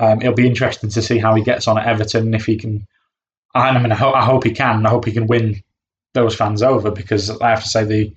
um, 0.00 0.20
it'll 0.20 0.34
be 0.34 0.46
interesting 0.46 0.90
to 0.90 1.02
see 1.02 1.18
how 1.18 1.34
he 1.34 1.42
gets 1.42 1.66
on 1.66 1.78
at 1.78 1.86
Everton 1.86 2.26
and 2.26 2.34
if 2.34 2.44
he 2.46 2.56
can. 2.56 2.86
I 3.54 3.76
mean, 3.78 3.90
I, 3.90 3.94
ho- 3.94 4.12
I 4.12 4.24
hope 4.24 4.44
he 4.44 4.50
can. 4.52 4.84
I 4.86 4.90
hope 4.90 5.06
he 5.06 5.12
can 5.12 5.26
win 5.26 5.62
those 6.18 6.34
fans 6.34 6.62
over 6.62 6.90
because 6.90 7.30
I 7.40 7.50
have 7.50 7.62
to 7.62 7.68
say 7.68 7.84
the 7.84 8.14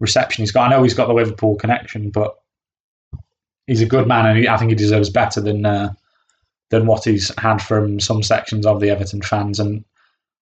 reception 0.00 0.42
he's 0.42 0.52
got. 0.52 0.66
I 0.66 0.70
know 0.70 0.82
he's 0.82 0.94
got 0.94 1.06
the 1.06 1.14
Liverpool 1.14 1.56
connection, 1.56 2.10
but 2.10 2.34
he's 3.66 3.82
a 3.82 3.86
good 3.86 4.08
man, 4.08 4.26
and 4.26 4.38
he, 4.38 4.48
I 4.48 4.56
think 4.56 4.70
he 4.70 4.76
deserves 4.76 5.10
better 5.10 5.40
than 5.40 5.64
uh, 5.66 5.92
than 6.70 6.86
what 6.86 7.04
he's 7.04 7.32
had 7.38 7.62
from 7.62 8.00
some 8.00 8.22
sections 8.22 8.66
of 8.66 8.80
the 8.80 8.90
Everton 8.90 9.22
fans, 9.22 9.60
and 9.60 9.84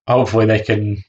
hopefully 0.08 0.46
they 0.46 0.60
can 0.60 1.02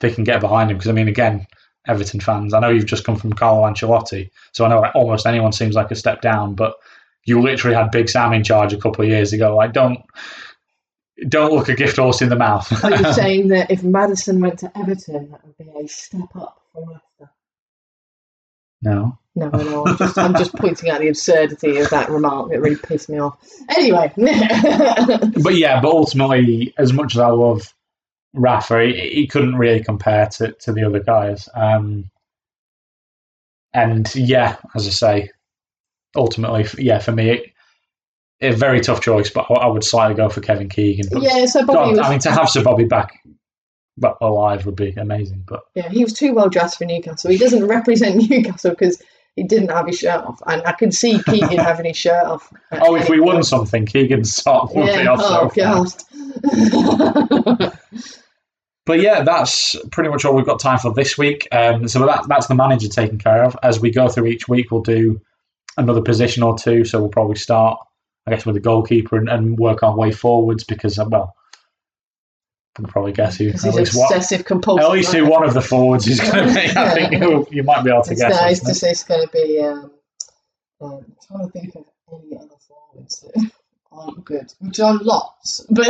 they 0.00 0.10
can 0.10 0.24
get 0.24 0.40
behind 0.40 0.70
him 0.70 0.76
because 0.76 0.90
I 0.90 0.92
mean, 0.92 1.08
again, 1.08 1.46
Everton 1.86 2.20
fans. 2.20 2.54
I 2.54 2.60
know 2.60 2.70
you've 2.70 2.86
just 2.86 3.04
come 3.04 3.16
from 3.16 3.32
Carlo 3.32 3.62
Ancelotti, 3.62 4.30
so 4.52 4.64
I 4.64 4.68
know 4.68 4.84
almost 4.94 5.26
anyone 5.26 5.52
seems 5.52 5.74
like 5.74 5.90
a 5.90 5.96
step 5.96 6.20
down, 6.20 6.54
but 6.54 6.74
you 7.24 7.40
literally 7.40 7.76
had 7.76 7.90
Big 7.90 8.08
Sam 8.08 8.32
in 8.32 8.42
charge 8.44 8.72
a 8.72 8.78
couple 8.78 9.04
of 9.04 9.10
years 9.10 9.32
ago. 9.32 9.56
Like, 9.56 9.72
don't 9.72 10.00
don't 11.28 11.52
look 11.52 11.68
a 11.68 11.74
gift 11.74 11.96
horse 11.96 12.22
in 12.22 12.28
the 12.28 12.36
mouth. 12.36 12.84
Are 12.84 12.90
you 12.90 13.12
saying 13.12 13.48
that 13.48 13.70
if 13.70 13.82
Maddison 13.82 14.40
went 14.40 14.58
to 14.60 14.78
Everton, 14.78 15.30
that 15.30 15.44
would 15.44 15.56
be 15.56 15.70
a 15.78 15.88
step 15.88 16.34
up 16.34 16.60
from 16.72 16.84
Leicester? 16.84 17.32
no. 18.82 19.18
No, 19.34 19.48
no. 19.48 19.86
I'm 19.86 19.96
just, 19.96 20.18
I'm 20.18 20.34
just 20.34 20.54
pointing 20.54 20.90
out 20.90 21.00
the 21.00 21.08
absurdity 21.08 21.78
of 21.78 21.88
that 21.88 22.10
remark. 22.10 22.52
It 22.52 22.58
really 22.58 22.76
pissed 22.76 23.08
me 23.08 23.18
off. 23.18 23.38
Anyway, 23.70 24.12
but 25.42 25.54
yeah, 25.54 25.80
but 25.80 25.90
ultimately, 25.90 26.74
as 26.76 26.92
much 26.92 27.14
as 27.14 27.20
I 27.20 27.28
love 27.28 27.72
Rafa, 28.34 28.84
he, 28.84 28.92
he 28.92 29.26
couldn't 29.26 29.56
really 29.56 29.82
compare 29.82 30.26
to, 30.26 30.52
to 30.52 30.72
the 30.72 30.84
other 30.84 31.00
guys. 31.00 31.48
Um, 31.54 32.10
and 33.72 34.14
yeah, 34.14 34.56
as 34.74 34.86
I 34.86 34.90
say, 34.90 35.30
ultimately, 36.14 36.66
yeah, 36.76 36.98
for 36.98 37.12
me, 37.12 37.30
it, 37.30 37.52
a 38.42 38.52
very 38.52 38.80
tough 38.80 39.00
choice, 39.00 39.30
but 39.30 39.46
I, 39.50 39.54
I 39.54 39.66
would 39.66 39.84
slightly 39.84 40.14
go 40.14 40.28
for 40.28 40.40
Kevin 40.40 40.68
Keegan. 40.68 41.08
But 41.10 41.22
yeah. 41.22 41.46
So 41.46 41.64
Bobby 41.64 41.78
God, 41.78 41.90
was. 41.90 41.98
I 42.00 42.10
mean, 42.10 42.18
to 42.20 42.30
have 42.30 42.48
Sir 42.48 42.62
Bobby 42.62 42.84
back 42.84 43.20
well, 43.96 44.16
alive 44.20 44.66
would 44.66 44.76
be 44.76 44.90
amazing. 44.92 45.44
But 45.46 45.62
Yeah, 45.74 45.88
he 45.88 46.02
was 46.02 46.12
too 46.12 46.34
well 46.34 46.48
dressed 46.48 46.78
for 46.78 46.84
Newcastle. 46.84 47.30
He 47.30 47.38
doesn't 47.38 47.66
represent 47.66 48.16
Newcastle 48.30 48.70
because 48.70 49.02
he 49.36 49.44
didn't 49.44 49.70
have 49.70 49.86
his 49.86 49.98
shirt 49.98 50.24
off, 50.24 50.40
and 50.46 50.62
I 50.66 50.72
could 50.72 50.92
see 50.92 51.22
Keegan 51.22 51.58
having 51.58 51.86
his 51.86 51.96
shirt 51.96 52.24
off. 52.24 52.52
oh, 52.72 52.96
if 52.96 53.08
we 53.08 53.20
won 53.20 53.42
something, 53.42 53.86
Keegan's 53.86 54.34
sort 54.34 54.74
would 54.74 54.86
be 54.86 55.06
off 55.06 55.20
Oh 55.22 55.84
so. 55.86 57.72
But 58.84 59.00
yeah, 59.00 59.22
that's 59.22 59.76
pretty 59.92 60.10
much 60.10 60.24
all 60.24 60.34
we've 60.34 60.46
got 60.46 60.58
time 60.58 60.78
for 60.78 60.92
this 60.92 61.16
week. 61.16 61.46
Um, 61.52 61.86
so 61.86 62.04
that, 62.04 62.24
that's 62.28 62.48
the 62.48 62.54
manager 62.54 62.88
taken 62.88 63.16
care 63.16 63.44
of. 63.44 63.56
As 63.62 63.80
we 63.80 63.90
go 63.90 64.08
through 64.08 64.26
each 64.26 64.48
week, 64.48 64.70
we'll 64.72 64.82
do 64.82 65.20
another 65.76 66.02
position 66.02 66.42
or 66.42 66.58
two. 66.58 66.84
So 66.84 66.98
we'll 66.98 67.08
probably 67.08 67.36
start, 67.36 67.78
I 68.26 68.30
guess, 68.30 68.46
with 68.46 68.54
the 68.54 68.60
goalkeeper 68.60 69.16
and, 69.16 69.28
and 69.28 69.58
work 69.58 69.82
our 69.82 69.96
way 69.96 70.12
forwards 70.12 70.64
because, 70.64 70.98
uh, 70.98 71.06
well, 71.08 71.34
we 72.78 72.84
can 72.84 72.90
probably 72.92 73.12
guess 73.12 73.36
who. 73.36 73.48
At 73.48 73.64
least, 73.74 73.96
one, 73.96 74.42
compulsive. 74.44 74.84
at 74.84 74.90
least 74.90 75.12
who 75.12 75.26
one 75.28 75.44
of 75.44 75.54
the 75.54 75.60
forwards 75.60 76.06
is 76.06 76.20
going 76.20 76.48
to 76.48 76.54
be. 76.54 76.76
I 76.76 76.94
think 76.94 77.14
who 77.22 77.46
you 77.50 77.62
might 77.62 77.84
be 77.84 77.90
able 77.90 78.02
to 78.02 78.12
It's, 78.12 78.20
guess. 78.20 78.52
isn't 78.52 78.66
it? 78.66 78.70
just 78.70 78.82
it's 78.82 79.04
going 79.04 79.26
to 79.26 79.32
be. 79.32 79.60
Um, 79.60 79.90
um, 80.80 80.92
I'm 80.92 81.16
trying 81.26 81.46
to 81.46 81.52
think 81.52 81.74
of 81.74 81.84
any 82.12 82.36
other 82.36 82.54
forwards 82.66 83.20
that 83.20 83.50
aren't 83.90 84.24
good, 84.24 84.52
which 84.60 84.80
are 84.80 84.94
lots, 84.94 85.66
but 85.70 85.86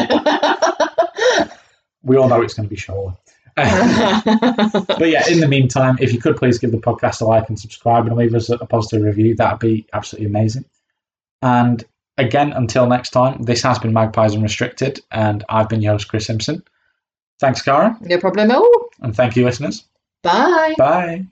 We 2.02 2.16
all 2.16 2.28
know 2.28 2.42
it's 2.42 2.54
going 2.54 2.68
to 2.68 2.70
be 2.74 2.80
Shola. 2.80 3.16
but 3.54 5.08
yeah, 5.08 5.28
in 5.28 5.40
the 5.40 5.48
meantime, 5.48 5.98
if 6.00 6.12
you 6.12 6.18
could 6.18 6.36
please 6.36 6.58
give 6.58 6.72
the 6.72 6.78
podcast 6.78 7.20
a 7.20 7.24
like 7.26 7.48
and 7.48 7.58
subscribe 7.58 8.06
and 8.06 8.16
leave 8.16 8.34
us 8.34 8.48
a 8.48 8.58
positive 8.58 9.04
review, 9.04 9.34
that'd 9.36 9.58
be 9.58 9.86
absolutely 9.92 10.26
amazing. 10.26 10.64
And 11.42 11.84
again, 12.18 12.52
until 12.52 12.86
next 12.86 13.10
time, 13.10 13.42
this 13.42 13.62
has 13.62 13.78
been 13.78 13.92
Magpies 13.92 14.34
Unrestricted, 14.34 15.00
and 15.10 15.44
I've 15.48 15.68
been 15.68 15.82
your 15.82 15.92
host, 15.92 16.08
Chris 16.08 16.26
Simpson. 16.26 16.62
Thanks, 17.40 17.62
Cara, 17.62 17.96
no 18.00 18.18
problem 18.18 18.50
at 18.50 18.56
all. 18.56 18.70
and 19.00 19.14
thank 19.16 19.36
you, 19.36 19.44
listeners. 19.44 19.84
Bye. 20.22 20.74
Bye. 20.78 21.26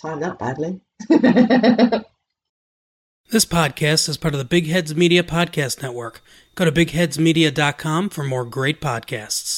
Time 0.00 0.20
that 0.20 0.38
badly. 0.38 0.80
This 3.30 3.44
podcast 3.44 4.08
is 4.08 4.16
part 4.16 4.32
of 4.32 4.38
the 4.38 4.46
Big 4.46 4.68
Heads 4.68 4.94
Media 4.94 5.22
Podcast 5.22 5.82
Network. 5.82 6.22
Go 6.54 6.64
to 6.64 6.72
bigheadsmedia.com 6.72 8.08
for 8.08 8.24
more 8.24 8.46
great 8.46 8.80
podcasts. 8.80 9.56